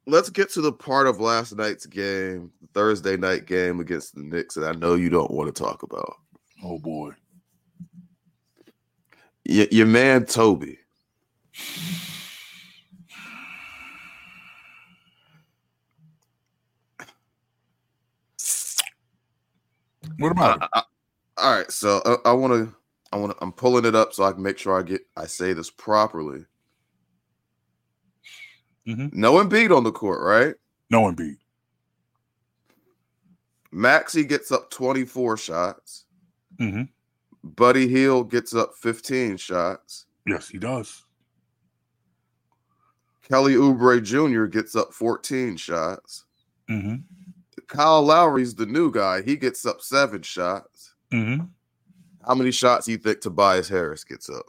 let's 0.08 0.32
get 0.32 0.50
to 0.54 0.62
the 0.62 0.74
part 0.74 1.06
of 1.06 1.20
last 1.20 1.56
night's 1.56 1.86
game, 1.86 2.52
Thursday 2.74 3.18
night 3.18 3.46
game 3.46 3.80
against 3.80 4.16
the 4.16 4.24
Knicks 4.24 4.56
that 4.56 4.68
I 4.68 4.78
know 4.78 4.96
you 4.96 5.10
don't 5.10 5.32
want 5.32 5.54
to 5.54 5.64
talk 5.64 5.84
about. 5.84 6.16
Oh 6.64 6.80
boy. 6.80 7.12
Y- 9.48 9.68
your 9.70 9.86
man 9.86 10.26
Toby. 10.26 10.80
What 20.24 20.32
about 20.32 20.56
it? 20.56 20.70
I- 20.74 20.80
I- 20.80 20.84
all 21.36 21.54
right, 21.58 21.70
so 21.70 21.98
uh, 22.06 22.16
I 22.24 22.32
want 22.32 22.54
to, 22.54 22.74
I 23.12 23.18
want 23.18 23.36
to, 23.36 23.44
I'm 23.44 23.52
pulling 23.52 23.84
it 23.84 23.94
up 23.94 24.14
so 24.14 24.24
I 24.24 24.32
can 24.32 24.42
make 24.42 24.58
sure 24.58 24.80
I 24.80 24.82
get, 24.84 25.02
I 25.18 25.26
say 25.26 25.52
this 25.52 25.70
properly. 25.70 26.46
Mhm. 28.88 29.12
No 29.14 29.34
Embiid 29.44 29.76
on 29.76 29.84
the 29.84 29.92
court, 29.92 30.22
right? 30.22 30.56
No 30.90 31.12
Embiid. 31.12 31.36
Maxey 33.74 34.24
gets 34.24 34.50
up 34.52 34.70
24 34.70 35.36
shots. 35.38 36.06
hmm 36.58 36.84
Buddy 37.44 37.90
Hield 37.90 38.32
gets 38.32 38.56
up 38.56 38.74
15 38.76 39.36
shots. 39.36 40.06
Yes, 40.26 40.48
he 40.48 40.58
does. 40.58 41.04
Kelly 43.28 43.56
Oubre 43.56 44.02
Jr. 44.02 44.46
gets 44.46 44.74
up 44.78 44.94
14 44.94 45.58
shots. 45.58 46.24
hmm 46.70 46.96
Kyle 47.68 48.02
Lowry's 48.02 48.56
the 48.56 48.66
new 48.66 48.92
guy. 48.92 49.22
He 49.22 49.36
gets 49.36 49.66
up 49.66 49.82
seven 49.82 50.22
shots. 50.22 50.94
hmm 51.12 51.36
How 52.26 52.36
many 52.36 52.52
shots 52.52 52.86
do 52.86 52.92
you 52.94 52.98
think 52.98 53.22
Tobias 53.22 53.70
Harris 53.70 54.04
gets 54.04 54.30
up? 54.30 54.46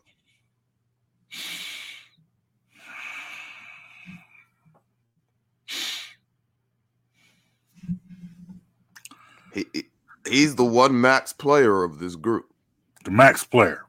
He- 9.53 9.89
he's 10.27 10.57
the 10.57 10.65
one 10.65 11.01
max 11.01 11.33
player 11.33 11.85
of 11.85 11.99
this 11.99 12.17
group, 12.17 12.51
The 13.05 13.11
max 13.11 13.45
player. 13.45 13.87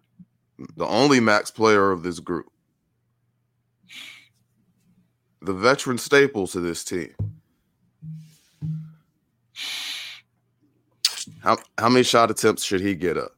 the 0.76 0.86
only 0.86 1.20
max 1.20 1.52
player 1.52 1.92
of 1.92 2.04
this 2.04 2.20
group. 2.20 2.48
The 5.42 5.54
veteran 5.54 5.98
staple 5.98 6.48
to 6.48 6.60
this 6.60 6.84
team. 6.84 7.14
How, 11.46 11.58
how 11.78 11.90
many 11.90 12.04
shot 12.04 12.32
attempts 12.32 12.64
should 12.64 12.82
he 12.82 12.96
get 12.96 13.18
up? 13.20 13.36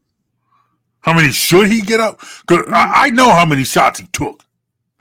How 1.01 1.13
many 1.13 1.29
should 1.31 1.67
he 1.67 1.81
get 1.81 1.99
up? 1.99 2.19
'Cause 2.47 2.63
I, 2.69 2.91
I 2.95 3.09
know 3.09 3.29
how 3.31 3.45
many 3.45 3.65
shots 3.65 3.99
he 3.99 4.07
took. 4.07 4.43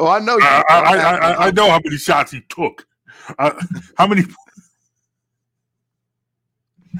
Oh, 0.01 0.09
I 0.09 0.19
know. 0.19 0.37
you- 0.37 0.45
I, 0.45 0.63
I, 0.69 0.97
I, 0.97 1.47
I, 1.47 1.51
know 1.53 1.71
how 1.71 1.81
many 1.85 1.97
shots 1.99 2.33
he 2.33 2.41
took. 2.49 2.85
Uh, 3.39 3.53
how 3.97 4.09
many? 4.09 4.23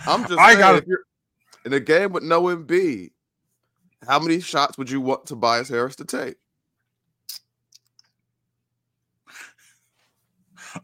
I'm 0.07 0.23
just 0.27 0.39
I 0.39 0.55
gotta- 0.55 0.87
in 1.65 1.73
a 1.73 1.81
game 1.81 2.13
with 2.13 2.23
no 2.23 2.43
Embiid, 2.45 3.11
how 4.07 4.21
many 4.21 4.41
shots 4.41 4.79
would 4.79 4.89
you 4.89 5.01
want 5.01 5.27
Tobias 5.27 5.69
Harris 5.69 5.97
to 5.97 6.05
take? 6.05 6.37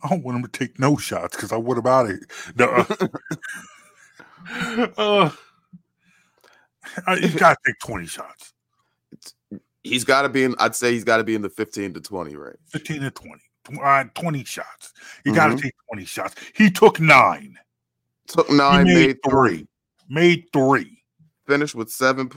I 0.02 0.08
don't 0.08 0.24
want 0.24 0.38
him 0.38 0.42
to 0.42 0.48
take 0.58 0.80
no 0.80 0.96
shots 0.96 1.36
because 1.36 1.52
I 1.52 1.56
would 1.56 1.78
about 1.78 2.10
it. 2.10 2.20
The, 2.56 2.68
uh, 2.68 2.84
uh, 3.00 3.06
uh, 4.98 5.30
you 7.20 7.28
got 7.38 7.50
to 7.54 7.56
take 7.66 7.78
20 7.84 8.06
shots, 8.06 8.52
He's 9.82 10.04
got 10.04 10.22
to 10.22 10.28
be 10.28 10.44
in. 10.44 10.54
I'd 10.58 10.76
say 10.76 10.92
he's 10.92 11.04
got 11.04 11.16
to 11.16 11.24
be 11.24 11.34
in 11.34 11.42
the 11.42 11.48
15 11.50 11.94
to 11.94 12.00
20 12.00 12.36
range. 12.36 12.56
15 12.68 13.00
to 13.02 13.10
20. 13.10 13.42
Uh, 13.82 14.04
20 14.14 14.44
shots. 14.44 14.92
You 15.24 15.34
got 15.34 15.48
to 15.48 15.56
take 15.60 15.72
20 15.92 16.04
shots. 16.04 16.34
He 16.54 16.70
took 16.70 17.00
nine, 17.00 17.56
Took 18.28 18.50
nine, 18.50 18.84
made 18.84 18.94
made, 18.94 19.16
three. 19.28 19.56
three, 19.58 19.68
made 20.08 20.44
three. 20.52 21.02
finished 21.46 21.74
with 21.74 21.90
seven, 21.90 22.30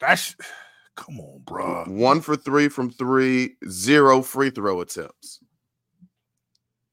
That's, 0.00 0.36
come 0.96 1.18
on, 1.20 1.40
bro. 1.46 1.84
one 1.86 2.20
for 2.20 2.36
three 2.36 2.68
from 2.68 2.90
three, 2.90 3.56
zero 3.68 4.20
free 4.22 4.50
throw 4.50 4.80
attempts. 4.80 5.40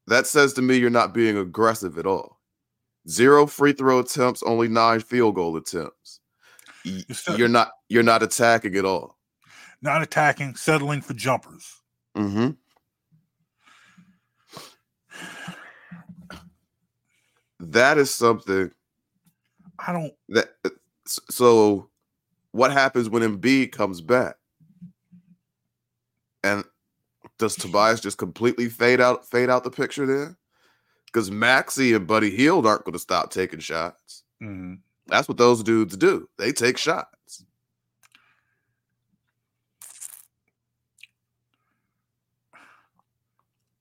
That 0.08 0.28
says 0.28 0.54
to 0.54 0.62
me 0.62 0.78
you're 0.78 0.90
not 0.90 1.14
being 1.14 1.38
aggressive 1.38 1.98
at 1.98 2.06
all. 2.06 2.35
Zero 3.08 3.46
free 3.46 3.74
throw 3.74 4.00
attempts, 4.00 4.42
only 4.44 4.68
nine 4.68 5.00
field 5.00 5.36
goal 5.36 5.56
attempts. 5.58 6.20
Y- 6.84 7.04
It's 7.08 7.28
not- 7.28 7.38
You're 7.40 7.48
not 7.48 7.72
you're 7.90 8.04
not 8.04 8.24
attacking 8.24 8.76
at 8.76 8.86
all. 8.86 9.18
Not 9.82 10.02
attacking, 10.02 10.56
settling 10.56 11.02
for 11.02 11.14
jumpers. 11.14 11.82
Mm-hmm. 12.18 12.52
That 17.60 17.98
is 17.98 18.14
something 18.14 18.72
I 19.80 19.92
don't, 19.94 20.14
that 20.30 20.50
so 21.06 21.90
what 22.52 22.72
happens 22.72 23.10
when 23.10 23.22
Embiid 23.24 23.72
comes 23.72 24.02
back? 24.02 24.36
And 26.44 26.64
does 27.38 27.56
Tobias 27.56 28.00
just 28.02 28.18
completely 28.18 28.70
fade 28.70 29.02
out 29.02 29.28
fade 29.28 29.50
out 29.50 29.64
the 29.64 29.72
picture 29.72 30.06
there? 30.06 30.38
Because 31.16 31.32
Maxey 31.32 31.94
and 31.94 32.06
Buddy 32.06 32.30
Hield 32.30 32.68
aren't 32.68 32.84
going 32.84 32.92
to 32.92 33.00
stop 33.00 33.32
taking 33.32 33.62
shots. 33.62 34.24
mhm. 34.44 34.80
That's 35.08 35.30
what 35.30 35.38
those 35.38 35.64
dudes 35.64 35.96
do. 35.96 36.28
They 36.38 36.52
take 36.52 36.78
shots. 36.78 37.46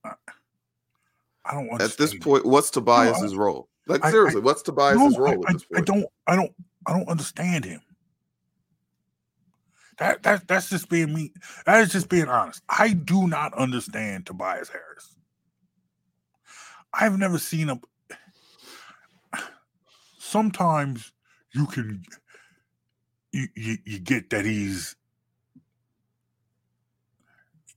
I 0.05 1.55
don't 1.55 1.67
want 1.69 1.83
At 1.83 1.97
this 1.97 2.15
point, 2.15 2.47
what's 2.47 2.71
Tobias's 2.71 3.35
role? 3.35 3.69
Like 3.89 4.05
I- 4.05 4.13
seriously, 4.13 4.41
what's 4.43 4.63
Tobias's 4.63 5.17
I, 5.17 5.19
role 5.19 5.45
I- 5.47 5.51
at 5.51 5.53
this 5.55 5.65
point? 5.65 5.77
I 5.77 5.81
don't, 5.81 6.07
I 6.29 6.37
don't, 6.37 6.53
I 6.87 6.93
don't 6.93 7.09
understand 7.09 7.65
him. 7.65 7.81
That 9.99 10.23
that 10.25 10.49
that's 10.49 10.71
just 10.71 10.89
being 10.89 11.13
me. 11.13 11.33
That 11.67 11.81
is 11.81 11.91
just 11.93 12.09
being 12.09 12.29
honest. 12.29 12.63
I 12.69 12.91
do 12.95 13.27
not 13.29 13.55
understand 13.55 14.27
Tobias 14.27 14.69
Harris. 14.69 15.14
I've 16.99 17.19
never 17.19 17.39
seen 17.39 17.69
him. 17.69 17.81
Sometimes 20.19 21.13
you 21.53 21.67
can 21.67 22.03
you, 23.33 23.49
you, 23.55 23.77
you 23.85 23.99
get 23.99 24.31
that 24.31 24.45
he's 24.45 24.97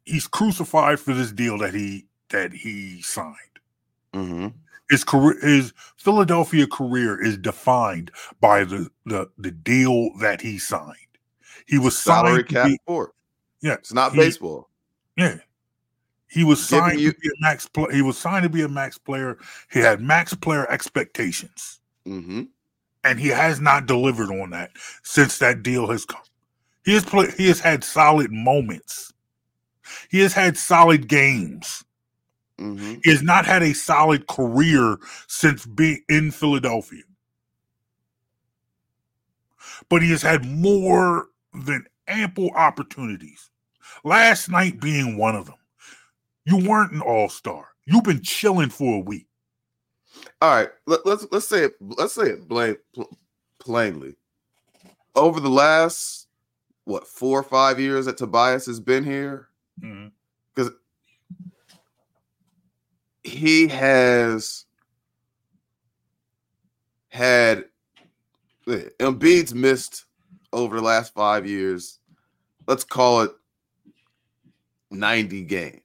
he's 0.05 0.28
crucified 0.28 0.99
for 0.99 1.13
this 1.13 1.32
deal 1.32 1.57
that 1.59 1.74
he 1.74 2.05
that 2.30 2.53
he 2.53 3.01
signed. 3.01 3.36
Mm-hmm. 4.13 4.47
His 4.89 5.03
career, 5.03 5.38
his 5.41 5.74
Philadelphia 5.97 6.65
career 6.68 7.22
is 7.22 7.38
defined 7.38 8.11
by 8.39 8.63
the 8.63 8.89
the 9.05 9.30
the 9.38 9.51
deal 9.51 10.09
that 10.20 10.41
he 10.41 10.57
signed. 10.57 10.95
He 11.65 11.78
was 11.78 11.97
Salary 11.97 12.38
signed 12.38 12.47
cap 12.47 12.68
be, 12.68 12.78
yeah, 13.61 13.74
It's 13.74 13.93
not 13.93 14.13
he- 14.13 14.20
baseball. 14.20 14.70
yeah. 15.18 15.38
He 16.30 16.43
was 16.43 16.65
signed 16.65 16.99
you- 16.99 17.13
to 17.13 17.19
be 17.19 17.28
a 17.30 17.41
max. 17.41 17.67
Pl- 17.67 17.89
he 17.91 18.01
was 18.01 18.17
signed 18.17 18.43
to 18.43 18.49
be 18.49 18.61
a 18.61 18.67
max 18.67 18.97
player. 18.97 19.38
He 19.71 19.80
had 19.80 20.01
max 20.01 20.34
player 20.34 20.69
expectations, 20.69 21.80
Mm-hmm. 22.05 22.43
and 23.03 23.19
he 23.19 23.30
has 23.30 23.59
not 23.61 23.86
delivered 23.86 24.30
on 24.30 24.49
that 24.51 24.71
since 25.03 25.38
that 25.39 25.63
deal 25.63 25.88
has 25.88 26.05
come. 26.05 26.21
He 26.86 26.93
has 26.93 27.03
played. 27.05 27.34
He 27.34 27.47
has 27.47 27.59
had 27.59 27.84
solid 27.84 28.32
moments. 28.32 29.13
He 30.09 30.19
has 30.19 30.34
had 30.34 30.57
solid 30.57 31.07
games. 31.07 31.84
Mm-hmm. 32.59 32.95
He 33.03 33.09
has 33.11 33.21
not 33.21 33.45
had 33.45 33.61
a 33.63 33.73
solid 33.73 34.28
career 34.28 34.97
since 35.28 35.65
being 35.65 36.01
in 36.09 36.32
Philadelphia. 36.32 37.03
But 39.89 40.01
he 40.01 40.09
has 40.11 40.21
had 40.21 40.45
more 40.45 41.28
than 41.53 41.86
ample 42.07 42.49
opportunities. 42.51 43.49
Last 44.03 44.49
night 44.49 44.80
being 44.82 45.17
one 45.17 45.36
of 45.36 45.45
them. 45.45 45.55
You 46.48 46.66
weren't 46.66 46.93
an 46.93 47.02
all-star. 47.02 47.68
You've 47.86 48.06
been 48.06 48.24
chilling 48.24 48.70
for 48.70 48.95
a 48.95 49.00
week. 49.00 49.28
All 50.41 50.56
right, 50.56 50.70
let, 50.86 51.06
let's 51.06 51.28
let's 51.30 51.45
say 51.45 51.66
it. 51.66 51.74
Let's 51.82 52.14
say 52.14 52.30
it 52.30 52.48
plain, 52.48 52.78
pl- 52.93 53.18
plainly. 53.60 54.16
Over 55.14 55.41
the 55.41 55.50
last 55.50 56.28
what 56.86 57.06
four 57.06 57.38
or 57.38 57.43
five 57.43 57.82
years 57.82 58.06
that 58.06 58.18
Tobias 58.18 58.66
has 58.66 58.80
been 58.80 59.04
here, 59.04 59.50
mm-hmm. 59.82 60.08
because 60.56 60.72
he 63.24 63.68
has 63.68 64.66
had 67.10 67.66
Embiid's 68.68 69.54
missed 69.54 70.06
over 70.54 70.78
the 70.78 70.82
last 70.82 71.14
five 71.14 71.45
years. 71.45 72.00
Let's 72.68 72.86
call 72.86 73.22
it 73.24 73.32
ninety 74.89 75.43
games. 75.43 75.82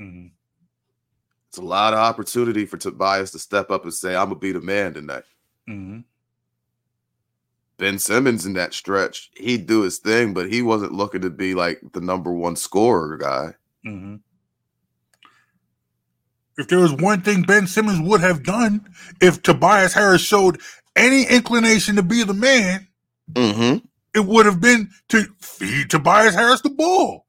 Mhm. 0.00 0.30
It's 1.48 1.58
a 1.58 1.62
lot 1.62 1.92
of 1.94 1.98
opportunity 1.98 2.66
for 2.66 2.76
Tobias 2.76 3.30
to 3.32 3.38
step 3.38 3.70
up 3.70 3.84
and 3.84 3.92
say, 3.94 4.14
"I'm 4.14 4.28
gonna 4.28 4.38
be 4.40 4.52
the 4.52 4.60
man 4.60 4.94
tonight." 4.94 5.24
Mhm. 5.68 6.04
Ben 7.78 7.98
Simmons 7.98 8.44
in 8.44 8.54
that 8.54 8.74
stretch, 8.74 9.30
he'd 9.36 9.66
do 9.66 9.82
his 9.82 9.98
thing, 9.98 10.34
but 10.34 10.50
he 10.50 10.62
wasn't 10.62 10.92
looking 10.92 11.20
to 11.22 11.30
be 11.30 11.54
like 11.54 11.80
the 11.92 12.00
number 12.00 12.32
one 12.32 12.56
scorer 12.56 13.16
guy. 13.16 13.54
Mhm. 13.86 14.20
If 16.56 16.66
there 16.66 16.80
was 16.80 16.92
one 16.92 17.22
thing 17.22 17.42
Ben 17.42 17.68
Simmons 17.68 18.00
would 18.00 18.20
have 18.20 18.42
done 18.42 18.92
if 19.20 19.42
Tobias 19.42 19.92
Harris 19.94 20.22
showed 20.22 20.60
any 20.96 21.24
inclination 21.24 21.94
to 21.96 22.02
be 22.02 22.24
the 22.24 22.34
man, 22.34 22.88
Mm-hmm. 23.32 23.86
it 24.14 24.26
would 24.26 24.44
have 24.46 24.60
been 24.60 24.90
to 25.10 25.24
feed 25.40 25.88
Tobias 25.90 26.34
Harris 26.34 26.62
the 26.62 26.70
ball. 26.70 27.26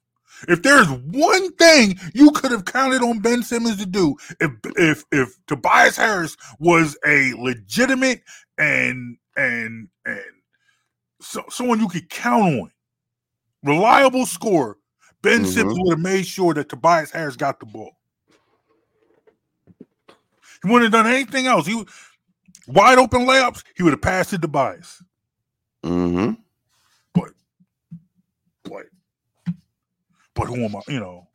If 0.47 0.61
there's 0.63 0.87
one 0.89 1.51
thing 1.53 1.99
you 2.13 2.31
could 2.31 2.51
have 2.51 2.65
counted 2.65 3.01
on 3.01 3.19
Ben 3.19 3.43
Simmons 3.43 3.77
to 3.77 3.85
do, 3.85 4.15
if 4.39 4.51
if 4.77 5.03
if 5.11 5.35
Tobias 5.47 5.97
Harris 5.97 6.37
was 6.59 6.97
a 7.05 7.33
legitimate 7.33 8.21
and 8.57 9.17
and 9.35 9.89
and 10.05 10.21
so, 11.21 11.43
someone 11.49 11.79
you 11.79 11.89
could 11.89 12.09
count 12.09 12.43
on, 12.61 12.71
reliable 13.63 14.25
scorer, 14.25 14.77
Ben 15.21 15.43
Mhm. 15.43 15.53
Simmons 15.53 15.77
would 15.79 15.91
have 15.93 15.99
made 15.99 16.25
sure 16.25 16.53
that 16.53 16.69
Tobias 16.69 17.11
Harris 17.11 17.35
got 17.35 17.59
the 17.59 17.65
ball. 17.65 17.91
He 20.63 20.69
wouldn't 20.69 20.93
have 20.93 21.03
done 21.03 21.11
anything 21.11 21.47
else. 21.47 21.65
He 21.67 21.75
would- 21.75 21.89
wide 22.67 22.97
open 22.97 23.21
layups. 23.21 23.63
He 23.75 23.83
would 23.83 23.93
have 23.93 24.01
passed 24.01 24.33
it 24.33 24.37
to 24.37 24.41
Tobias. 24.43 25.01
Mm-hmm. 25.83 26.33
but 27.13 27.29
but 28.63 28.85
but 30.39 30.47
who 30.47 30.65
am 30.65 30.75
I? 30.77 30.81
You 30.87 31.01
know, 31.01 31.27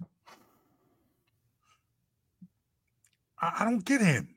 I, 3.41 3.59
I 3.61 3.65
don't 3.65 3.85
get 3.85 4.01
him, 4.01 4.35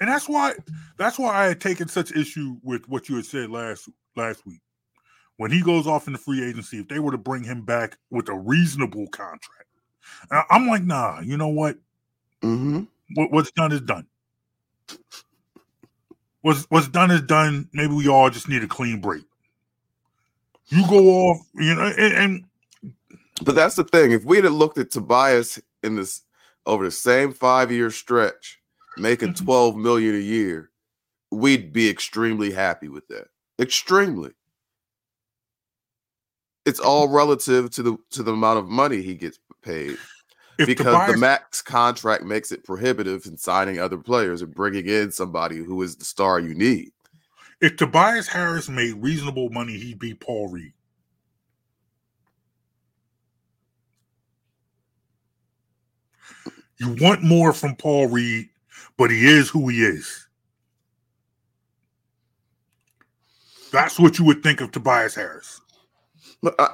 and 0.00 0.08
that's 0.10 0.28
why 0.28 0.54
that's 0.98 1.18
why 1.18 1.34
I 1.34 1.46
had 1.48 1.60
taken 1.60 1.88
such 1.88 2.12
issue 2.12 2.56
with 2.62 2.88
what 2.88 3.08
you 3.08 3.16
had 3.16 3.26
said 3.26 3.50
last 3.50 3.88
last 4.16 4.46
week 4.46 4.60
when 5.38 5.50
he 5.50 5.62
goes 5.62 5.86
off 5.86 6.06
in 6.06 6.14
the 6.14 6.18
free 6.20 6.44
agency. 6.48 6.78
If 6.80 6.88
they 6.88 7.00
were 7.00 7.12
to 7.12 7.18
bring 7.18 7.44
him 7.44 7.64
back 7.64 7.98
with 8.10 8.28
a 8.28 8.34
reasonable 8.34 9.08
contract, 9.08 9.68
I- 10.30 10.44
I'm 10.50 10.68
like, 10.68 10.84
nah. 10.84 11.20
You 11.20 11.36
know 11.38 11.48
what? 11.48 11.78
Mm-hmm. 12.42 12.84
what 13.14 13.32
what's 13.32 13.50
done 13.52 13.72
is 13.72 13.80
done. 13.82 14.06
What's 16.42 16.64
what's 16.70 16.88
done 16.88 17.10
is 17.10 17.22
done. 17.22 17.68
Maybe 17.72 17.94
we 17.94 18.08
all 18.08 18.30
just 18.30 18.48
need 18.48 18.62
a 18.62 18.68
clean 18.68 19.00
break. 19.00 19.24
You 20.68 20.86
go 20.88 20.98
off, 20.98 21.38
you 21.54 21.74
know, 21.74 21.86
and, 21.86 22.14
and 22.14 22.44
But 23.44 23.54
that's 23.54 23.76
the 23.76 23.84
thing. 23.84 24.12
If 24.12 24.24
we 24.24 24.38
had 24.38 24.50
looked 24.52 24.78
at 24.78 24.90
Tobias 24.90 25.60
in 25.82 25.96
this 25.96 26.22
over 26.66 26.84
the 26.84 26.90
same 26.90 27.32
five 27.32 27.70
year 27.72 27.90
stretch, 27.90 28.58
making 28.96 29.30
Mhm. 29.34 29.44
12 29.44 29.76
million 29.76 30.14
a 30.14 30.18
year, 30.18 30.70
we'd 31.30 31.72
be 31.72 31.88
extremely 31.88 32.50
happy 32.50 32.88
with 32.88 33.06
that. 33.08 33.28
Extremely. 33.60 34.32
It's 36.64 36.80
all 36.80 37.08
relative 37.08 37.70
to 37.70 37.82
the 37.82 37.96
to 38.10 38.22
the 38.22 38.32
amount 38.32 38.58
of 38.58 38.68
money 38.68 39.02
he 39.02 39.14
gets 39.14 39.38
paid. 39.62 39.96
if 40.58 40.66
because 40.66 40.86
Tobias, 40.86 41.12
the 41.12 41.18
max 41.18 41.62
contract 41.62 42.24
makes 42.24 42.50
it 42.52 42.64
prohibitive 42.64 43.24
in 43.26 43.36
signing 43.38 43.78
other 43.78 43.96
players 43.98 44.42
and 44.42 44.54
bringing 44.54 44.86
in 44.86 45.10
somebody 45.12 45.58
who 45.58 45.80
is 45.82 45.96
the 45.96 46.04
star 46.04 46.40
you 46.40 46.54
need. 46.54 46.90
if 47.60 47.76
Tobias 47.76 48.26
Harris 48.28 48.68
made 48.68 48.94
reasonable 48.94 49.50
money, 49.50 49.78
he'd 49.78 49.98
be 49.98 50.14
Paul 50.14 50.48
Reed. 50.48 50.72
You 56.78 56.96
want 57.00 57.22
more 57.22 57.52
from 57.52 57.74
Paul 57.76 58.06
Reed, 58.06 58.48
but 58.96 59.10
he 59.10 59.26
is 59.26 59.48
who 59.48 59.68
he 59.68 59.82
is. 59.82 60.26
That's 63.72 63.98
what 63.98 64.18
you 64.18 64.24
would 64.24 64.42
think 64.42 64.60
of 64.60 64.70
Tobias 64.70 65.14
Harris. 65.14 65.60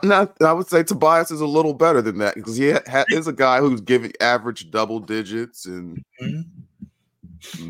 Not, 0.03 0.37
I 0.43 0.53
would 0.53 0.69
say 0.69 0.83
Tobias 0.83 1.31
is 1.31 1.41
a 1.41 1.47
little 1.47 1.73
better 1.73 2.03
than 2.03 2.19
that 2.19 2.35
because 2.35 2.57
he 2.57 2.73
ha- 2.73 3.05
is 3.09 3.27
a 3.27 3.33
guy 3.33 3.61
who's 3.61 3.81
giving 3.81 4.13
average 4.21 4.71
double 4.71 5.01
digits 5.01 5.65
and 5.65 6.05
Mhm. 6.21 6.45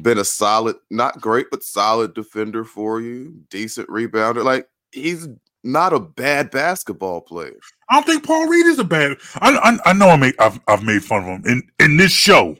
been 0.02 0.18
a 0.18 0.24
solid, 0.24 0.76
not 0.90 1.20
great, 1.20 1.46
but 1.50 1.62
solid 1.62 2.14
defender 2.14 2.64
for 2.64 3.00
you, 3.00 3.32
decent 3.48 3.88
rebounder. 3.88 4.44
Like 4.44 4.68
he's 4.92 5.28
not 5.64 5.92
a 5.92 6.00
bad 6.00 6.50
basketball 6.50 7.20
player. 7.20 7.58
I 7.88 7.94
don't 7.96 8.06
think 8.06 8.24
Paul 8.24 8.46
Reed 8.46 8.66
is 8.66 8.78
a 8.78 8.84
bad. 8.84 9.16
I 9.36 9.52
I, 9.56 9.90
I 9.90 9.92
know 9.92 10.08
I 10.08 10.16
made 10.16 10.34
I've, 10.38 10.60
I've 10.68 10.82
made 10.84 11.04
fun 11.04 11.22
of 11.22 11.28
him 11.28 11.42
in 11.46 11.62
in 11.80 11.96
this 11.96 12.12
show. 12.12 12.56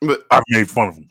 But 0.00 0.26
I've 0.30 0.42
made 0.48 0.70
fun 0.70 0.88
of 0.88 0.96
him, 0.96 1.08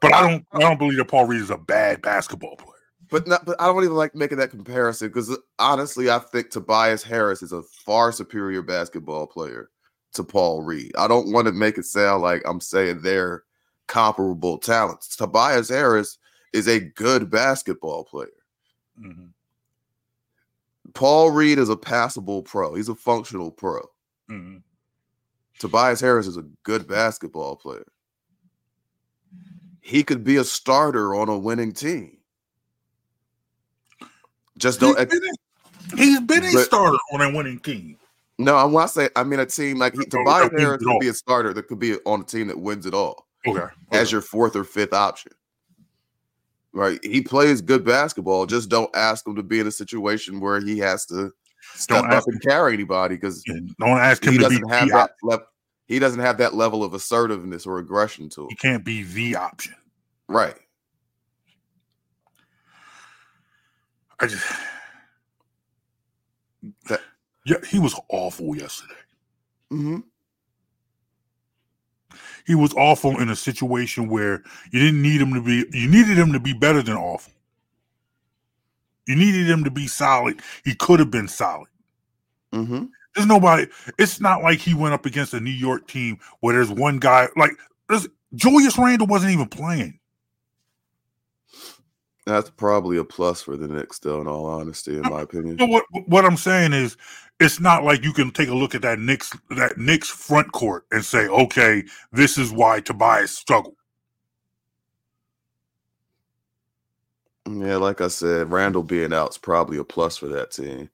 but 0.00 0.12
I 0.12 0.28
don't 0.28 0.46
I 0.52 0.58
don't 0.60 0.78
believe 0.78 0.98
that 0.98 1.04
Paul 1.06 1.26
Reed 1.26 1.40
is 1.42 1.50
a 1.50 1.56
bad 1.56 2.02
basketball 2.02 2.56
player. 2.56 2.72
but 3.10 3.26
not, 3.28 3.46
but 3.46 3.60
I 3.60 3.66
don't 3.66 3.84
even 3.84 3.94
like 3.96 4.14
making 4.16 4.38
that 4.38 4.50
comparison 4.50 5.08
because 5.08 5.36
honestly, 5.60 6.10
I 6.10 6.18
think 6.18 6.50
Tobias 6.50 7.04
Harris 7.04 7.42
is 7.42 7.52
a 7.52 7.62
far 7.62 8.10
superior 8.10 8.62
basketball 8.62 9.28
player 9.28 9.70
to 10.14 10.24
Paul 10.24 10.62
Reed. 10.62 10.92
I 10.98 11.06
don't 11.06 11.30
want 11.32 11.46
to 11.46 11.52
make 11.52 11.78
it 11.78 11.84
sound 11.84 12.22
like 12.22 12.42
I'm 12.46 12.60
saying 12.60 13.02
they're 13.02 13.44
comparable 13.86 14.58
talents. 14.58 15.14
Tobias 15.14 15.68
Harris 15.68 16.18
is 16.52 16.66
a 16.66 16.80
good 16.80 17.30
basketball 17.30 18.04
player. 18.04 18.28
Mhm. 19.00 19.28
Paul 20.96 21.30
Reed 21.30 21.58
is 21.58 21.68
a 21.68 21.76
passable 21.76 22.42
pro. 22.42 22.74
He's 22.74 22.88
a 22.88 22.94
functional 22.94 23.50
pro. 23.50 23.82
Mhm. 24.30 24.62
Tobias 25.58 26.00
Harris 26.00 26.26
is 26.26 26.38
a 26.38 26.42
good 26.62 26.88
basketball 26.88 27.54
player. 27.56 27.86
He 29.82 30.02
could 30.02 30.24
be 30.24 30.36
a 30.36 30.44
starter 30.44 31.14
on 31.14 31.28
a 31.28 31.36
winning 31.38 31.72
team. 31.72 32.16
Just 34.58 34.80
don't 34.80 34.96
been, 34.96 35.20
a, 35.22 35.96
he's 35.96 36.20
been 36.22 36.44
a 36.44 36.52
But- 36.52 36.64
starter 36.64 36.96
on 37.12 37.20
a 37.20 37.36
winning 37.36 37.58
team. 37.60 37.98
No, 38.38 38.56
I 38.56 38.64
want 38.64 38.88
to 38.88 38.94
say, 38.94 39.08
I 39.16 39.22
mean, 39.24 39.40
a 39.40 39.46
team 39.46 39.78
like 39.78 39.94
he, 39.94 40.04
Tobias 40.06 40.50
Harris 40.58 40.82
could 40.82 40.98
be 41.00 41.08
a 41.08 41.14
starter 41.14 41.52
that 41.54 41.68
could 41.68 41.78
be 41.78 41.96
on 42.04 42.22
a 42.22 42.24
team 42.24 42.48
that 42.48 42.58
wins 42.58 42.84
it 42.86 42.92
all 42.94 43.26
Okay. 43.46 43.66
as 43.92 44.10
your 44.12 44.20
fourth 44.22 44.56
or 44.56 44.64
fifth 44.64 44.92
option. 44.94 45.32
Right? 46.76 47.02
He 47.02 47.22
plays 47.22 47.62
good 47.62 47.86
basketball. 47.86 48.44
Just 48.44 48.68
don't 48.68 48.94
ask 48.94 49.26
him 49.26 49.34
to 49.36 49.42
be 49.42 49.60
in 49.60 49.66
a 49.66 49.70
situation 49.70 50.40
where 50.40 50.60
he 50.60 50.78
has 50.80 51.06
to 51.06 51.32
step 51.74 52.02
Don't 52.02 52.12
up 52.12 52.24
and 52.26 52.42
carry 52.42 52.74
anybody 52.74 53.14
because 53.14 53.42
don't 53.78 53.98
ask 53.98 54.22
him 54.22 54.32
he 54.32 54.38
to 54.38 54.48
be 54.50 54.56
doesn't 54.56 54.68
have 54.68 54.88
that 54.90 55.10
op- 55.24 55.48
he 55.86 55.98
doesn't 55.98 56.20
have 56.20 56.36
that 56.36 56.52
level 56.52 56.84
of 56.84 56.92
assertiveness 56.92 57.64
or 57.64 57.78
aggression 57.78 58.28
to 58.28 58.42
him. 58.42 58.48
He 58.50 58.56
can't 58.56 58.84
be 58.84 59.04
the 59.04 59.36
option. 59.36 59.74
Right. 60.28 60.56
I 64.20 64.26
just 64.26 64.44
That- 66.88 67.00
yeah, 67.46 67.64
he 67.70 67.78
was 67.78 67.98
awful 68.10 68.54
yesterday. 68.54 69.00
Mm-hmm. 69.72 70.00
He 72.46 72.54
was 72.54 72.72
awful 72.74 73.20
in 73.20 73.28
a 73.28 73.36
situation 73.36 74.08
where 74.08 74.42
you 74.70 74.80
didn't 74.80 75.02
need 75.02 75.20
him 75.20 75.34
to 75.34 75.40
be. 75.40 75.66
You 75.76 75.88
needed 75.88 76.18
him 76.18 76.32
to 76.32 76.40
be 76.40 76.52
better 76.52 76.82
than 76.82 76.96
awful. 76.96 77.32
You 79.06 79.16
needed 79.16 79.48
him 79.48 79.64
to 79.64 79.70
be 79.70 79.86
solid. 79.86 80.40
He 80.64 80.74
could 80.74 80.98
have 81.00 81.10
been 81.10 81.28
solid. 81.28 81.68
Mm-hmm. 82.52 82.86
There's 83.14 83.26
nobody. 83.26 83.66
It's 83.98 84.20
not 84.20 84.42
like 84.42 84.58
he 84.58 84.74
went 84.74 84.94
up 84.94 85.06
against 85.06 85.34
a 85.34 85.40
New 85.40 85.50
York 85.50 85.86
team 85.86 86.18
where 86.40 86.54
there's 86.54 86.70
one 86.70 86.98
guy 86.98 87.28
like 87.36 87.52
there's, 87.88 88.06
Julius 88.34 88.76
Randle 88.76 89.06
wasn't 89.06 89.32
even 89.32 89.48
playing. 89.48 89.98
That's 92.26 92.50
probably 92.50 92.96
a 92.96 93.04
plus 93.04 93.40
for 93.40 93.56
the 93.56 93.68
Knicks, 93.68 94.00
though. 94.00 94.20
In 94.20 94.26
all 94.26 94.46
honesty, 94.46 94.96
in 94.96 95.02
my 95.10 95.22
opinion. 95.22 95.56
But 95.56 95.68
what 95.68 95.84
what 96.06 96.24
I'm 96.24 96.36
saying 96.36 96.72
is, 96.72 96.96
it's 97.40 97.60
not 97.60 97.84
like 97.84 98.04
you 98.04 98.12
can 98.12 98.30
take 98.30 98.48
a 98.48 98.54
look 98.54 98.74
at 98.74 98.82
that 98.82 98.98
Knicks 98.98 99.32
that 99.50 99.78
Knicks 99.78 100.08
front 100.08 100.52
court 100.52 100.86
and 100.90 101.04
say, 101.04 101.26
okay, 101.28 101.84
this 102.12 102.38
is 102.38 102.52
why 102.52 102.80
Tobias 102.80 103.32
struggled. 103.32 103.76
Yeah, 107.48 107.76
like 107.76 108.00
I 108.00 108.08
said, 108.08 108.50
Randle 108.50 108.82
being 108.82 109.12
out 109.12 109.30
is 109.30 109.38
probably 109.38 109.78
a 109.78 109.84
plus 109.84 110.16
for 110.16 110.28
that 110.28 110.50
team. 110.50 110.90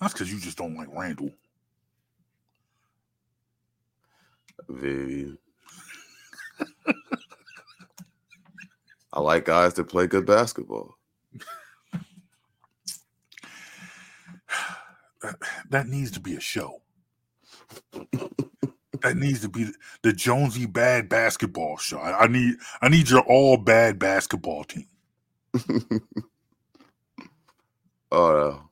That's 0.00 0.12
because 0.12 0.32
you 0.32 0.40
just 0.40 0.58
don't 0.58 0.76
like 0.76 0.88
Randle. 0.92 1.30
The 4.68 5.38
I 9.12 9.20
like 9.20 9.44
guys 9.46 9.74
that 9.74 9.84
play 9.84 10.06
good 10.06 10.26
basketball. 10.26 10.95
That, 15.22 15.36
that 15.70 15.86
needs 15.88 16.12
to 16.12 16.20
be 16.20 16.36
a 16.36 16.40
show. 16.40 16.82
that 19.02 19.16
needs 19.16 19.40
to 19.42 19.48
be 19.48 19.68
the 20.02 20.12
Jonesy 20.12 20.66
bad 20.66 21.08
basketball 21.08 21.78
show. 21.78 21.98
I, 21.98 22.24
I 22.24 22.26
need 22.28 22.56
I 22.82 22.88
need 22.88 23.10
your 23.10 23.22
all 23.22 23.56
bad 23.56 23.98
basketball 23.98 24.64
team. 24.64 24.86
Oh, 28.12 28.62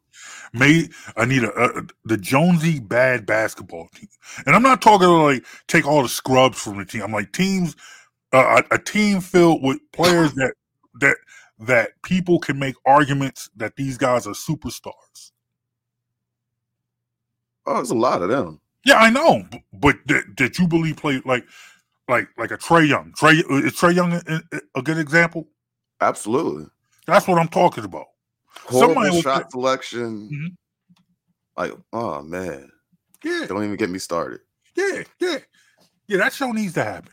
May 0.53 0.89
I 1.17 1.25
need 1.27 1.45
a, 1.45 1.53
a 1.79 1.83
the 2.05 2.17
Jonesy 2.17 2.81
bad 2.81 3.27
basketball 3.27 3.89
team, 3.95 4.09
and 4.47 4.55
I'm 4.57 4.63
not 4.63 4.83
talking 4.83 5.09
like 5.09 5.45
take 5.69 5.87
all 5.87 6.03
the 6.03 6.09
scrubs 6.09 6.61
from 6.61 6.79
the 6.79 6.85
team. 6.85 7.03
I'm 7.03 7.13
like 7.13 7.33
teams, 7.33 7.77
uh, 8.33 8.63
a, 8.71 8.75
a 8.77 8.79
team 8.79 9.21
filled 9.21 9.63
with 9.63 9.79
players 9.93 10.33
that 10.35 10.55
that 11.01 11.17
that 11.61 11.91
people 12.05 12.41
can 12.41 12.59
make 12.59 12.77
arguments 12.87 13.51
that 13.57 13.77
these 13.77 13.99
guys 13.99 14.27
are 14.27 14.35
superstars. 14.35 15.33
Oh, 17.67 17.75
there's 17.75 17.91
a 17.91 17.95
lot 17.95 18.23
of 18.23 18.29
them. 18.29 18.61
Yeah, 18.85 18.97
I 18.97 19.11
know, 19.11 19.45
but 19.73 19.97
that, 20.07 20.25
that 20.37 20.59
you 20.59 20.67
believe 20.69 20.97
play 20.97 21.23
like 21.25 21.45
like 22.09 22.29
like 22.37 22.51
a 22.51 22.59
Trae 22.59 22.87
Young. 22.87 23.13
Trae 23.13 23.39
is 23.65 23.73
Trae 23.75 23.95
Young 23.95 24.13
a, 24.13 24.43
a- 24.77 24.83
good 24.83 24.99
example? 24.99 25.49
Absolutely. 26.01 26.67
That's 27.07 27.27
what 27.27 27.39
I'm 27.39 27.49
talking 27.49 27.85
about. 27.85 28.07
Horrible 28.67 28.95
Somebody 28.95 29.21
shot 29.23 29.51
selection. 29.51 30.29
Mhm. 30.31 30.57
Like, 31.57 31.73
oh 31.93 32.23
man, 32.23 32.71
Yeah, 33.25 33.47
don't 33.47 33.65
even 33.65 33.77
get 33.77 33.89
me 33.91 33.99
started. 33.99 34.41
yeah, 34.77 35.03
yeah, 35.21 35.39
yeah. 36.09 36.19
That 36.19 36.33
show 36.35 36.53
needs 36.53 36.75
to 36.75 36.85
happen. 36.85 37.13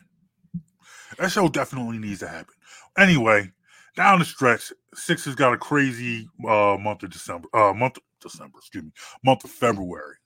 That 1.18 1.30
show 1.30 1.48
definitely 1.48 1.98
needs 1.98 2.20
to 2.20 2.28
happen. 2.28 2.54
Anyway, 2.98 3.50
down 3.96 4.18
the 4.18 4.24
stretch, 4.24 4.72
Sixers 4.94 5.34
got 5.34 5.52
a 5.54 5.58
crazy 5.58 6.28
uh, 6.46 6.76
month 6.80 7.02
of 7.02 7.10
December. 7.10 7.48
Uh, 7.54 7.72
month 7.72 7.96
of 7.98 8.02
December, 8.20 8.58
excuse 8.58 8.84
me, 8.84 8.90
month 9.24 9.44
of 9.44 9.50
February. 9.50 10.16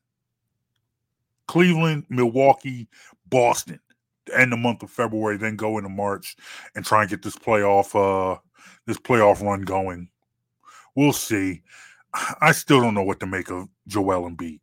Cleveland, 1.46 2.04
Milwaukee, 2.08 2.88
Boston. 3.28 3.80
To 4.26 4.40
end 4.40 4.50
the 4.50 4.56
month 4.56 4.82
of 4.82 4.90
February, 4.90 5.36
then 5.36 5.54
go 5.54 5.78
into 5.78 5.88
March 5.88 6.36
and 6.74 6.84
try 6.84 7.02
and 7.02 7.10
get 7.10 7.22
this 7.22 7.36
playoff 7.36 7.94
uh 7.94 8.38
this 8.86 8.98
playoff 8.98 9.40
run 9.40 9.62
going. 9.62 10.08
We'll 10.96 11.12
see. 11.12 11.62
I 12.40 12.50
still 12.50 12.80
don't 12.80 12.94
know 12.94 13.04
what 13.04 13.20
to 13.20 13.26
make 13.26 13.50
of 13.50 13.68
Joel 13.86 14.28
Embiid. 14.28 14.58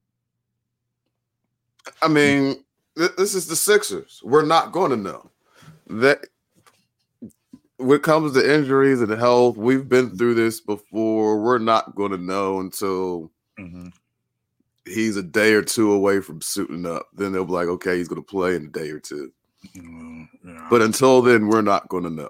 I 2.01 2.07
mean, 2.09 2.63
th- 2.97 3.11
this 3.17 3.35
is 3.35 3.47
the 3.47 3.55
Sixers. 3.55 4.21
We're 4.23 4.45
not 4.45 4.73
going 4.73 4.91
to 4.91 4.97
know 4.97 5.31
that. 5.87 6.25
When 7.77 7.97
it 7.97 8.03
comes 8.03 8.33
to 8.33 8.55
injuries 8.55 9.01
and 9.01 9.11
health, 9.11 9.57
we've 9.57 9.89
been 9.89 10.17
through 10.17 10.35
this 10.35 10.61
before. 10.61 11.41
We're 11.41 11.57
not 11.57 11.95
going 11.95 12.11
to 12.11 12.17
know 12.17 12.59
until 12.59 13.31
Mm-hmm. 13.59 13.87
He's 14.85 15.15
a 15.17 15.23
day 15.23 15.53
or 15.53 15.61
two 15.61 15.91
away 15.93 16.19
from 16.21 16.41
suiting 16.41 16.85
up. 16.85 17.07
Then 17.13 17.31
they'll 17.31 17.45
be 17.45 17.51
like, 17.53 17.67
okay, 17.67 17.97
he's 17.97 18.07
going 18.07 18.21
to 18.21 18.27
play 18.27 18.55
in 18.55 18.65
a 18.65 18.69
day 18.69 18.89
or 18.89 18.99
two. 18.99 19.31
Mm, 19.77 20.27
yeah, 20.45 20.67
But 20.69 20.81
until 20.81 21.21
then, 21.21 21.47
we're 21.47 21.61
not 21.61 21.87
going 21.89 22.03
to 22.03 22.09
know. 22.09 22.29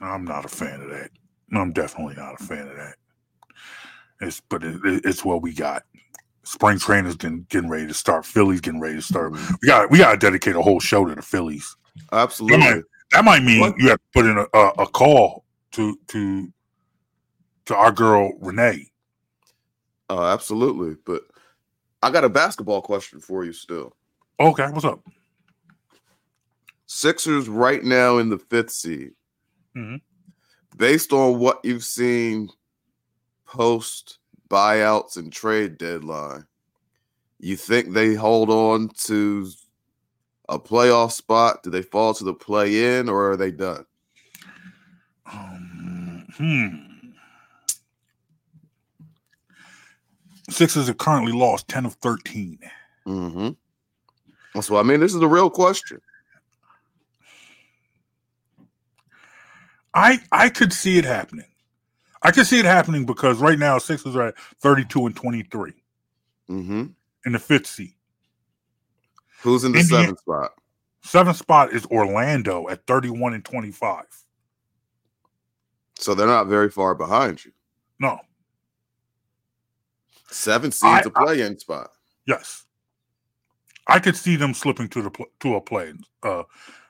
I'm 0.00 0.24
not 0.24 0.44
a 0.44 0.48
fan 0.48 0.80
of 0.82 0.90
that. 0.90 1.10
I'm 1.52 1.72
definitely 1.72 2.14
not 2.16 2.40
a 2.40 2.44
fan 2.44 2.68
of 2.68 2.76
that. 2.76 2.94
It's 4.20 4.40
but 4.48 4.64
it, 4.64 4.80
it- 4.84 5.04
it's 5.04 5.24
what 5.24 5.42
we 5.42 5.52
got. 5.52 5.82
Spring 6.44 6.78
training's 6.78 7.16
getting, 7.16 7.44
getting 7.50 7.68
ready 7.68 7.86
to 7.88 7.94
start. 7.94 8.24
Phillies 8.24 8.60
getting 8.60 8.80
ready 8.80 8.96
to 8.96 9.02
start. 9.02 9.32
We 9.32 9.68
got 9.68 9.90
we 9.90 9.98
got 9.98 10.12
to 10.12 10.16
dedicate 10.16 10.54
a 10.56 10.62
whole 10.62 10.80
show 10.80 11.04
to 11.04 11.14
the 11.14 11.20
Phillies. 11.22 11.76
Absolutely. 12.12 12.82
That 13.12 13.24
might 13.24 13.42
mean 13.42 13.60
What? 13.60 13.78
you 13.78 13.88
have 13.88 13.98
to 13.98 14.04
put 14.14 14.26
in 14.26 14.38
a, 14.38 14.46
a, 14.54 14.68
a 14.82 14.86
call 14.86 15.44
to 15.72 15.98
to 16.08 16.52
to 17.66 17.74
our 17.74 17.90
girl 17.92 18.32
Renee. 18.40 18.90
Oh, 20.08 20.22
absolutely. 20.24 20.96
But 21.04 21.22
I 22.02 22.10
got 22.10 22.24
a 22.24 22.28
basketball 22.28 22.82
question 22.82 23.20
for 23.20 23.44
you 23.44 23.52
still. 23.52 23.96
Okay, 24.38 24.70
what's 24.70 24.84
up? 24.84 25.00
Sixers 26.86 27.48
right 27.48 27.82
now 27.82 28.18
in 28.18 28.28
the 28.28 28.38
fifth 28.38 28.70
seed. 28.70 29.12
Mhm. 29.74 30.00
Based 30.76 31.12
on 31.12 31.38
what 31.38 31.64
you've 31.64 31.84
seen 31.84 32.50
post 33.46 34.18
buyouts 34.48 35.16
and 35.16 35.32
trade 35.32 35.78
deadline, 35.78 36.46
you 37.38 37.56
think 37.56 37.92
they 37.92 38.14
hold 38.14 38.50
on 38.50 38.88
to 39.04 39.48
a 40.48 40.58
playoff 40.58 41.12
spot? 41.12 41.62
Do 41.62 41.70
they 41.70 41.82
fall 41.82 42.14
to 42.14 42.24
the 42.24 42.34
play 42.34 42.98
in 42.98 43.08
or 43.08 43.32
are 43.32 43.36
they 43.36 43.50
done? 43.50 43.84
Um, 45.26 46.26
hmm. 46.36 46.85
Sixers 50.48 50.86
have 50.86 50.98
currently 50.98 51.32
lost 51.32 51.68
ten 51.68 51.84
of 51.86 51.94
thirteen. 51.94 52.58
Mm-hmm. 53.06 53.50
That's 54.54 54.70
what 54.70 54.80
I 54.80 54.82
mean. 54.84 55.00
This 55.00 55.14
is 55.14 55.20
a 55.22 55.28
real 55.28 55.50
question. 55.50 56.00
I 59.94 60.18
I 60.32 60.48
could 60.48 60.72
see 60.72 60.98
it 60.98 61.04
happening. 61.04 61.46
I 62.22 62.30
could 62.30 62.46
see 62.46 62.58
it 62.58 62.64
happening 62.64 63.06
because 63.06 63.38
right 63.38 63.58
now 63.58 63.78
Sixers 63.78 64.16
are 64.16 64.28
at 64.28 64.38
32 64.60 65.06
and 65.06 65.14
23 65.16 65.72
Mm-hmm. 66.50 66.84
in 67.26 67.32
the 67.32 67.38
fifth 67.38 67.66
seat. 67.66 67.94
Who's 69.42 69.64
in 69.64 69.72
the 69.72 69.80
Indiana- 69.80 70.02
seventh 70.04 70.20
spot? 70.20 70.52
Seventh 71.02 71.36
spot 71.36 71.72
is 71.72 71.86
Orlando 71.86 72.68
at 72.68 72.84
31 72.86 73.34
and 73.34 73.44
25. 73.44 74.04
So 75.98 76.14
they're 76.14 76.26
not 76.26 76.46
very 76.48 76.68
far 76.70 76.94
behind 76.94 77.44
you. 77.44 77.52
No, 78.00 78.18
Seven 80.30 80.72
seeds 80.72 81.06
a 81.06 81.10
play-in 81.10 81.58
spot. 81.58 81.90
yes. 82.26 82.64
I 83.88 84.00
could 84.00 84.16
see 84.16 84.34
them 84.34 84.52
slipping 84.52 84.88
to 84.88 85.02
the 85.02 85.10
pl- 85.10 85.26
to 85.40 85.54
a 85.54 85.60
play 85.60 85.92
uh, 86.24 86.42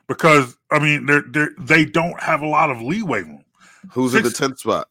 because 0.07 0.57
I 0.71 0.79
mean 0.79 1.05
they 1.05 1.19
they 1.29 1.45
they 1.59 1.85
don't 1.85 2.19
have 2.19 2.41
a 2.41 2.47
lot 2.47 2.71
of 2.71 2.81
leeway 2.81 3.21
room. 3.21 3.45
Who's 3.91 4.15
in 4.15 4.23
the 4.23 4.31
tenth 4.31 4.57
spot? 4.59 4.89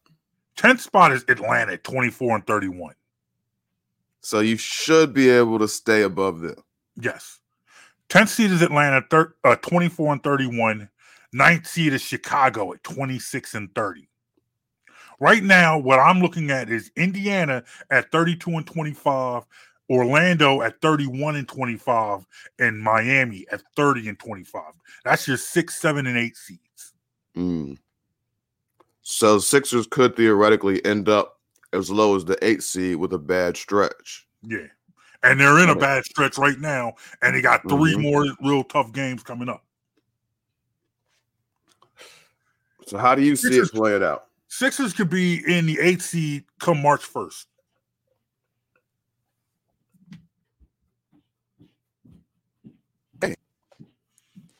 10th 0.57 0.79
spot 0.79 1.11
is 1.11 1.23
Atlanta 1.27 1.77
24 1.77 2.35
and 2.37 2.47
31. 2.47 2.95
So 4.21 4.39
you 4.39 4.55
should 4.57 5.13
be 5.13 5.29
able 5.29 5.59
to 5.59 5.67
stay 5.67 6.01
above 6.03 6.39
them. 6.39 6.55
Yes. 6.95 7.39
10th 8.09 8.29
seed 8.29 8.51
is 8.51 8.61
Atlanta, 8.63 9.03
thir- 9.09 9.35
uh, 9.43 9.55
24 9.57 10.13
and 10.13 10.23
31. 10.23 10.89
Ninth 11.33 11.67
seed 11.67 11.93
is 11.93 12.01
Chicago 12.01 12.73
at 12.73 12.83
26 12.83 13.53
and 13.53 13.75
30. 13.75 14.07
Right 15.19 15.43
now, 15.43 15.77
what 15.79 15.99
I'm 15.99 16.21
looking 16.21 16.51
at 16.51 16.69
is 16.69 16.91
Indiana 16.95 17.63
at 17.89 18.11
32 18.11 18.51
and 18.51 18.67
25, 18.67 19.43
Orlando 19.89 20.61
at 20.61 20.79
31 20.81 21.37
and 21.37 21.47
25, 21.47 22.25
and 22.59 22.79
Miami 22.79 23.45
at 23.51 23.61
30 23.75 24.09
and 24.09 24.19
25. 24.19 24.61
That's 25.03 25.27
your 25.27 25.37
six, 25.37 25.81
seven, 25.81 26.05
and 26.05 26.17
eight 26.17 26.37
seeds. 26.37 26.93
Mm. 27.35 27.77
So 29.01 29.39
Sixers 29.39 29.87
could 29.87 30.15
theoretically 30.15 30.83
end 30.85 31.09
up 31.09 31.39
as 31.73 31.89
low 31.89 32.15
as 32.15 32.25
the 32.25 32.37
eight 32.45 32.61
seed 32.61 32.97
with 32.97 33.13
a 33.13 33.17
bad 33.17 33.57
stretch. 33.57 34.27
Yeah. 34.43 34.67
And 35.23 35.39
they're 35.39 35.59
in 35.59 35.69
a 35.69 35.75
bad 35.75 36.05
stretch 36.05 36.37
right 36.37 36.59
now, 36.59 36.93
and 37.21 37.35
they 37.35 37.41
got 37.41 37.67
3 37.67 37.95
Mhm. 37.95 38.01
more 38.01 38.25
real 38.43 38.63
tough 38.63 38.91
games 38.91 39.23
coming 39.23 39.49
up. 39.49 39.63
So 42.85 42.97
how 42.97 43.15
do 43.15 43.23
you 43.23 43.35
see 43.35 43.57
it 43.57 43.71
playing 43.71 44.03
out? 44.03 44.26
Sixers 44.47 44.93
could 44.93 45.09
be 45.09 45.43
in 45.47 45.65
the 45.65 45.79
eighth 45.79 46.03
seed 46.03 46.45
come 46.59 46.81
March 46.81 47.03
first. 47.03 47.47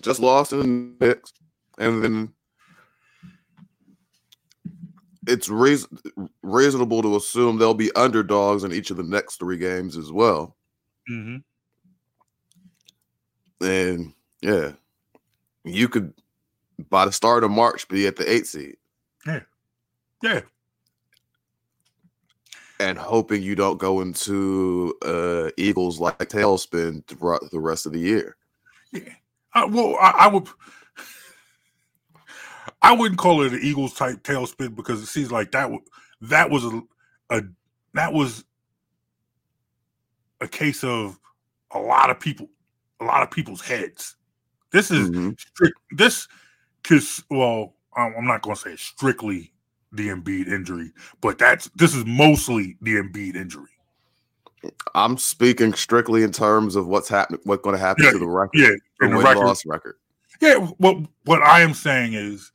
Just 0.02 0.20
lost 0.20 0.54
in 0.54 0.96
the 1.00 1.06
Knicks, 1.06 1.34
and 1.80 2.04
then 2.04 2.34
it's 5.28 5.50
reason, 5.50 6.00
reasonable 6.44 7.02
to 7.02 7.16
assume 7.16 7.58
they'll 7.58 7.74
be 7.74 7.92
underdogs 7.94 8.64
in 8.64 8.72
each 8.72 8.92
of 8.92 8.98
the 8.98 9.04
next 9.04 9.38
three 9.38 9.58
games 9.58 9.98
as 9.98 10.12
well. 10.12 10.56
Mm-hmm. 11.12 11.38
And 13.66 14.14
yeah, 14.42 14.74
you 15.66 15.90
could 15.90 16.14
by 16.90 17.06
the 17.06 17.12
start 17.12 17.44
of 17.44 17.52
March 17.52 17.88
be 17.90 18.08
at 18.08 18.16
the 18.16 18.32
eighth 18.32 18.48
seed. 18.48 18.78
Yeah. 19.26 19.42
Yeah. 20.22 20.42
And 22.80 22.98
hoping 22.98 23.42
you 23.42 23.56
don't 23.56 23.78
go 23.78 24.02
into 24.02 24.94
uh 25.04 25.50
Eagles 25.58 26.00
like 26.00 26.20
tailspin 26.20 27.06
throughout 27.08 27.50
the 27.52 27.60
rest 27.60 27.86
of 27.86 27.94
the 27.94 28.00
year. 28.00 28.38
Yeah. 28.92 29.14
Uh, 29.54 29.68
well, 29.72 29.96
I, 30.00 30.12
I 30.12 30.28
would 30.28 30.48
I 32.82 32.92
wouldn't 32.92 33.20
call 33.20 33.42
it 33.42 33.54
an 33.54 33.60
Eagles 33.62 33.94
type 33.94 34.22
tailspin 34.24 34.76
because 34.76 35.02
it 35.02 35.08
seems 35.08 35.32
like 35.32 35.52
that 35.52 35.72
that 36.22 36.50
was 36.50 36.66
a, 36.66 36.82
a 37.32 37.42
that 37.94 38.14
was 38.14 38.46
a 40.42 40.48
case 40.48 40.84
of 40.84 41.20
a 41.72 41.80
lot 41.80 42.10
of 42.10 42.20
people, 42.20 42.48
a 43.00 43.06
lot 43.06 43.24
of 43.24 43.32
people's 43.32 43.62
heads. 43.62 44.16
This 44.72 44.92
is 44.92 45.10
Mm-hmm. 45.10 45.32
strict. 45.38 45.80
This, 45.92 46.28
cause 46.84 47.24
well, 47.32 47.74
I'm 47.96 48.14
I'm 48.18 48.26
not 48.26 48.44
going 48.44 48.56
to 48.56 48.62
say 48.62 48.76
strictly 48.76 49.52
the 49.98 50.08
Embiid 50.10 50.48
injury, 50.48 50.92
but 51.22 51.38
that's 51.38 51.70
this 51.76 51.94
is 51.94 52.06
mostly 52.06 52.78
the 52.82 52.96
Embiid 52.96 53.36
injury. 53.36 53.70
I'm 54.96 55.18
speaking 55.18 55.74
strictly 55.74 56.24
in 56.24 56.32
terms 56.32 56.76
of 56.76 56.88
what's 56.88 57.10
happening, 57.10 57.42
what's 57.44 57.62
going 57.62 57.76
to 57.76 57.80
happen 57.80 58.04
Yeah, 58.06 58.12
to 58.12 58.20
the 58.20 58.28
record, 58.28 58.58
Yeah, 58.60 58.70
the 59.00 59.08
record. 59.08 59.38
loss 59.46 59.66
record. 59.66 59.96
Yeah, 60.42 60.56
what 60.78 60.98
what 61.26 61.42
I 61.42 61.62
am 61.62 61.74
saying 61.74 62.14
is, 62.14 62.52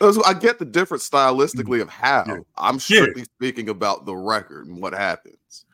I 0.00 0.34
get 0.34 0.58
the 0.58 0.64
difference 0.64 1.08
stylistically 1.08 1.80
of 1.82 1.88
how. 1.90 2.24
Yeah. 2.26 2.36
I'm 2.56 2.78
strictly 2.80 3.24
speaking 3.24 3.68
about 3.68 4.06
the 4.06 4.14
record 4.16 4.66
and 4.66 4.80
what 4.80 4.92
happens. 4.92 5.64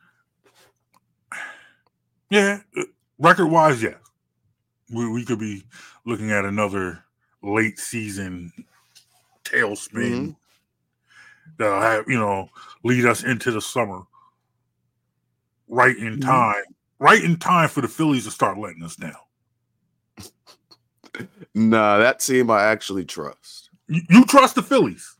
yeah, 2.29 2.59
record 3.19 3.47
wise, 3.47 3.81
yeah, 3.81 3.95
we 4.93 5.09
we 5.09 5.23
could 5.25 5.39
be 5.39 5.63
looking 6.05 6.31
at 6.31 6.45
another 6.45 7.03
late 7.43 7.79
season 7.79 8.51
tailspin 9.43 9.93
Mhm. 10.11 10.35
That'll 11.57 11.81
have 11.81 12.05
you 12.07 12.17
know 12.17 12.49
lead 12.83 13.05
us 13.05 13.23
into 13.23 13.51
the 13.51 13.61
summer 13.61 14.01
right 15.67 15.97
in 15.97 16.17
Mhm. 16.17 16.21
time, 16.21 16.63
right 16.99 17.23
in 17.23 17.37
time 17.37 17.69
for 17.69 17.81
the 17.81 17.87
Phillies 17.87 18.25
to 18.25 18.31
start 18.31 18.57
letting 18.57 18.83
us 18.83 18.95
down. 18.95 19.15
Nah, 21.55 21.97
that 21.97 22.19
team 22.19 22.51
I 22.51 22.63
actually 22.65 23.05
trust. 23.05 23.69
You, 23.87 24.01
you 24.09 24.25
trust 24.25 24.55
the 24.55 24.61
Phillies? 24.61 25.15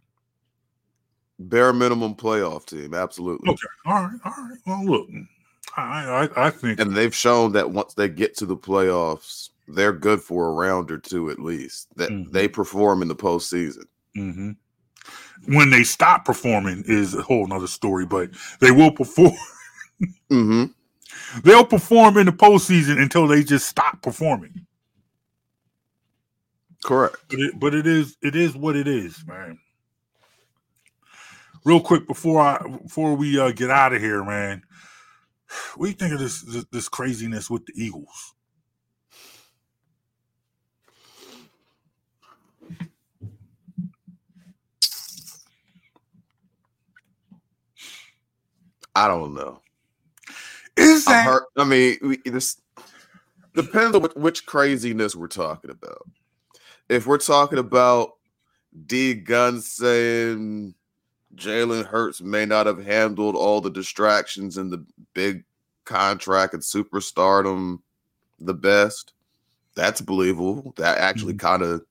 Bare 1.39 1.73
minimum 1.73 2.15
playoff 2.15 2.65
team, 2.65 2.93
absolutely. 2.93 3.49
Okay, 3.49 3.67
all 3.85 4.03
right, 4.03 4.19
all 4.25 4.31
right. 4.49 4.57
Well, 4.65 4.85
look, 4.85 5.07
I 5.75 6.29
I, 6.35 6.47
I 6.47 6.49
think 6.49 6.79
And 6.79 6.95
they've 6.95 7.13
shown 7.15 7.51
that 7.53 7.71
once 7.71 7.93
they 7.93 8.09
get 8.09 8.35
to 8.37 8.45
the 8.45 8.57
playoffs, 8.57 9.49
they're 9.67 9.93
good 9.93 10.21
for 10.21 10.47
a 10.47 10.53
round 10.53 10.89
or 10.91 10.97
two 10.97 11.29
at 11.29 11.39
least. 11.39 11.87
That 11.95 12.09
Mhm. 12.11 12.31
they 12.31 12.47
perform 12.47 13.01
in 13.01 13.07
the 13.07 13.15
postseason. 13.15 13.85
mhm. 14.15 14.55
When 15.47 15.69
they 15.71 15.83
stop 15.83 16.25
performing 16.25 16.83
is 16.87 17.15
a 17.15 17.21
whole 17.23 17.47
nother 17.47 17.67
story, 17.67 18.05
but 18.05 18.29
they 18.61 18.71
will 18.71 18.91
perform. 18.91 19.33
hmm 20.29 20.65
They'll 21.43 21.65
perform 21.65 22.17
in 22.17 22.27
the 22.27 22.31
postseason 22.33 23.01
until 23.01 23.27
they 23.27 23.43
just 23.43 23.67
stop 23.67 24.01
performing. 24.03 24.67
Correct. 26.85 27.17
But 27.29 27.39
it, 27.39 27.59
but 27.59 27.75
it 27.75 27.87
is 27.87 28.17
it 28.23 28.35
is 28.35 28.55
what 28.55 28.75
it 28.75 28.87
is, 28.87 29.23
man. 29.27 29.59
Real 31.65 31.81
quick 31.81 32.07
before 32.07 32.41
I 32.41 32.59
before 32.83 33.15
we 33.15 33.39
uh, 33.39 33.51
get 33.51 33.71
out 33.71 33.93
of 33.93 34.01
here, 34.01 34.23
man. 34.23 34.63
What 35.77 35.87
do 35.87 35.91
you 35.91 35.97
think 35.97 36.13
of 36.13 36.19
this, 36.19 36.41
this 36.43 36.65
this 36.71 36.89
craziness 36.89 37.49
with 37.49 37.65
the 37.67 37.73
Eagles? 37.75 38.35
I 48.97 49.07
don't 49.07 49.35
know. 49.35 49.61
Is 50.75 51.07
I 51.07 51.11
that 51.11 51.25
heard. 51.25 51.43
I 51.55 51.63
mean, 51.65 51.97
we, 52.01 52.17
this 52.25 52.59
depends 53.53 53.95
on 53.95 54.01
which, 54.01 54.15
which 54.15 54.45
craziness 54.47 55.15
we're 55.15 55.27
talking 55.27 55.69
about. 55.69 56.09
If 56.89 57.05
we're 57.05 57.19
talking 57.19 57.59
about 57.59 58.13
D 58.87 59.13
Gun 59.13 59.61
saying 59.61 60.73
Jalen 61.35 61.85
Hurts 61.85 62.21
may 62.21 62.45
not 62.47 62.65
have 62.65 62.83
handled 62.83 63.35
all 63.35 63.61
the 63.61 63.69
distractions 63.69 64.57
and 64.57 64.71
the 64.71 64.83
big 65.13 65.43
contract 65.85 66.55
and 66.55 66.63
superstardom 66.63 67.81
the 68.39 68.55
best, 68.55 69.13
that's 69.75 70.01
believable. 70.01 70.73
That 70.77 70.97
actually 70.97 71.35
kind 71.35 71.61
of 71.61 71.85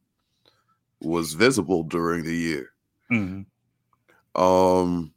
was 1.00 1.34
visible 1.34 1.84
during 1.84 2.24
the 2.24 2.34
year. 2.34 2.70
Mhm. 3.12 3.46
Um, 4.34 5.12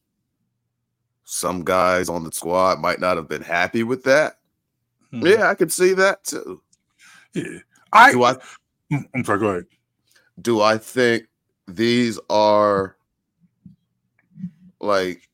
some 1.31 1.63
guys 1.63 2.09
on 2.09 2.23
the 2.23 2.31
squad 2.31 2.79
might 2.79 2.99
not 2.99 3.15
have 3.15 3.27
been 3.29 3.43
happy 3.43 3.83
with 3.83 4.03
that. 4.03 4.39
Mhm. 5.13 5.29
Yeah, 5.37 5.47
I 5.47 5.53
could 5.53 5.71
see 5.71 5.93
that 5.93 6.23
too. 6.23 6.59
Yeah. 7.35 7.59
I, 7.93 8.11
Do 8.13 8.23
I 8.23 8.35
Mm, 8.91 9.07
I'm 9.13 9.23
sorry, 9.23 9.39
go 9.39 9.47
ahead. 9.49 9.65
do 10.41 10.61
I 10.61 10.79
think 10.79 11.27
these 11.67 12.19
are 12.31 12.97
like 14.81 15.29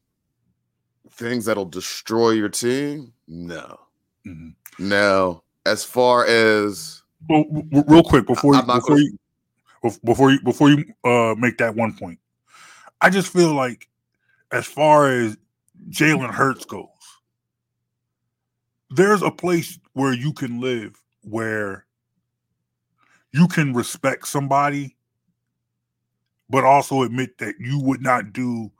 things 1.11 1.45
that'll 1.45 1.63
destroy 1.65 2.31
your 2.31 2.49
team? 2.49 3.13
No. 3.29 3.79
Mhm. 4.27 4.53
Now, 4.77 5.43
as 5.65 5.85
far 5.85 6.25
as 6.25 7.01
Well, 7.29 7.45
real 7.87 8.03
quick 8.03 8.27
before 8.27 8.55
you, 8.55 8.61
before 8.63 8.81
gonna- 8.81 8.99
you 9.01 9.17
before 10.03 10.31
you 10.31 10.41
before 10.41 10.69
you 10.69 10.83
uh 11.05 11.35
make 11.37 11.57
that 11.59 11.75
one 11.75 11.93
point, 11.95 12.19
I 12.99 13.09
just 13.09 13.31
feel 13.31 13.53
like 13.53 13.87
as 14.51 14.65
far 14.65 15.09
as 15.09 15.37
Jalen 15.89 16.31
Hurts 16.31 16.65
goes, 16.65 16.87
there's 18.89 19.21
a 19.21 19.31
place 19.31 19.79
where 19.93 20.13
you 20.13 20.33
can 20.33 20.61
live 20.61 20.95
where 21.21 21.85
you 23.31 23.47
can 23.47 23.73
respect 23.73 24.27
somebody, 24.27 24.95
but 26.49 26.63
also 26.63 27.01
admit 27.01 27.37
that 27.39 27.55
you 27.59 27.79
would 27.79 28.01
not 28.01 28.31
do 28.31 28.71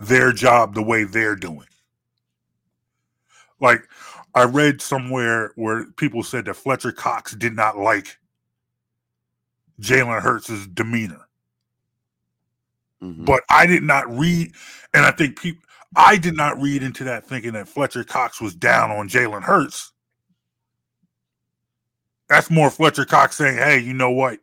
their 0.00 0.32
job 0.32 0.74
the 0.74 0.82
way 0.82 1.04
they're 1.04 1.36
doing. 1.36 1.68
Like 3.60 3.88
I 4.34 4.44
read 4.44 4.82
somewhere 4.82 5.52
where 5.56 5.86
people 5.92 6.22
said 6.22 6.46
that 6.46 6.54
Fletcher 6.54 6.92
Cox 6.92 7.34
did 7.34 7.54
not 7.54 7.78
like 7.78 8.18
Jalen 9.80 10.22
Hurts' 10.22 10.66
demeanor. 10.68 11.28
Mhm. 13.02 13.24
But 13.24 13.44
I 13.50 13.66
did 13.66 13.82
not 13.82 14.10
read, 14.10 14.54
and 14.92 15.04
I 15.04 15.10
think 15.10 15.38
people, 15.38 15.62
I 15.96 16.16
did 16.16 16.36
not 16.36 16.60
read 16.60 16.82
into 16.82 17.04
that 17.04 17.26
thinking 17.26 17.52
that 17.52 17.68
Fletcher 17.68 18.04
Cox 18.04 18.40
was 18.40 18.54
down 18.54 18.90
on 18.90 19.08
Jalen 19.08 19.42
Hurts. 19.42 19.92
That's 22.28 22.50
more 22.50 22.70
Fletcher 22.70 23.04
Cox 23.04 23.36
saying, 23.36 23.58
hey, 23.58 23.78
you 23.78 23.94
know 23.94 24.10
what? 24.10 24.40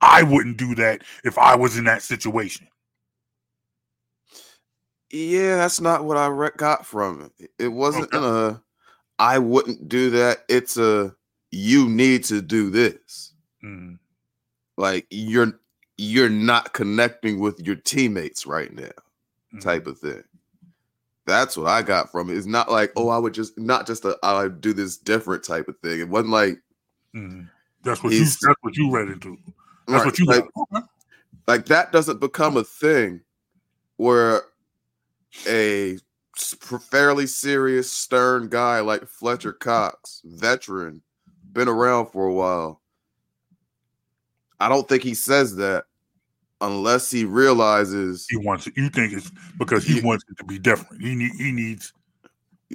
I 0.00 0.22
wouldn't 0.22 0.56
do 0.56 0.74
that 0.76 1.02
if 1.24 1.36
I 1.38 1.56
was 1.56 1.76
in 1.76 1.84
that 1.84 2.02
situation. 2.02 2.66
yeah, 5.10 5.56
that's 5.56 5.80
not 5.80 6.04
what 6.04 6.16
I 6.16 6.28
re- 6.28 6.50
got 6.56 6.86
from 6.86 7.30
it. 7.40 7.50
It 7.58 7.68
wasn't 7.68 8.14
Okay. 8.14 8.18
a 8.18 8.62
I 9.18 9.38
wouldn't 9.38 9.88
do 9.88 10.10
that. 10.10 10.44
It's 10.48 10.76
a 10.76 11.14
you 11.50 11.88
need 11.88 12.24
to 12.24 12.40
do 12.40 12.70
this. 12.70 13.34
Mm, 13.64 13.98
Like 14.76 15.06
you're 15.10 15.58
you're 15.98 16.30
not 16.30 16.72
connecting 16.72 17.40
with 17.40 17.60
your 17.60 17.76
teammates 17.76 18.46
right 18.46 18.72
now. 18.72 18.90
mm, 19.54 19.60
type 19.60 19.86
of 19.86 19.98
thing. 19.98 20.22
That's 21.30 21.56
what 21.56 21.68
I 21.68 21.82
got 21.82 22.10
from 22.10 22.28
it. 22.28 22.36
It's 22.36 22.46
not 22.46 22.70
like, 22.70 22.92
oh, 22.96 23.08
I 23.08 23.18
would 23.18 23.34
just 23.34 23.58
not 23.58 23.86
just 23.86 24.04
a 24.04 24.18
I 24.22 24.42
would 24.42 24.60
do 24.60 24.72
this 24.72 24.96
different 24.96 25.44
type 25.44 25.68
of 25.68 25.78
thing. 25.78 26.00
It 26.00 26.08
wasn't 26.08 26.30
like 26.30 26.58
mm. 27.14 27.48
That's 27.82 28.02
what 28.02 28.12
you. 28.12 28.24
That's 28.24 28.56
what 28.60 28.76
you 28.76 28.90
read 28.90 29.08
into. 29.08 29.38
That's 29.86 30.04
right, 30.04 30.06
what 30.06 30.18
you 30.18 30.24
like, 30.26 30.44
like 31.46 31.66
that 31.66 31.92
doesn't 31.92 32.20
become 32.20 32.56
a 32.56 32.64
thing 32.64 33.20
where 33.96 34.42
a 35.48 35.98
fairly 36.90 37.26
serious, 37.26 37.90
stern 37.90 38.48
guy 38.48 38.80
like 38.80 39.06
Fletcher 39.06 39.52
Cox, 39.52 40.22
veteran, 40.24 41.02
been 41.52 41.68
around 41.68 42.06
for 42.06 42.26
a 42.26 42.32
while. 42.32 42.80
I 44.58 44.68
don't 44.68 44.88
think 44.88 45.02
he 45.02 45.14
says 45.14 45.56
that 45.56 45.84
unless 46.60 47.10
he 47.10 47.24
realizes 47.24 48.26
he 48.28 48.36
wants 48.36 48.66
it. 48.66 48.76
You 48.76 48.88
think 48.90 49.12
it's 49.12 49.30
because 49.58 49.84
he 49.84 49.96
Yeah. 49.98 50.04
wants 50.06 50.24
it 50.30 50.36
to 50.38 50.44
be 50.44 50.58
different. 50.58 51.02
He 51.02 51.14
need, 51.14 51.32
he 51.32 51.52
needs. 51.52 51.92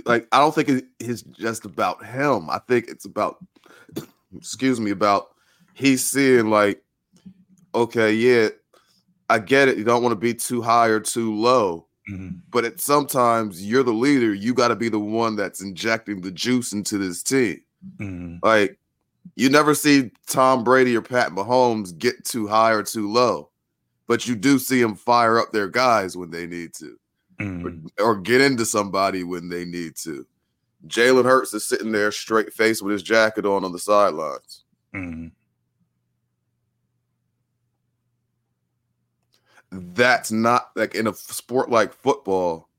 like 0.06 0.28
I 0.34 0.40
don't 0.40 0.54
think 0.54 0.68
it- 0.68 0.88
it's 1.00 1.22
just 1.22 1.64
about 1.64 2.06
him. 2.06 2.50
I 2.50 2.60
think 2.68 2.88
it's 2.90 3.06
about 3.06 3.38
excuse 4.36 4.80
me 4.80 4.92
about 4.92 5.30
he's 5.74 6.04
seeing 6.06 6.50
like 6.50 6.82
okay, 7.74 8.14
yeah, 8.14 8.50
I 9.30 9.40
get 9.40 9.68
it. 9.70 9.78
You 9.78 9.84
don't 9.84 10.02
want 10.04 10.14
to 10.14 10.20
be 10.20 10.34
too 10.34 10.62
high 10.62 10.88
or 10.88 11.00
too 11.00 11.34
low, 11.34 11.88
Mhm. 12.10 12.42
but 12.52 12.64
it 12.66 12.80
sometimes 12.82 13.66
you're 13.66 13.84
the 13.84 13.94
leader. 13.94 14.34
You 14.34 14.54
got 14.54 14.68
to 14.70 14.76
be 14.76 14.90
the 14.90 15.00
one 15.00 15.36
that's 15.36 15.62
injecting 15.62 16.22
the 16.22 16.32
juice 16.32 16.74
into 16.74 16.98
this 16.98 17.24
team. 17.24 17.62
Mhm. 17.98 18.40
Like 18.44 18.78
you 19.36 19.50
never 19.50 19.74
see 19.76 20.12
Tom 20.28 20.64
Brady 20.64 20.96
or 20.96 21.02
Pat 21.02 21.32
Mahomes 21.32 21.98
get 21.98 22.24
too 22.26 22.48
high 22.48 22.72
or 22.72 22.84
too 22.84 23.10
low, 23.12 23.50
but 24.08 24.28
you 24.28 24.36
do 24.36 24.60
see 24.60 24.82
them 24.82 24.96
fire 24.96 25.40
up 25.40 25.52
their 25.52 25.68
guys 25.68 26.16
when 26.18 26.30
they 26.32 26.46
need 26.48 26.74
to 26.76 26.98
Mhm. 27.40 27.90
or, 28.00 28.06
or 28.06 28.16
get 28.16 28.42
into 28.42 28.66
somebody 28.66 29.24
when 29.24 29.50
they 29.50 29.66
need 29.66 29.96
to. 29.98 30.26
Jalen 30.88 31.26
Hurts 31.26 31.54
is 31.54 31.66
sitting 31.66 31.92
there 31.92 32.12
straight 32.12 32.54
faced 32.54 32.82
with 32.84 32.94
his 32.94 33.04
jacket 33.04 33.46
on 33.46 33.64
on 33.66 33.72
the 33.72 33.80
sidelines. 33.80 34.64
Mhm. 34.94 35.32
That's 39.72 40.32
not 40.32 40.70
like 40.76 40.96
in 40.96 41.08
a 41.08 41.14
sport 41.14 41.70
like 41.70 41.94
football. 41.94 42.70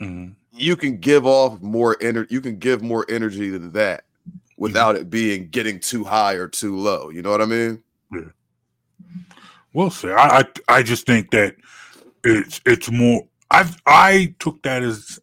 Mhm. 0.00 0.34
You 0.52 0.76
can 0.76 0.98
give 0.98 1.26
off 1.26 1.60
more 1.60 1.96
energy. 2.00 2.34
You 2.34 2.40
can 2.40 2.58
give 2.58 2.82
more 2.82 3.04
energy 3.08 3.50
than 3.50 3.72
that 3.72 4.04
without 4.56 4.96
it 4.96 5.10
being 5.10 5.48
getting 5.48 5.80
too 5.80 6.04
high 6.04 6.34
or 6.34 6.46
too 6.46 6.76
low. 6.76 7.08
You 7.10 7.22
know 7.22 7.30
what 7.30 7.42
I 7.42 7.46
mean? 7.46 7.82
We'll 9.74 9.90
see. 9.90 10.10
I, 10.10 10.40
I 10.40 10.44
I 10.68 10.82
just 10.84 11.06
think 11.06 11.30
that 11.32 11.56
it's 12.24 12.60
it's 12.66 12.90
more. 12.90 13.28
I 13.50 13.70
I 13.86 14.34
took 14.38 14.62
that 14.64 14.82
as 14.82 15.20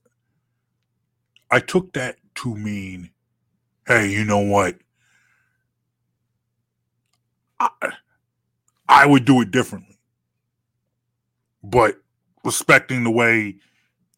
I 1.51 1.59
took 1.59 1.93
that 1.93 2.17
to 2.37 2.55
mean, 2.55 3.11
hey, 3.87 4.11
you 4.11 4.25
know 4.25 4.39
what? 4.39 4.77
I, 7.59 7.69
I 8.87 9.05
would 9.07 9.25
do 9.25 9.41
it 9.41 9.51
differently, 9.51 9.97
but 11.63 11.97
respecting 12.43 13.03
the 13.03 13.11
way 13.11 13.57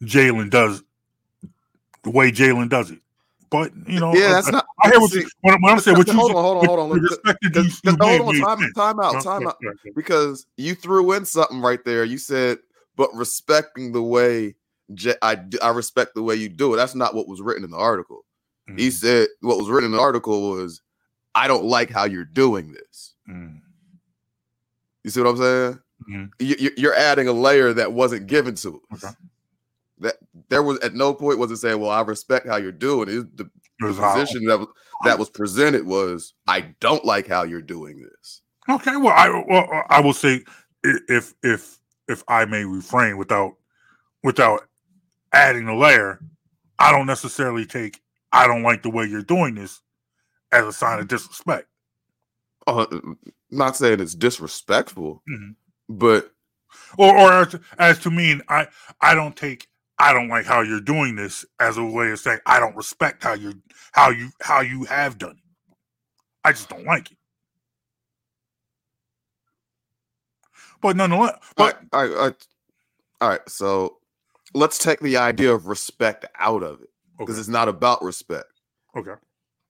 Jalen 0.03 0.49
does, 0.51 0.83
the 2.03 2.11
way 2.11 2.31
Jalen 2.31 2.69
does 2.69 2.91
it. 2.91 2.99
But 3.49 3.71
you 3.87 3.99
know, 3.99 4.13
yeah, 4.13 4.33
that's 4.33 4.47
I, 4.47 4.51
not. 4.51 4.65
I 4.83 4.89
hear 4.89 4.99
what, 4.99 5.11
see, 5.11 5.25
when, 5.41 5.61
when 5.61 5.73
I'm 5.73 5.79
saying 5.79 5.97
what 5.97 6.07
you 6.07 6.13
hold 6.19 6.31
on, 6.31 6.43
hold 6.43 6.57
on, 6.57 6.65
hold 6.65 6.79
on. 6.79 6.89
you 6.91 7.01
Look, 7.01 7.03
respected 7.25 7.53
Cause, 7.53 7.65
you, 7.65 7.71
'cause- 7.71 7.81
you 7.83 7.97
hold 8.01 8.21
on, 8.21 8.35
time, 8.35 8.73
time 8.73 8.99
out, 8.99 9.21
time 9.21 9.41
no, 9.43 9.47
out. 9.47 9.57
no, 9.61 9.71
no. 9.71 9.91
Because 9.95 10.45
you 10.57 10.75
threw 10.75 11.13
in 11.13 11.25
something 11.25 11.61
right 11.61 11.83
there. 11.85 12.03
You 12.03 12.17
said, 12.17 12.59
but 12.97 13.09
respecting 13.15 13.93
the 13.93 14.03
way 14.03 14.55
I 15.21 15.37
I 15.61 15.69
respect 15.69 16.15
the 16.15 16.23
way 16.23 16.35
you 16.35 16.49
do 16.49 16.73
it. 16.73 16.77
That's 16.77 16.95
not 16.95 17.15
what 17.15 17.27
was 17.27 17.41
written 17.41 17.63
in 17.63 17.71
the 17.71 17.77
article. 17.77 18.25
He 18.77 18.89
Mhm, 18.89 18.91
said 18.91 19.27
what 19.41 19.57
was 19.57 19.69
written 19.69 19.91
in 19.91 19.97
the 19.97 20.01
article 20.01 20.51
was, 20.51 20.81
I 21.35 21.47
don't 21.47 21.65
like 21.65 21.89
how 21.91 22.05
you're 22.05 22.25
doing 22.25 22.73
this. 22.73 23.15
mhm, 23.29 23.61
You 25.03 25.11
see 25.11 25.21
what 25.21 25.29
I'm 25.31 25.37
saying? 25.37 25.79
You, 26.39 26.55
you- 26.59 26.71
you're 26.77 26.95
adding 26.95 27.27
a 27.27 27.33
layer 27.33 27.73
that 27.73 27.93
wasn't 27.93 28.27
given 28.27 28.55
to 28.55 28.81
us. 28.93 29.03
Okay. 29.03 29.15
That 29.99 30.15
there 30.49 30.63
was 30.63 30.79
at 30.79 30.93
no 30.93 31.13
point 31.13 31.39
was 31.39 31.51
it 31.51 31.57
saying, 31.57 31.79
"Well, 31.79 31.89
I 31.89 32.01
respect 32.01 32.47
how 32.47 32.57
you're 32.57 32.71
doing 32.71 33.09
it." 33.09 33.37
The, 33.37 33.49
the 33.79 33.93
position 33.93 34.45
that 34.45 34.59
was, 34.59 34.67
that 35.05 35.17
was 35.19 35.29
presented 35.29 35.85
was, 35.85 36.33
"I 36.47 36.75
don't 36.79 37.03
like 37.05 37.27
how 37.27 37.43
you're 37.43 37.61
doing 37.61 37.99
this." 38.01 38.41
Okay, 38.69 38.95
well, 38.97 39.13
I 39.15 39.29
well, 39.47 39.83
I 39.89 40.01
will 40.01 40.13
say 40.13 40.43
if 40.83 41.33
if 41.43 41.79
if 42.07 42.23
I 42.27 42.45
may 42.45 42.63
refrain 42.63 43.17
without 43.17 43.53
without 44.23 44.67
adding 45.33 45.67
a 45.67 45.75
layer, 45.77 46.19
I 46.79 46.91
don't 46.91 47.07
necessarily 47.07 47.65
take 47.65 48.01
I 48.31 48.45
don't 48.47 48.63
like 48.63 48.83
the 48.83 48.89
way 48.89 49.05
you're 49.05 49.21
doing 49.23 49.55
this 49.55 49.81
as 50.51 50.65
a 50.65 50.73
sign 50.73 50.99
of 50.99 51.07
disrespect. 51.07 51.67
Uh, 52.67 52.85
not 53.49 53.75
saying 53.77 53.99
it's 53.99 54.13
disrespectful, 54.15 55.23
Mhm. 55.29 55.55
but 55.89 56.31
Or 56.97 57.17
or 57.17 57.31
as, 57.33 57.55
as 57.79 57.99
to 57.99 58.11
mean 58.11 58.41
I 58.49 58.67
I 59.01 59.15
don't 59.15 59.35
take 59.35 59.66
I 59.99 60.13
don't 60.13 60.27
like 60.27 60.45
how 60.45 60.61
you're 60.61 60.81
doing 60.81 61.15
this 61.15 61.45
as 61.59 61.77
a 61.77 61.83
way 61.83 62.11
of 62.11 62.19
saying 62.19 62.39
I 62.45 62.59
don't 62.59 62.75
respect 62.75 63.23
how 63.23 63.33
you 63.33 63.61
how 63.93 64.09
you 64.09 64.29
how 64.41 64.61
you 64.61 64.83
have 64.85 65.17
done 65.17 65.31
it. 65.31 65.43
I 66.43 66.51
just 66.51 66.69
don't 66.69 66.85
like 66.85 67.11
it. 67.11 67.17
But 70.81 70.95
nonetheless, 70.95 71.37
but 71.55 71.79
all 71.91 72.01
right, 72.01 72.11
all 72.15 72.25
right, 72.27 72.47
all 73.21 73.29
right. 73.29 73.49
So 73.49 73.97
let's 74.53 74.77
take 74.77 74.99
the 74.99 75.17
idea 75.17 75.53
of 75.53 75.65
respect 75.67 76.25
out 76.39 76.61
of 76.63 76.81
it 76.81 76.89
because 77.17 77.35
okay, 77.35 77.39
it's 77.39 77.49
not 77.49 77.67
about 77.67 78.03
respect. 78.03 78.45
okay. 78.95 79.13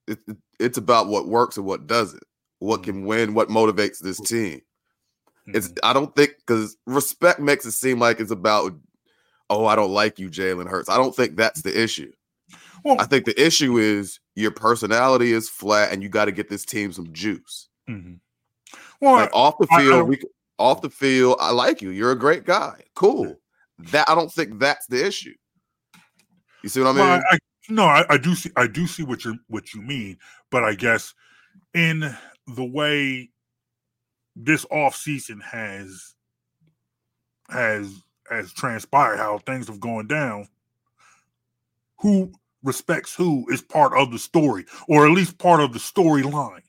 It, 0.06 0.18
it- 0.28 0.36
it's 0.60 0.76
about 0.76 1.06
what 1.06 1.28
works 1.28 1.56
and 1.56 1.64
what 1.64 1.86
doesn't, 1.86 2.24
what 2.58 2.82
can 2.82 3.06
win, 3.06 3.32
what 3.32 3.48
motivates 3.48 4.00
this 4.00 4.18
team. 4.18 4.60
It's 5.46 5.68
Mhm. 5.68 5.78
I 5.84 5.92
don't 5.92 6.14
think 6.16 6.34
because 6.38 6.76
respect 6.84 7.38
makes 7.38 7.64
it 7.64 7.70
seem 7.72 8.00
like 8.00 8.18
it's 8.18 8.32
about 8.32 8.72
oh 9.50 9.66
I 9.66 9.76
don't 9.76 9.90
like 9.92 10.18
you 10.18 10.28
Jalen 10.28 10.68
Hurts. 10.68 10.88
I 10.88 10.96
don't 10.96 11.14
think 11.14 11.36
that's 11.36 11.62
the 11.62 11.80
issue. 11.82 12.12
Well, 12.84 12.96
I 13.00 13.04
think 13.04 13.24
the 13.24 13.40
issue 13.40 13.78
is 13.78 14.20
your 14.36 14.50
personality 14.52 15.32
is 15.32 15.48
flat 15.48 15.92
and 15.92 16.02
you 16.02 16.08
got 16.08 16.26
to 16.26 16.32
get 16.32 16.48
this 16.48 16.64
team 16.64 16.92
some 16.92 17.12
juice. 17.12 17.68
mhm. 17.88 18.20
Well, 19.00 19.14
Like 19.14 19.30
off 19.32 19.58
the 19.58 19.66
I- 19.70 19.76
I 19.76 19.80
field, 19.80 20.08
we 20.08 20.20
off 20.58 20.80
the 20.82 20.90
field. 20.90 21.36
I 21.40 21.50
like 21.52 21.80
you. 21.82 21.90
You're 21.90 22.12
a 22.12 22.18
great 22.18 22.44
guy. 22.44 22.82
Cool. 22.94 23.36
That 23.78 24.08
I 24.08 24.14
don't 24.14 24.32
think 24.32 24.58
that's 24.58 24.86
the 24.86 25.04
issue. 25.06 25.34
You 26.62 26.68
see 26.68 26.80
what 26.80 26.88
I 26.88 26.92
mean? 26.92 27.00
Well, 27.00 27.22
I, 27.30 27.38
no, 27.68 27.84
I, 27.84 28.04
I 28.10 28.18
do 28.18 28.34
see 28.34 28.50
I 28.56 28.66
do 28.66 28.86
see 28.86 29.02
what 29.04 29.24
you 29.24 29.38
what 29.48 29.72
you 29.74 29.80
mean, 29.82 30.18
but 30.50 30.64
I 30.64 30.74
guess 30.74 31.14
in 31.74 32.16
the 32.46 32.64
way 32.64 33.30
this 34.34 34.64
off 34.70 34.96
season 34.96 35.40
has 35.40 36.14
has 37.50 38.02
has 38.30 38.52
transpired, 38.52 39.18
how 39.18 39.38
things 39.38 39.68
have 39.68 39.80
gone 39.80 40.06
down, 40.08 40.48
who 42.00 42.32
respects 42.64 43.14
who 43.14 43.46
is 43.50 43.62
part 43.62 43.94
of 43.96 44.12
the 44.12 44.18
story, 44.20 44.66
or 44.88 45.06
at 45.06 45.12
least 45.12 45.38
part 45.38 45.60
of 45.60 45.72
the 45.72 45.80
storyline. 45.80 46.62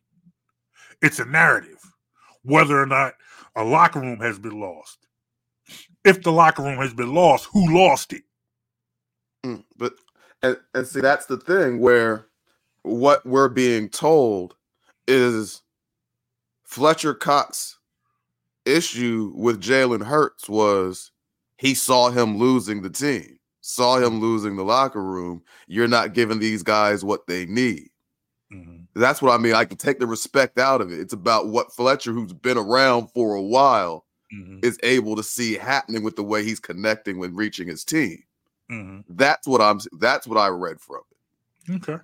It's 1.02 1.20
a 1.20 1.26
narrative, 1.26 1.80
whether 2.44 2.82
or 2.82 2.88
not 2.88 3.16
a 3.56 3.64
locker 3.64 4.02
room 4.02 4.20
has 4.22 4.40
been 4.40 4.60
lost. 4.60 5.00
If 6.06 6.24
the 6.24 6.32
locker 6.32 6.64
room 6.64 6.78
has 6.80 6.94
been 6.94 7.14
lost, 7.14 7.50
who 7.54 7.74
lost 7.76 8.14
it? 8.14 8.24
Mm, 9.46 9.66
but 9.78 9.94
and, 10.44 10.58
and 10.76 10.88
see 10.88 11.02
that's 11.02 11.28
the 11.28 11.38
thing 11.38 11.80
where 11.80 12.28
what 12.84 13.26
we're 13.26 13.50
being 13.50 13.90
told 13.90 14.56
is 15.08 15.64
Fletcher 16.66 17.14
Cox 17.16 17.80
issue 18.66 19.34
with 19.36 19.62
Jalen 19.62 20.06
Hurts 20.06 20.50
was 20.50 21.12
he 21.60 21.74
saw 21.76 22.10
him 22.10 22.38
losing 22.38 22.82
the 22.82 22.90
team, 22.90 23.38
saw 23.60 23.98
him 23.98 24.22
losing 24.22 24.56
the 24.56 24.64
locker 24.64 25.04
room. 25.04 25.44
You're 25.68 25.90
not 25.90 26.14
giving 26.14 26.40
these 26.40 26.64
guys 26.64 27.04
what 27.04 27.28
they 27.28 27.46
need. 27.46 27.90
Mhm. 28.52 28.86
That's 28.96 29.22
what 29.22 29.34
I 29.34 29.38
mean. 29.38 29.54
I 29.54 29.66
can 29.66 29.78
take 29.78 30.00
the 30.00 30.08
respect 30.08 30.58
out 30.58 30.80
of 30.80 30.92
it. 30.92 31.00
It's 31.00 31.14
about 31.14 31.50
what 31.50 31.74
Fletcher, 31.74 32.14
who's 32.14 32.32
been 32.34 32.58
around 32.58 33.10
for 33.14 33.36
a 33.36 33.42
while, 33.42 34.06
Mhm. 34.34 34.64
is 34.64 34.80
able 34.84 35.16
to 35.18 35.24
see 35.24 35.56
happening 35.56 36.02
with 36.02 36.16
the 36.16 36.24
way 36.24 36.44
he's 36.44 36.60
connecting 36.62 37.20
when 37.20 37.36
reaching 37.36 37.68
his 37.68 37.84
team. 37.84 38.24
Mhm. 38.72 39.04
That's 39.10 39.46
what 39.46 39.62
I'm. 39.62 39.80
That's 40.00 40.26
what 40.26 40.38
I 40.38 40.48
read 40.48 40.80
from 40.80 41.02
it. 41.68 41.76
Okay. 41.76 42.02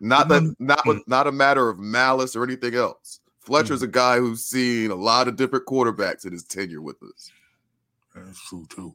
Not 0.00 0.28
that, 0.28 0.42
then- 0.42 0.56
not 0.58 0.84
Mm. 0.84 1.02
not 1.06 1.28
a 1.28 1.32
matter 1.32 1.68
of 1.68 1.78
malice 1.78 2.34
or 2.34 2.42
anything 2.42 2.74
else. 2.74 3.20
Fletcher's 3.38 3.82
a 3.82 3.86
guy 3.86 4.18
who's 4.18 4.42
seen 4.42 4.90
a 4.90 4.94
lot 4.96 5.28
of 5.28 5.36
different 5.36 5.66
quarterbacks 5.66 6.24
in 6.26 6.32
his 6.32 6.42
tenure 6.44 6.82
with 6.82 7.02
us. 7.02 7.30
That's 8.14 8.48
true 8.48 8.66
too. 8.68 8.94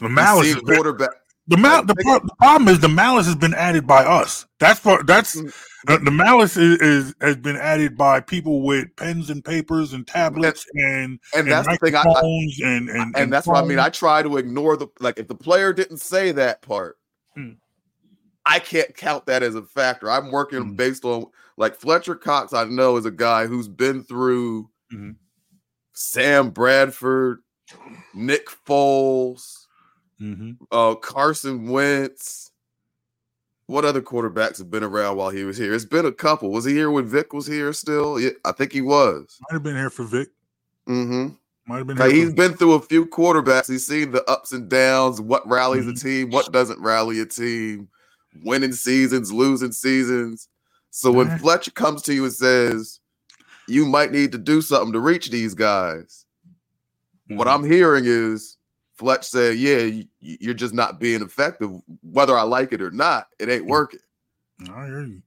The 0.00 0.08
malice, 0.08 0.54
been- 0.54 0.64
quarterback. 0.64 1.10
the, 1.46 1.56
mal- 1.56 1.84
the, 1.84 1.94
pro- 1.94 2.18
the 2.20 2.34
problem 2.38 2.68
is 2.68 2.80
the 2.80 2.88
malice 2.88 3.26
has 3.26 3.36
been 3.36 3.54
added 3.54 3.86
by 3.86 4.04
us. 4.04 4.46
That's 4.58 4.80
part. 4.80 5.06
That's 5.06 5.36
Mm. 5.36 5.54
the, 5.86 5.98
the 5.98 6.10
malice 6.10 6.56
is, 6.56 6.78
is 6.80 7.14
has 7.20 7.36
been 7.36 7.56
added 7.56 7.96
by 7.96 8.20
people 8.20 8.62
with 8.62 8.88
pens 8.96 9.30
and 9.30 9.42
papers 9.44 9.92
and 9.94 10.06
tablets 10.06 10.66
and 10.74 11.18
And 11.34 11.50
that's 11.50 11.66
the 11.68 11.76
thing. 11.78 11.94
I, 11.94 12.02
I 12.02 12.20
and 12.64 12.90
and, 12.90 13.16
and 13.16 13.32
that's 13.32 13.46
what 13.46 13.62
I 13.62 13.66
mean. 13.66 13.78
I 13.78 13.88
try 13.88 14.22
to 14.22 14.36
ignore 14.36 14.76
the 14.76 14.88
like 14.98 15.18
if 15.18 15.26
the 15.28 15.34
player 15.34 15.72
didn't 15.72 15.98
say 15.98 16.32
that 16.32 16.60
part, 16.62 16.98
Hmm. 17.34 17.52
I 18.44 18.58
can't 18.58 18.94
count 18.96 19.26
that 19.26 19.42
as 19.42 19.54
a 19.54 19.62
factor. 19.62 20.10
I'm 20.10 20.30
working 20.32 20.60
Hmm. 20.62 20.74
based 20.74 21.04
on 21.04 21.26
like 21.56 21.76
Fletcher 21.76 22.14
Cox. 22.16 22.52
I 22.52 22.64
know 22.64 22.96
is 22.96 23.06
a 23.06 23.10
guy 23.10 23.46
who's 23.46 23.68
been 23.68 24.02
through 24.04 24.68
Mhm. 24.92 25.16
Sam 25.94 26.50
Bradford, 26.50 27.40
Nick 28.14 28.48
Foles, 28.66 29.66
Mhm. 30.20 30.56
uh, 30.70 30.94
Carson 30.96 31.68
Wentz, 31.68 32.50
what 33.66 33.84
other 33.84 34.02
quarterbacks 34.02 34.58
have 34.58 34.70
been 34.70 34.82
around 34.82 35.16
while 35.16 35.30
he 35.30 35.44
was 35.44 35.56
here? 35.56 35.72
It's 35.74 35.84
been 35.84 36.06
a 36.06 36.12
couple. 36.12 36.50
Was 36.50 36.64
he 36.64 36.72
here 36.74 36.90
when 36.90 37.06
Vic 37.06 37.32
was 37.32 37.46
here 37.46 37.72
still? 37.72 38.18
Yeah, 38.20 38.30
I 38.44 38.52
think 38.52 38.72
he 38.72 38.80
was. 38.80 39.38
Might 39.48 39.54
have 39.54 39.62
been 39.62 39.76
here 39.76 39.90
for 39.90 40.04
Vic. 40.04 40.28
Mm-hmm. 40.88 41.34
Might 41.66 41.78
have 41.78 41.86
been. 41.86 41.96
Like, 41.96 42.10
here 42.12 42.20
he's 42.24 42.30
for- 42.30 42.36
been 42.36 42.56
through 42.56 42.72
a 42.74 42.80
few 42.82 43.06
quarterbacks. 43.06 43.68
He's 43.70 43.86
seen 43.86 44.10
the 44.12 44.28
ups 44.28 44.52
and 44.52 44.68
downs, 44.68 45.20
what 45.20 45.48
rallies 45.48 45.84
Mhm. 45.86 45.90
a 45.90 45.94
team, 45.94 46.30
what 46.30 46.50
doesn't 46.52 46.80
rally 46.80 47.20
a 47.20 47.26
team, 47.26 47.88
winning 48.42 48.72
seasons, 48.72 49.32
losing 49.32 49.72
seasons. 49.72 50.48
So 50.90 51.12
when 51.12 51.38
Fletcher 51.38 51.70
comes 51.70 52.02
to 52.02 52.14
you 52.14 52.24
and 52.24 52.32
says, 52.32 52.98
you 53.68 53.86
might 53.86 54.10
need 54.10 54.32
to 54.32 54.38
do 54.38 54.60
something 54.60 54.92
to 54.92 54.98
reach 54.98 55.30
these 55.30 55.54
guys, 55.54 56.26
what 57.34 57.48
Mhm. 57.48 57.54
I'm 57.54 57.64
hearing 57.64 58.04
is 58.06 58.58
Fletch 58.94 59.26
said, 59.26 59.58
yeah, 59.58 60.02
you're 60.20 60.54
just 60.54 60.74
not 60.74 61.00
being 61.00 61.22
effective. 61.22 61.70
Whether 62.02 62.36
I 62.38 62.42
like 62.42 62.72
it 62.72 62.82
or 62.82 62.90
not, 62.90 63.28
it 63.38 63.48
ain't 63.48 63.66
working. 63.66 64.00
I 64.70 64.86
hear 64.86 65.02
you. 65.02 65.22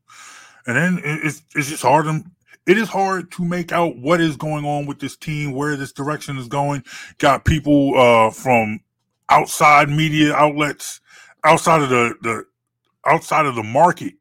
And 0.67 0.77
then 0.77 1.01
it's 1.23 1.43
it's 1.55 1.69
just 1.69 1.83
hard 1.83 2.05
to 2.05 2.23
it 2.65 2.77
is 2.77 2.89
hard 2.89 3.31
to 3.33 3.45
make 3.45 3.71
out 3.73 3.97
what 3.97 4.21
is 4.21 4.37
going 4.37 4.65
on 4.65 4.85
with 4.85 4.99
this 4.99 5.17
team, 5.17 5.53
where 5.53 5.75
this 5.75 5.91
direction 5.91 6.37
is 6.37 6.47
going. 6.47 6.83
Got 7.19 7.45
people 7.45 7.99
uh 7.99 8.31
from 8.31 8.81
outside 9.29 9.89
media 9.89 10.33
outlets, 10.33 11.01
outside 11.43 11.81
of 11.81 11.89
the 11.89 12.15
the 12.21 12.45
outside 13.05 13.45
of 13.45 13.55
the 13.55 13.63
market. 13.63 14.15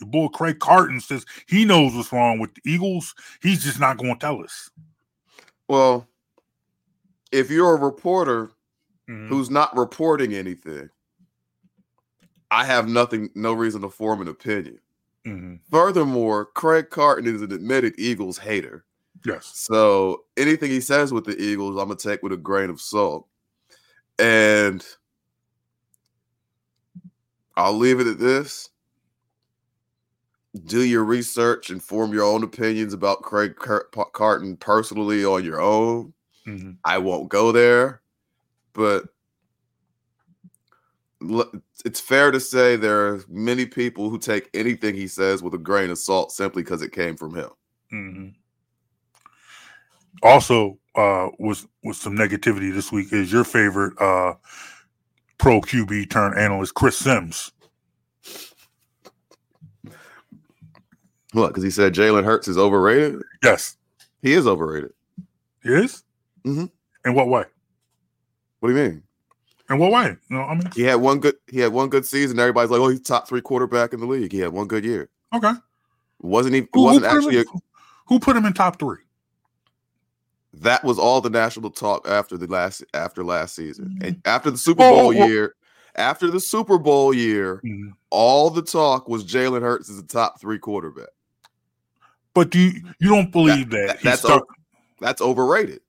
Your 0.00 0.10
boy 0.10 0.28
Craig 0.28 0.60
Carton 0.60 1.00
says 1.00 1.26
he 1.48 1.64
knows 1.64 1.94
what's 1.94 2.12
wrong 2.12 2.38
with 2.40 2.54
the 2.54 2.62
Eagles. 2.70 3.14
He's 3.42 3.64
just 3.64 3.80
not 3.80 3.98
going 3.98 4.14
to 4.14 4.20
tell 4.20 4.42
us. 4.42 4.70
Well, 5.68 6.08
if 7.32 7.50
you're 7.50 7.76
a 7.76 7.80
reporter 7.80 8.50
Mhm. 9.08 9.28
who's 9.28 9.50
not 9.50 9.76
reporting 9.76 10.34
anything, 10.34 10.90
I 12.50 12.64
have 12.64 12.88
nothing, 12.88 13.30
no 13.34 13.52
reason 13.52 13.82
to 13.82 13.90
form 13.90 14.20
an 14.22 14.28
opinion. 14.28 14.80
Mhm. 15.24 15.60
Furthermore, 15.70 16.46
Craig 16.46 16.90
Carton 16.90 17.26
is 17.26 17.42
an 17.42 17.52
admitted 17.52 17.94
Eagles 17.98 18.38
hater. 18.38 18.84
Yes. 19.24 19.46
So 19.54 20.24
anything 20.36 20.70
he 20.70 20.80
says 20.80 21.12
with 21.12 21.24
the 21.24 21.36
Eagles, 21.40 21.76
I'm 21.76 21.88
gonna 21.88 21.96
take 21.96 22.22
with 22.22 22.32
a 22.32 22.36
grain 22.36 22.70
of 22.70 22.80
salt. 22.80 23.26
And 24.18 24.86
I'll 27.56 27.76
leave 27.76 28.00
it 28.00 28.06
at 28.06 28.18
this. 28.18 28.70
Do 30.64 30.82
your 30.82 31.04
research 31.04 31.70
and 31.70 31.82
form 31.82 32.12
your 32.12 32.24
own 32.24 32.42
opinions 32.42 32.94
about 32.94 33.22
Craig 33.22 33.56
Carton 33.56 34.56
personally 34.56 35.24
on 35.24 35.44
your 35.44 35.60
own. 35.60 36.14
Mhm. 36.48 36.76
I 36.84 36.98
won't 36.98 37.28
go 37.28 37.52
there, 37.52 38.00
but 38.72 39.04
it's 41.84 42.00
fair 42.00 42.30
to 42.30 42.40
say 42.40 42.76
there 42.76 43.08
are 43.08 43.24
many 43.28 43.66
people 43.66 44.08
who 44.08 44.18
take 44.18 44.48
anything 44.54 44.94
he 44.94 45.08
says 45.08 45.42
with 45.42 45.52
a 45.54 45.58
grain 45.58 45.90
of 45.90 45.98
salt 45.98 46.30
simply 46.32 46.62
because 46.62 46.80
it 46.80 46.92
came 46.92 47.16
from 47.16 47.34
him. 47.34 47.50
hmm 47.90 48.28
Also, 50.22 50.78
uh, 50.94 51.28
with 51.38 51.66
with 51.84 51.96
some 51.96 52.14
negativity 52.16 52.72
this 52.72 52.90
week 52.90 53.12
is 53.12 53.30
your 53.32 53.44
favorite 53.44 54.00
uh, 54.00 54.34
pro 55.38 55.60
QB 55.60 56.08
turn 56.10 56.36
analyst, 56.38 56.74
Chris 56.74 56.96
Sims. 56.96 57.52
What? 61.32 61.48
Because 61.48 61.62
he 61.62 61.70
said 61.70 61.94
Jalen 61.94 62.24
Hurts 62.24 62.48
is 62.48 62.56
overrated. 62.56 63.20
Yes, 63.42 63.76
He 64.22 64.32
is 64.32 64.46
overrated. 64.46 64.92
he 65.62 65.68
is. 65.74 66.02
Mhm. 66.48 66.70
In 67.04 67.14
what 67.14 67.28
way? 67.28 67.44
What 68.60 68.68
do 68.70 68.76
you 68.76 68.82
mean? 68.82 69.02
In 69.70 69.78
what 69.78 69.92
way? 69.92 70.16
No, 70.30 70.42
I 70.42 70.54
mean, 70.54 70.70
He 70.74 70.82
had 70.82 70.96
one 70.96 71.20
good. 71.20 71.36
He 71.46 71.60
had 71.60 71.72
one 71.72 71.88
good 71.88 72.06
season. 72.06 72.38
Everybody's 72.38 72.70
like, 72.70 72.80
"Oh, 72.80 72.88
he's 72.88 73.00
top 73.02 73.28
three 73.28 73.40
quarterback 73.42 73.92
in 73.92 74.00
the 74.00 74.06
league." 74.06 74.32
He 74.32 74.38
had 74.38 74.52
one 74.52 74.66
good 74.66 74.84
year. 74.84 75.08
okay. 75.34 75.52
wasn't 76.20 76.54
he? 76.54 76.60
Who, 76.60 76.68
who 76.72 76.82
wasn't 76.84 77.04
put 77.04 77.10
him 77.12 77.16
actually. 77.18 77.36
A, 77.36 77.40
in, 77.40 77.46
who 78.06 78.18
put 78.18 78.36
him 78.36 78.44
in 78.46 78.52
top 78.54 78.78
three? 78.78 78.98
that 80.54 80.82
was 80.82 80.98
all 80.98 81.20
the 81.20 81.30
national 81.30 81.70
talk 81.70 82.08
after 82.08 82.36
the 82.36 82.46
last 82.46 82.82
after 82.94 83.22
last 83.22 83.54
season 83.54 83.98
and 84.02 84.20
after 84.24 84.50
the 84.50 84.58
Super 84.58 84.78
Bowl 84.78 84.98
oh, 84.98 85.06
oh. 85.08 85.26
year. 85.26 85.54
After 85.94 86.30
the 86.30 86.38
Super 86.40 86.78
Bowl 86.78 87.12
year, 87.12 87.60
Mhm. 87.64 87.92
all 88.10 88.50
the 88.50 88.62
talk 88.62 89.08
was 89.08 89.24
Jalen 89.24 89.62
Hurts 89.62 89.88
is 89.88 89.98
a 89.98 90.02
top 90.06 90.40
three 90.40 90.58
quarterback. 90.58 91.08
But 92.34 92.50
do 92.50 92.58
you 92.60 92.82
you 93.00 93.08
don't 93.10 93.30
believe 93.32 93.70
that, 93.70 93.86
that- 93.88 93.98
he 93.98 94.08
that's 94.08 94.24
o- 94.24 94.46
That's 95.00 95.20
overrated. 95.20 95.80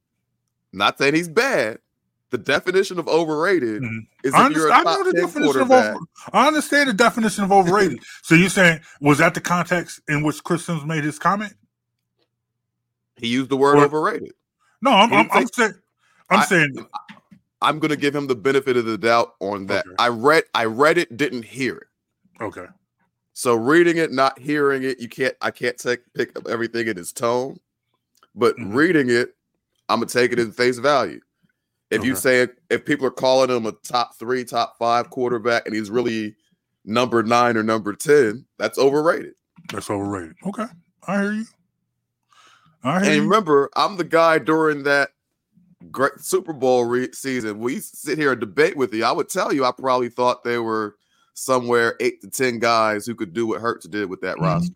Not 0.74 0.98
saying 0.98 1.16
he's 1.16 1.30
bad. 1.30 1.80
The 2.32 2.38
definition 2.38 3.00
of 3.00 3.08
overrated 3.08 3.82
Mhm. 3.82 4.08
is 4.24 4.34
I 4.36 4.46
understand, 4.46 4.74
I 4.74 4.84
know 4.84 5.04
the 5.04 5.14
10 5.14 5.22
definition 5.26 5.62
of 5.62 5.72
over, 5.72 5.98
I 6.32 6.48
understand 6.48 6.90
the 6.90 6.94
definition 6.94 7.44
of 7.44 7.52
overrated. 7.52 8.00
so 8.22 8.36
you're 8.36 8.50
saying 8.50 8.82
was 9.02 9.18
that 9.18 9.34
the 9.34 9.42
context 9.42 10.00
in 10.08 10.22
which 10.24 10.44
Chris 10.44 10.66
Sims 10.66 10.86
made 10.86 11.04
his 11.04 11.18
comment? 11.18 11.54
He 13.16 13.28
used 13.28 13.50
the 13.50 13.58
word 13.58 13.78
Or- 13.78 13.86
overrated. 13.86 14.34
No, 14.82 14.92
I'm 14.92 15.12
I'm, 15.12 15.28
I'm 15.32 15.48
say- 15.48 15.54
saying 15.64 15.74
I'm 16.30 16.40
I- 16.40 16.46
saying 16.46 16.86
I'm 17.62 17.80
going 17.80 17.90
to 17.90 17.98
give 17.98 18.16
him 18.16 18.28
the 18.28 18.36
benefit 18.36 18.78
of 18.78 18.86
the 18.86 18.98
doubt 18.98 19.34
on 19.42 19.66
that. 19.66 19.86
Okay. 19.86 19.96
I 20.00 20.08
read 20.10 20.44
I 20.54 20.66
read 20.66 20.98
it, 20.98 21.18
didn't 21.18 21.44
hear 21.46 21.76
it. 21.78 21.88
okay. 22.44 22.68
So 23.34 23.56
reading 23.56 23.98
it, 23.98 24.12
not 24.12 24.38
hearing 24.38 24.84
it, 24.84 25.00
you 25.00 25.10
can't. 25.10 25.34
I 25.42 25.50
can't 25.52 25.78
take 25.78 26.02
pick 26.14 26.38
up 26.38 26.48
everything 26.48 26.88
in 26.88 26.96
his 26.98 27.12
tone, 27.12 27.60
but 28.36 28.56
Mhm. 28.58 28.76
reading 28.76 29.10
it, 29.10 29.36
I'm 29.90 30.00
gonna 30.00 30.06
take 30.10 30.32
it 30.32 30.40
at 30.40 30.54
face 30.54 30.78
value. 30.78 31.20
If 31.92 32.04
you 32.06 32.16
say 32.16 32.48
if 32.70 32.86
people 32.86 33.08
are 33.08 33.12
calling 33.12 33.50
him 33.50 33.66
a 33.66 33.72
top 33.72 34.16
three, 34.18 34.46
top 34.46 34.78
five 34.78 35.10
quarterback, 35.10 35.66
and 35.66 35.76
he's 35.76 35.90
really 35.90 36.36
number 36.86 37.24
nine 37.24 37.58
or 37.58 37.64
number 37.64 37.94
ten, 37.94 38.46
that's 38.60 38.78
overrated. 38.78 39.34
That's 39.74 39.90
overrated. 39.90 40.36
Okay, 40.46 40.66
I 41.08 41.22
hear 41.22 41.32
you. 41.34 41.46
I 42.84 43.00
hear 43.02 43.08
And 43.12 43.16
you. 43.16 43.24
remember, 43.24 43.70
I'm 43.76 43.98
the 43.98 44.04
guy 44.04 44.38
during 44.38 44.84
that 44.84 45.10
great 45.92 46.20
Super 46.20 46.54
Bowl 46.54 46.86
re- 46.86 47.12
season. 47.12 47.60
We 47.60 47.80
sit 47.80 48.18
here 48.20 48.32
and 48.34 48.40
debate 48.40 48.78
with 48.78 48.94
you. 48.94 49.04
I 49.04 49.12
would 49.12 49.28
tell 49.30 49.52
you, 49.52 49.66
I 49.66 49.72
probably 49.72 50.10
thought 50.10 50.44
they 50.44 50.60
were 50.60 50.96
somewhere 51.34 51.96
eight 52.00 52.22
to 52.22 52.30
ten 52.30 52.60
guys 52.60 53.06
who 53.06 53.16
could 53.16 53.34
do 53.34 53.48
what 53.48 53.62
Hurts 53.62 53.88
did 53.88 54.10
with 54.10 54.22
that 54.22 54.38
Mhm. 54.38 54.42
roster. 54.44 54.76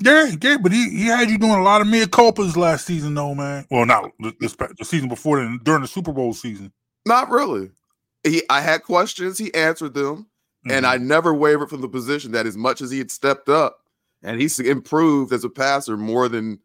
Yeah, 0.00 0.30
yeah, 0.42 0.56
but 0.60 0.72
he, 0.72 0.90
he 0.90 1.04
had 1.06 1.30
you 1.30 1.38
doing 1.38 1.52
a 1.52 1.62
lot 1.62 1.80
of 1.80 1.86
mid 1.86 2.10
culpas 2.10 2.56
last 2.56 2.86
season, 2.86 3.14
though, 3.14 3.34
man. 3.34 3.64
Well, 3.70 3.86
not 3.86 4.10
this 4.40 4.54
the 4.56 4.84
season 4.84 5.08
before 5.08 5.38
then, 5.38 5.60
during 5.62 5.82
the 5.82 5.88
Super 5.88 6.12
Bowl 6.12 6.34
season. 6.34 6.72
Not 7.06 7.30
really. 7.30 7.70
He, 8.24 8.42
I 8.50 8.60
had 8.60 8.82
questions. 8.82 9.38
He 9.38 9.52
answered 9.54 9.94
them, 9.94 10.26
and 10.68 10.84
Mhm. 10.84 10.88
I 10.88 10.96
never 10.96 11.32
wavered 11.32 11.68
from 11.70 11.80
the 11.80 11.88
position 11.88 12.32
that 12.32 12.46
as 12.46 12.56
much 12.56 12.80
as 12.80 12.90
he 12.90 12.98
had 12.98 13.10
stepped 13.10 13.48
up, 13.48 13.78
and 14.22 14.40
he's 14.40 14.58
improved 14.58 15.32
as 15.32 15.44
a 15.44 15.48
passer 15.50 15.96
more 15.96 16.28
than 16.28 16.58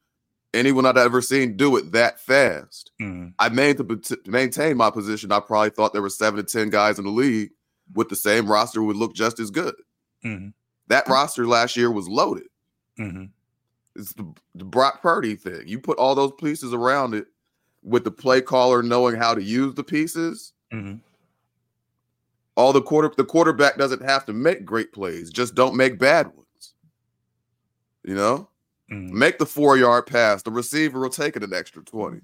anyone 0.53 0.85
I'd 0.87 0.97
ever 0.97 1.21
seen 1.21 1.55
do 1.57 1.75
it 1.77 1.91
that 1.91 2.19
fast. 2.19 2.91
Mhm. 2.99 3.33
I 3.37 3.49
made 3.49 3.77
to 3.77 3.83
to 3.83 4.17
maintain 4.25 4.75
my 4.77 4.89
position. 4.89 5.31
I 5.31 5.39
probably 5.39 5.69
thought 5.69 5.93
there 5.93 6.01
were 6.01 6.09
seven 6.09 6.43
to 6.43 6.51
ten 6.51 6.69
guys 6.71 6.97
in 6.97 7.05
the 7.05 7.11
league 7.11 7.51
with 7.93 8.09
the 8.09 8.15
same 8.15 8.47
roster 8.49 8.81
would 8.81 8.95
look 8.97 9.13
just 9.13 9.39
as 9.39 9.51
good. 9.51 9.75
Mhm. 10.25 10.53
That 10.87 11.07
roster 11.07 11.45
last 11.45 11.75
year 11.77 11.91
was 11.91 12.07
loaded. 12.09 12.47
Mhm. 12.99 13.29
It's 13.95 14.13
the, 14.13 14.31
the 14.55 14.65
Brock 14.65 15.01
Purdy 15.01 15.35
thing. 15.35 15.67
You 15.67 15.79
put 15.79 15.97
all 15.97 16.15
those 16.15 16.33
pieces 16.39 16.73
around 16.73 17.13
it 17.15 17.27
with 17.83 18.03
the 18.03 18.11
play 18.11 18.41
caller 18.41 18.83
knowing 18.83 19.15
how 19.15 19.33
to 19.33 19.41
use 19.41 19.73
the 19.75 19.83
pieces. 19.83 20.53
Mhm. 20.73 20.99
all 22.55 22.73
the 22.73 22.81
quarter 22.81 23.09
the 23.15 23.23
quarterback 23.23 23.77
doesn't 23.77 24.01
have 24.03 24.25
to 24.25 24.33
make 24.33 24.65
great 24.65 24.91
plays 24.91 25.29
just 25.29 25.55
don't 25.55 25.75
make 25.77 25.97
bad 25.97 26.27
ones 26.27 26.73
you 28.03 28.13
know 28.13 28.49
Mhm. 28.91 29.11
make 29.11 29.37
the 29.39 29.45
four 29.45 29.77
yard 29.77 30.05
pass 30.05 30.41
the 30.43 30.51
receiver 30.51 30.99
will 30.99 31.09
take 31.09 31.37
it 31.37 31.43
an 31.43 31.53
extra 31.53 31.81
20 31.83 32.19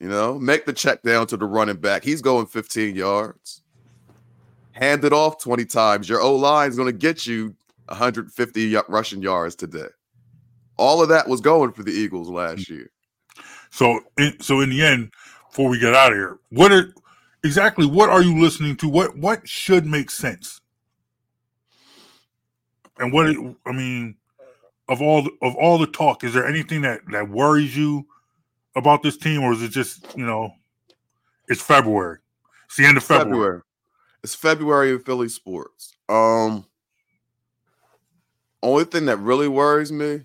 you 0.00 0.08
know 0.08 0.38
make 0.38 0.64
the 0.64 0.72
check 0.72 1.02
down 1.02 1.26
to 1.26 1.36
the 1.36 1.44
running 1.44 1.76
back 1.76 2.02
he's 2.02 2.22
going 2.22 2.46
15 2.46 2.96
yards 2.96 3.60
hand 4.72 5.04
it 5.04 5.12
off 5.12 5.38
20 5.38 5.66
times 5.66 6.08
your 6.08 6.20
o 6.22 6.34
line 6.34 6.70
is 6.70 6.76
going 6.76 6.86
to 6.90 6.92
get 6.98 7.26
you 7.26 7.54
150 7.90 8.74
y- 8.74 8.82
rushing 8.88 9.22
yards 9.22 9.54
today 9.54 9.88
all 10.76 11.02
of 11.02 11.08
that 11.10 11.28
was 11.28 11.40
going 11.40 11.72
for 11.72 11.82
the 11.82 11.92
eagles 11.92 12.28
last 12.28 12.68
year 12.68 12.90
So, 13.70 14.00
in, 14.18 14.40
so 14.40 14.60
in 14.60 14.70
the 14.70 14.82
end, 14.84 15.12
before 15.50 15.68
we 15.68 15.78
get 15.78 15.94
out 15.94 16.12
of 16.12 16.16
here, 16.18 16.38
what 16.50 16.72
are 16.72 16.92
exactly 17.44 17.86
what 17.86 18.08
are 18.08 18.22
you 18.22 18.40
listening 18.40 18.76
to? 18.78 18.88
What 18.88 19.16
what 19.16 19.48
should 19.48 19.86
make 19.86 20.10
sense? 20.10 20.60
And 22.98 23.12
what 23.12 23.28
it- 23.28 23.56
I 23.66 23.72
mean, 23.72 24.16
of 24.88 25.00
all 25.00 25.22
the, 25.22 25.30
of 25.42 25.54
all 25.56 25.78
the 25.78 25.86
talk, 25.86 26.24
is 26.24 26.34
there 26.34 26.46
anything 26.46 26.82
that 26.82 27.00
that 27.12 27.28
worries 27.28 27.76
you 27.76 28.06
about 28.74 29.02
this 29.02 29.16
team, 29.16 29.42
or 29.42 29.52
is 29.52 29.62
it 29.62 29.70
just 29.70 30.04
you 30.16 30.26
know, 30.26 30.50
it's 31.48 31.62
February, 31.62 32.18
it's 32.66 32.76
the 32.76 32.84
end 32.86 32.96
of 32.96 33.04
February. 33.04 33.30
February. 33.30 33.62
It's 34.24 34.34
February 34.34 34.90
in 34.92 34.98
Philly 35.00 35.28
sports. 35.28 35.96
Um, 36.08 36.66
only 38.62 38.84
thing 38.84 39.06
that 39.06 39.18
really 39.18 39.48
worries 39.48 39.92
me 39.92 40.22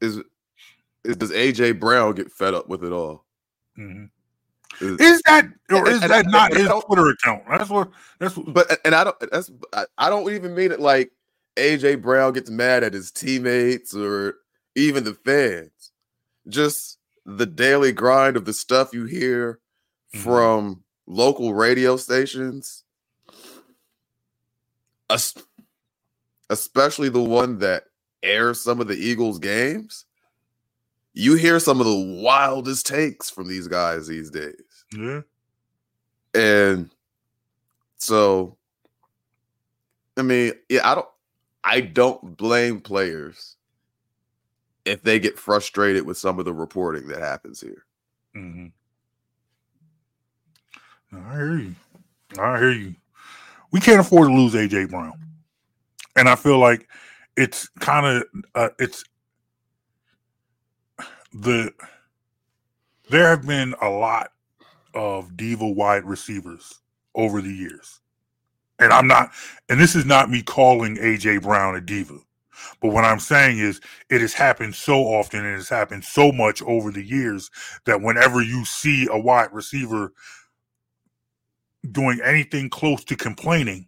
is 0.00 0.20
is 1.04 1.16
does 1.16 1.30
AJ 1.30 1.78
Brown 1.80 2.14
get 2.14 2.30
fed 2.30 2.54
up 2.54 2.68
with 2.68 2.84
it 2.84 2.92
all? 2.92 3.24
Mhm. 3.78 4.10
Is 4.80 5.22
that 5.26 5.46
or 5.70 5.88
is 5.88 6.00
that 6.00 6.26
not 6.26 6.54
his 6.54 6.68
Twitter 6.86 7.08
account? 7.08 7.42
That's 7.48 7.70
what. 7.70 7.90
That's 8.20 8.36
what. 8.36 8.52
But 8.52 8.78
and 8.84 8.94
I 8.94 9.04
don't. 9.04 9.16
That's 9.32 9.50
I, 9.72 9.86
I 9.96 10.10
don't 10.10 10.30
even 10.32 10.54
mean 10.54 10.70
it 10.70 10.80
like 10.80 11.10
AJ 11.56 12.02
Brown 12.02 12.32
gets 12.32 12.50
mad 12.50 12.84
at 12.84 12.94
his 12.94 13.10
teammates 13.10 13.94
or 13.94 14.36
even 14.76 15.04
the 15.04 15.14
fans. 15.14 15.92
Just 16.48 16.98
the 17.26 17.46
daily 17.46 17.92
grind 17.92 18.36
of 18.36 18.44
the 18.44 18.52
stuff 18.52 18.94
you 18.94 19.04
hear 19.04 19.58
mm-hmm. 20.14 20.22
from 20.22 20.84
local 21.06 21.54
radio 21.54 21.96
stations, 21.96 22.84
especially 26.50 27.08
the 27.08 27.22
one 27.22 27.58
that 27.58 27.84
airs 28.22 28.60
some 28.60 28.80
of 28.80 28.88
the 28.88 28.96
Eagles 28.96 29.38
games. 29.38 30.04
You 31.14 31.34
hear 31.34 31.58
some 31.58 31.80
of 31.80 31.86
the 31.86 32.20
wildest 32.22 32.86
takes 32.86 33.30
from 33.30 33.48
these 33.48 33.66
guys 33.66 34.06
these 34.06 34.30
days. 34.30 34.84
Yeah. 34.96 35.20
And 36.34 36.90
so 37.96 38.56
I 40.18 40.22
mean, 40.22 40.52
yeah, 40.68 40.90
I 40.90 40.94
don't 40.94 41.08
I 41.64 41.80
don't 41.80 42.36
blame 42.36 42.80
players 42.80 43.56
if 44.84 45.02
they 45.02 45.20
get 45.20 45.38
frustrated 45.38 46.04
with 46.04 46.18
some 46.18 46.38
of 46.38 46.44
the 46.44 46.52
reporting 46.52 47.06
that 47.08 47.20
happens 47.20 47.60
here. 47.60 47.84
Mm-hmm. 48.34 48.66
I 51.16 51.34
hear 51.34 51.58
you. 51.58 51.74
I 52.38 52.58
hear 52.58 52.70
you. 52.70 52.94
We 53.70 53.80
can't 53.80 54.00
afford 54.00 54.28
to 54.28 54.34
lose 54.34 54.54
AJ 54.54 54.90
Brown, 54.90 55.18
and 56.18 56.28
I 56.28 56.34
feel 56.34 56.58
like 56.58 56.88
it's 57.36 57.68
kind 57.80 58.06
of 58.06 58.24
uh, 58.54 58.70
it's 58.78 59.04
the 61.32 61.72
there 63.10 63.28
have 63.28 63.46
been 63.46 63.74
a 63.80 63.88
lot 63.88 64.30
of 64.94 65.36
diva 65.36 65.66
wide 65.66 66.04
receivers 66.04 66.80
over 67.14 67.40
the 67.40 67.52
years. 67.52 68.00
And 68.80 68.92
I'm 68.92 69.08
not, 69.08 69.30
and 69.68 69.80
this 69.80 69.96
is 69.96 70.04
not 70.04 70.30
me 70.30 70.42
calling 70.42 70.96
AJ 70.96 71.42
Brown 71.42 71.74
a 71.74 71.80
diva. 71.80 72.18
But 72.80 72.92
what 72.92 73.04
I'm 73.04 73.20
saying 73.20 73.58
is 73.58 73.80
it 74.10 74.20
has 74.20 74.32
happened 74.34 74.74
so 74.74 75.00
often 75.00 75.44
and 75.44 75.54
has 75.54 75.68
happened 75.68 76.04
so 76.04 76.32
much 76.32 76.62
over 76.62 76.90
the 76.90 77.02
years 77.02 77.50
that 77.86 78.00
whenever 78.02 78.42
you 78.42 78.64
see 78.64 79.08
a 79.10 79.18
wide 79.18 79.52
receiver 79.52 80.12
doing 81.90 82.20
anything 82.24 82.70
close 82.70 83.04
to 83.04 83.16
complaining, 83.16 83.87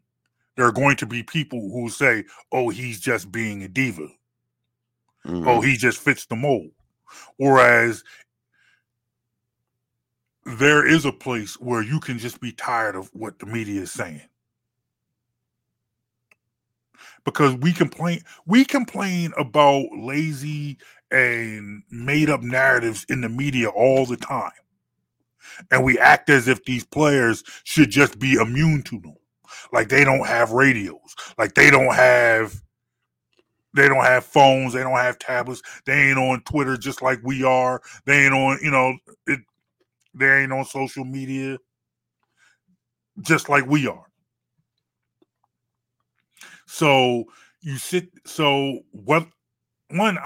there 0.61 0.69
are 0.69 0.73
going 0.73 0.97
to 0.97 1.07
be 1.07 1.23
people 1.23 1.71
who 1.73 1.89
say, 1.89 2.23
oh, 2.53 2.69
he's 2.69 3.01
just 3.01 3.33
being 3.33 3.63
a 3.63 3.69
diva. 3.69 4.09
Oh, 5.25 5.31
mm-hmm. 5.31 5.49
Oh, 5.49 5.63
he 5.63 5.75
just 5.75 5.97
fits 5.97 6.27
the 6.27 6.37
mold. 6.37 6.73
Whereas 7.39 8.05
there 10.45 10.87
is 10.87 11.07
a 11.07 11.13
place 11.13 11.55
where 11.61 11.81
you 11.81 11.99
can 11.99 12.19
just 12.19 12.43
be 12.43 12.53
tired 12.53 12.95
of 12.95 13.09
what 13.15 13.39
the 13.39 13.47
media 13.47 13.81
is 13.81 13.91
saying. 13.91 14.21
Because 17.25 17.55
we 17.55 17.73
complain 17.73 18.21
we 18.45 18.67
complain 18.67 19.33
about 19.39 19.87
lazy 19.97 20.77
and 21.11 21.83
made 21.91 22.29
up 22.29 22.43
narratives 22.43 23.07
in 23.09 23.23
the 23.23 23.31
media 23.31 23.71
all 23.71 24.05
the 24.05 24.19
time. 24.19 24.53
And 25.71 25.85
we 25.85 25.99
act 25.99 26.29
as 26.29 26.49
if 26.49 26.67
these 26.67 26.85
players 26.85 27.45
should 27.65 27.89
just 27.89 28.19
be 28.19 28.35
immune 28.35 28.83
to 28.83 29.01
them. 29.01 29.17
Like 29.73 29.89
they 29.89 30.05
don't 30.05 30.27
have 30.27 30.53
radios, 30.53 31.15
like 31.39 31.55
they 31.55 31.71
don't 31.71 31.95
have 31.95 32.55
they 33.75 33.89
don't 33.89 34.05
have 34.05 34.25
phones, 34.25 34.73
they 34.73 34.81
don't 34.83 34.97
have 34.97 35.19
tablets, 35.19 35.63
they 35.87 36.11
ain't 36.11 36.19
on 36.19 36.43
Twitter 36.43 36.77
just 36.77 37.03
like 37.03 37.21
we 37.23 37.45
are. 37.45 37.81
They 38.07 38.25
ain't 38.25 38.35
on, 38.35 38.59
you 38.63 38.71
know, 38.71 38.97
it 39.27 39.41
they 40.15 40.43
ain't 40.43 40.53
on 40.53 40.65
social 40.65 41.05
media 41.05 41.59
just 43.23 43.49
like 43.49 43.67
we 43.67 43.87
are. 43.87 44.07
So 46.67 47.25
you 47.61 47.77
sit. 47.79 48.09
So 48.27 48.81
what? 48.93 49.27
One, 49.91 50.19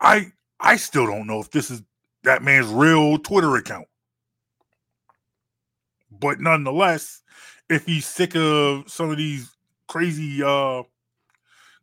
I 0.00 0.32
I 0.60 0.76
still 0.76 1.06
don't 1.06 1.26
know 1.26 1.40
if 1.40 1.50
this 1.50 1.70
is 1.70 1.82
that 2.24 2.42
man's 2.42 2.68
real 2.68 3.18
Twitter 3.18 3.56
account. 3.56 3.86
But 6.10 6.40
nonetheless, 6.40 7.21
if 7.68 7.86
he's 7.86 8.06
sick 8.06 8.36
of 8.36 8.90
some 8.90 9.10
of 9.10 9.16
these 9.16 9.50
crazy 9.88 10.42
uh 10.42 10.82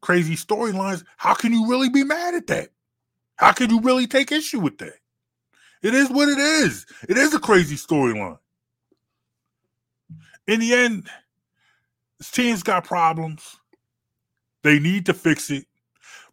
crazy 0.02 0.36
storylines, 0.36 1.04
how 1.18 1.34
can 1.34 1.54
you 1.54 1.68
really 1.68 1.90
be 1.90 2.04
mad 2.04 2.36
at 2.36 2.48
that? 2.48 2.70
How 3.38 3.52
can 3.52 3.70
you 3.70 3.82
really 3.82 4.08
take 4.08 4.32
issue 4.32 4.60
with 4.60 4.78
that? 4.80 4.96
It 5.82 5.94
is 5.94 6.10
what 6.10 6.30
it 6.30 6.38
is. 6.38 6.86
It 7.08 7.18
is 7.18 7.34
a 7.34 7.40
crazy 7.40 7.76
storyline. 7.76 8.40
In 10.48 10.60
the 10.60 10.74
end, 10.74 11.10
this 12.20 12.32
team's 12.32 12.64
got 12.64 12.84
problems. 12.84 13.58
They 14.64 14.80
need 14.80 15.06
to 15.08 15.14
fix 15.14 15.50
it, 15.52 15.66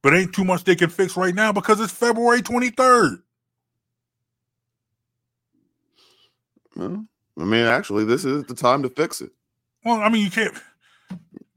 but 0.02 0.14
ain't 0.14 0.34
too 0.34 0.44
much 0.44 0.64
they 0.64 0.76
can 0.76 0.90
fix 0.90 1.16
right 1.16 1.34
now 1.34 1.52
because 1.52 1.80
it's 1.80 1.92
February 1.92 2.42
23rd. 2.42 3.22
Well, 6.76 7.06
I 7.38 7.44
mean, 7.44 7.66
actually, 7.66 8.04
this 8.04 8.24
is 8.24 8.44
the 8.44 8.54
time 8.54 8.82
to 8.82 8.88
fix 8.88 9.20
it. 9.20 9.30
Well, 9.84 10.00
I 10.00 10.08
mean, 10.08 10.24
you 10.24 10.30
can't. 10.30 10.54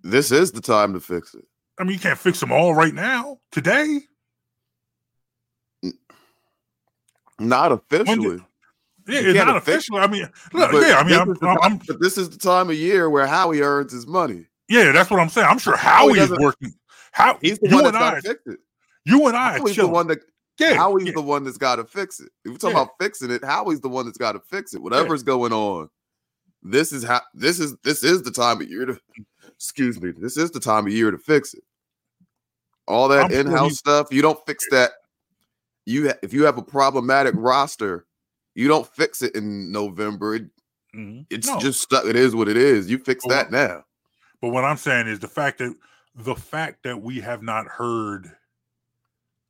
This 0.04 0.32
is 0.32 0.52
the 0.52 0.62
time 0.62 0.94
to 0.94 1.00
fix 1.00 1.34
it. 1.34 1.46
I 1.80 1.84
mean, 1.84 1.94
you 1.94 2.00
can't 2.00 2.20
fix 2.20 2.40
them 2.40 2.52
all 2.52 2.74
right 2.76 2.94
now, 2.94 3.40
today. 3.52 4.02
Not 7.40 7.72
officially. 7.72 8.44
yeah, 9.08 9.22
it's 9.22 9.46
not 9.46 9.56
officially. 9.56 10.00
I 10.00 10.08
mean, 10.08 10.30
look, 10.52 10.74
yeah, 10.74 10.98
I 10.98 11.04
mean, 11.04 11.20
I'm, 11.20 11.36
I'm, 11.42 11.58
I'm, 11.62 11.78
but 11.88 12.02
this 12.02 12.18
is 12.18 12.30
the 12.30 12.38
time 12.38 12.70
of 12.70 12.76
year 12.76 13.10
where 13.10 13.26
Howie 13.26 13.62
earns 13.62 13.94
his 13.94 14.06
money. 14.06 14.46
Yeah, 14.68 14.92
that's 14.92 15.10
what 15.10 15.22
I'm 15.22 15.30
saying. 15.30 15.48
I'm 15.50 15.58
sure 15.58 15.78
Howie, 15.78 16.20
is 16.20 16.30
working. 16.32 16.74
Howie's 17.12 17.58
the 17.60 17.70
one 17.70 17.86
that's 17.86 17.98
got 17.98 18.16
to 18.16 18.22
fix 18.22 18.42
it. 18.46 18.60
You 19.06 19.28
and 19.28 19.38
I, 19.38 19.58
Howie's 19.58 19.78
the 19.78 19.88
one 19.88 20.08
that. 20.08 20.20
Yeah, 20.60 20.76
Howie's 20.76 21.14
the 21.14 21.22
one 21.22 21.44
that's 21.44 21.58
got 21.58 21.78
to 21.78 21.86
fix 21.86 22.20
it. 22.20 22.30
If 22.44 22.52
we're 22.52 22.58
talking 22.58 22.78
about 22.78 22.92
fixing 23.00 23.32
it, 23.32 23.44
Howie's 23.44 23.82
the 23.82 23.90
one 23.90 24.06
that's 24.06 24.18
got 24.18 24.34
to 24.34 24.40
fix 24.40 24.74
it. 24.74 24.82
Whatever's 24.82 25.24
going 25.24 25.54
on, 25.54 25.90
this 26.62 26.92
is 26.92 27.04
how. 27.04 27.22
This 27.34 27.60
is 27.60 27.76
this 27.84 28.04
is 28.04 28.22
the 28.24 28.32
time 28.32 28.62
of 28.62 28.70
year 28.70 28.86
to. 28.86 29.00
Excuse 29.48 30.02
me. 30.02 30.12
This 30.12 30.38
is 30.38 30.52
the 30.52 30.60
time 30.60 30.88
of 30.88 30.94
year 30.94 31.12
to 31.12 31.18
fix 31.18 31.54
it. 31.54 31.64
All 32.88 33.08
that 33.10 33.26
I'm 33.26 33.32
in-house 33.32 33.70
sure 33.70 33.76
stuff, 33.76 34.08
you 34.12 34.22
don't 34.22 34.40
fix 34.46 34.66
that 34.72 34.92
you 35.86 36.12
if 36.22 36.34
you 36.34 36.46
have 36.46 36.58
a 36.58 36.62
problematic 36.62 37.34
roster, 37.38 38.06
you 38.56 38.68
don't 38.68 38.88
fix 38.88 39.22
it 39.22 39.36
in 39.36 39.72
November. 39.72 40.36
It, 40.36 40.44
mm-hmm. 40.96 41.22
It's 41.30 41.48
no. 41.48 41.60
just 41.60 41.82
stuck. 41.82 42.06
It 42.06 42.16
is 42.16 42.36
what 42.36 42.48
it 42.48 42.58
is. 42.58 42.90
You 42.90 43.00
fix 43.00 43.26
but 43.26 43.34
that 43.34 43.52
now. 43.52 43.84
But 44.42 44.50
what 44.50 44.64
I'm 44.64 44.78
saying 44.78 45.08
is 45.08 45.20
the 45.20 45.28
fact 45.28 45.60
that 45.60 45.76
the 46.16 46.36
fact 46.36 46.84
that 46.84 47.02
we 47.02 47.20
have 47.20 47.42
not 47.42 47.68
heard 47.68 48.32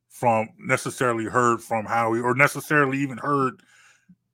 from 0.10 0.50
necessarily 0.58 1.26
heard 1.26 1.62
from 1.62 1.86
Howie 1.86 2.20
or 2.20 2.36
necessarily 2.36 2.98
even 3.00 3.18
heard 3.18 3.62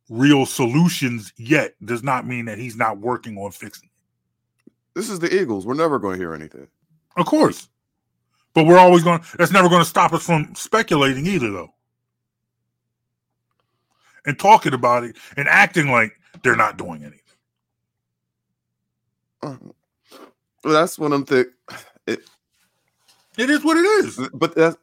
real 0.09 0.45
solutions 0.45 1.33
yet 1.37 1.75
does 1.83 2.03
not 2.03 2.25
mean 2.25 2.45
that 2.45 2.57
he's 2.57 2.75
not 2.75 2.97
working 2.97 3.37
on 3.37 3.51
fixing 3.51 3.89
it. 3.89 4.71
This 4.93 5.09
is 5.09 5.19
the 5.19 5.33
Eagles. 5.33 5.65
We're 5.65 5.73
never 5.73 5.99
going 5.99 6.17
to 6.17 6.19
hear 6.19 6.33
anything. 6.33 6.67
Of 7.17 7.25
course. 7.25 7.69
But 8.53 8.65
we're 8.65 8.79
always 8.79 9.03
going 9.03 9.21
that's 9.37 9.51
never 9.51 9.67
going 9.67 9.81
to 9.81 9.89
stop 9.89 10.13
us 10.13 10.25
from 10.25 10.55
speculating 10.55 11.27
either 11.27 11.51
though 11.51 11.73
and 14.25 14.39
talking 14.39 14.73
about 14.73 15.03
it 15.03 15.17
and 15.37 15.47
acting 15.47 15.91
like 15.91 16.13
they're 16.41 16.55
not 16.55 16.77
doing 16.77 17.03
anything. 17.03 17.19
Uh, 19.43 19.57
well, 20.63 20.73
that's 20.73 20.97
what 20.97 21.13
I'm 21.13 21.25
thinking. 21.25 21.53
It, 22.07 22.21
it 23.37 23.49
is 23.49 23.63
what 23.63 23.77
it 23.77 23.85
is. 24.05 24.29
But 24.33 24.55
that's 24.55 24.77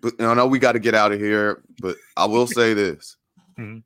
but 0.00 0.14
I 0.20 0.34
know 0.34 0.46
we 0.46 0.58
got 0.58 0.72
to 0.72 0.78
get 0.78 0.94
out 0.94 1.12
of 1.12 1.20
here. 1.20 1.62
But 1.80 1.96
I 2.16 2.26
will 2.26 2.46
say 2.46 2.74
this: 2.74 3.16
mm-hmm. 3.58 3.78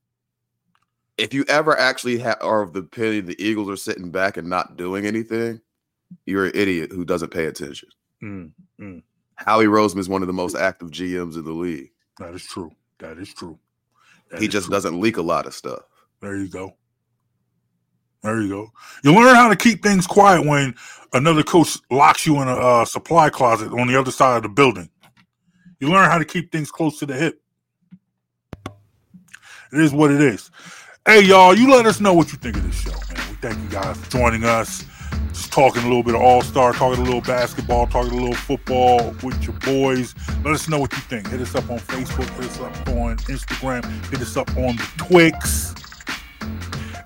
if 1.19 1.35
you 1.35 1.45
ever 1.49 1.79
actually 1.79 2.19
ha- 2.19 2.37
are 2.41 2.63
of 2.63 2.73
the 2.73 2.81
opinion 2.81 3.27
the 3.27 3.43
Eagles 3.43 3.69
are 3.69 3.77
sitting 3.77 4.11
back 4.11 4.37
and 4.37 4.49
not 4.49 4.77
doing 4.77 5.07
anything, 5.07 5.61
you're 6.27 6.47
an 6.47 6.53
idiot 6.55 6.91
who 6.93 7.05
doesn't 7.05 7.33
pay 7.33 7.47
attention. 7.47 7.89
Mm-hmm. 8.23 8.99
Howie 9.37 9.67
Roseman 9.67 9.99
is 9.99 10.09
one 10.09 10.23
of 10.23 10.29
the 10.29 10.33
most 10.33 10.57
active 10.57 10.91
GMs 10.91 11.35
in 11.35 11.45
the 11.45 11.53
league. 11.53 11.91
That 12.19 12.35
is 12.35 12.45
true. 12.45 12.71
That 12.99 13.19
is 13.19 13.33
true. 13.33 13.59
That 14.31 14.41
he 14.41 14.49
just 14.49 14.67
true. 14.67 14.73
doesn't 14.73 15.01
leak 15.01 15.17
a 15.17 15.23
lot 15.23 15.47
of 15.47 15.55
stuff. 15.55 15.81
There 16.21 16.37
you 16.37 16.49
go. 16.49 16.77
There 18.23 18.41
you 18.41 18.49
go. 18.49 18.73
You 19.03 19.13
learn 19.13 19.35
how 19.35 19.49
to 19.49 19.57
keep 19.57 19.83
things 19.83 20.07
quiet 20.07 20.47
when 20.47 20.77
another 21.13 21.43
coach 21.43 21.77
locks 21.91 22.25
you 22.25 22.41
in 22.41 22.47
a 22.47 22.55
uh, 22.55 22.85
supply 22.85 23.31
closet 23.31 23.73
on 23.73 23.89
the 23.89 23.99
other 23.99 24.13
side 24.13 24.37
of 24.37 24.43
the 24.45 24.49
building. 24.49 24.89
You 25.83 25.91
learn 25.91 26.09
how 26.09 26.19
to 26.19 26.25
keep 26.25 26.53
things 26.53 26.71
close 26.71 27.01
to 27.01 27.07
the 27.07 27.15
hip. 27.15 27.43
It 29.73 29.81
is 29.81 29.93
what 29.93 30.13
it 30.13 30.21
is. 30.21 30.49
Hey, 31.05 31.23
y'all, 31.23 31.59
you 31.59 31.69
let 31.69 31.87
us 31.87 32.01
know 32.01 32.15
what 32.15 32.31
you 32.31 32.39
think 32.39 32.57
of 32.57 32.63
this 32.63 32.83
show, 32.83 32.93
man. 32.93 33.29
We 33.29 33.35
thank 33.43 33.59
you 33.61 33.69
guys 33.69 33.97
for 33.97 34.09
joining 34.09 34.45
us. 34.45 34.85
Just 35.33 35.53
talking 35.53 35.83
a 35.83 35.87
little 35.87 36.05
bit 36.05 36.15
of 36.15 36.21
All 36.21 36.41
Star, 36.43 36.73
talking 36.73 37.03
a 37.03 37.05
little 37.05 37.21
basketball, 37.21 37.89
talking 37.89 38.13
a 38.13 38.15
little 38.15 38.33
football 38.33 39.13
with 39.25 39.43
your 39.43 39.57
boys. 39.67 40.15
Let 40.45 40.55
us 40.55 40.69
know 40.69 40.79
what 40.79 40.93
you 40.93 41.01
think. 41.01 41.27
Hit 41.27 41.41
us 41.41 41.57
up 41.57 41.69
on 41.69 41.81
Facebook, 41.81 42.31
hit 42.37 42.45
us 42.45 42.61
up 42.61 42.89
on 42.91 43.17
Instagram, 43.17 43.85
hit 44.09 44.21
us 44.21 44.37
up 44.37 44.51
on 44.51 44.77
the 44.77 44.89
Twix. 44.99 45.75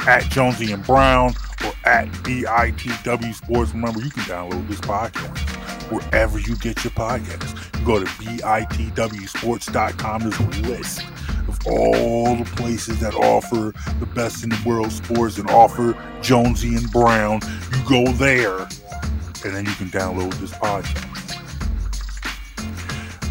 at 0.07 0.25
Jonesy 0.25 0.73
and 0.73 0.85
Brown 0.85 1.33
or 1.65 1.73
at 1.87 2.09
BITW 2.25 3.35
Sports. 3.35 3.73
Remember, 3.73 4.03
you 4.03 4.11
can 4.11 4.25
download 4.25 4.69
this 4.69 4.83
podcast 4.83 5.66
wherever 5.91 6.39
you 6.39 6.57
get 6.57 6.85
your 6.85 6.93
podcasts. 6.93 7.79
You 7.79 7.87
go 7.87 7.99
to 8.01 8.07
BITWsports.com. 8.07 10.23
There's 10.23 10.39
a 10.39 10.47
list 10.69 11.03
of 11.49 11.59
all 11.67 12.37
the 12.37 12.45
places 12.57 13.01
that 13.01 13.15
offer 13.15 13.73
the 14.01 14.07
best 14.07 14.43
in 14.45 14.51
the 14.51 14.63
world 14.67 14.93
sports 14.93 15.39
and 15.39 15.49
offer 15.51 15.97
Jonesy 16.23 16.77
and 16.77 16.91
Brown. 16.91 17.41
You 17.73 17.79
go 17.89 18.13
there, 18.13 18.59
and 18.59 19.55
then 19.55 19.67
you 19.67 19.75
can 19.75 19.89
download 19.89 20.35
this 20.35 20.53
podcast. 20.53 21.03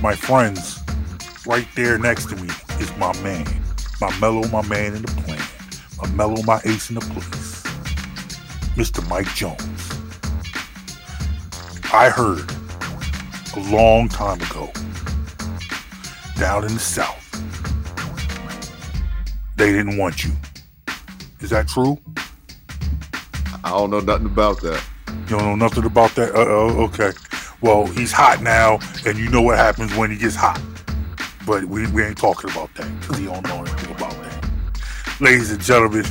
My 0.01 0.15
friends, 0.15 0.79
right 1.45 1.67
there 1.75 1.97
next 1.97 2.29
to 2.29 2.35
me 2.35 2.49
is 2.79 2.95
my 2.97 3.13
man, 3.21 3.45
my 3.99 4.15
mellow, 4.19 4.47
my 4.49 4.61
man 4.67 4.95
in 4.95 5.01
the 5.01 5.11
plan, 5.23 5.41
my 6.01 6.09
mellow, 6.15 6.41
my 6.43 6.59
ace 6.65 6.89
in 6.89 6.95
the 6.95 7.01
place, 7.01 7.63
Mr. 8.75 9.07
Mike 9.09 9.33
Jones. 9.35 9.74
I 11.95 12.09
heard 12.09 12.51
a 13.55 13.73
long 13.73 14.09
time 14.09 14.41
ago 14.41 14.69
down 16.37 16.65
in 16.65 16.73
the 16.73 16.79
South, 16.79 17.23
they 19.55 19.71
didn't 19.71 19.95
want 19.95 20.25
you. 20.25 20.31
Is 21.39 21.51
that 21.51 21.69
true? 21.69 21.97
I 23.63 23.69
don't 23.69 23.91
know 23.91 24.01
nothing 24.01 24.25
about 24.25 24.59
that. 24.59 24.83
You 25.07 25.37
don't 25.37 25.45
know 25.45 25.55
nothing 25.55 25.85
about 25.85 26.13
that? 26.15 26.35
Uh 26.35 26.45
oh, 26.45 26.83
okay. 26.83 27.13
Well, 27.61 27.85
he's 27.85 28.11
hot 28.11 28.41
now, 28.41 28.79
and 29.05 29.17
you 29.17 29.29
know 29.29 29.41
what 29.41 29.57
happens 29.57 29.95
when 29.95 30.11
he 30.11 30.17
gets 30.17 30.35
hot. 30.35 30.61
But 31.47 31.63
we, 31.63 31.89
we 31.91 32.03
ain't 32.03 32.17
talking 32.17 32.51
about 32.51 32.73
that 32.75 32.91
because 32.99 33.19
he 33.19 33.25
don't 33.25 33.47
know 33.47 33.59
anything 33.59 33.95
about 33.95 34.11
that. 34.11 35.21
Ladies 35.21 35.49
and 35.49 35.61
gentlemen, 35.61 36.03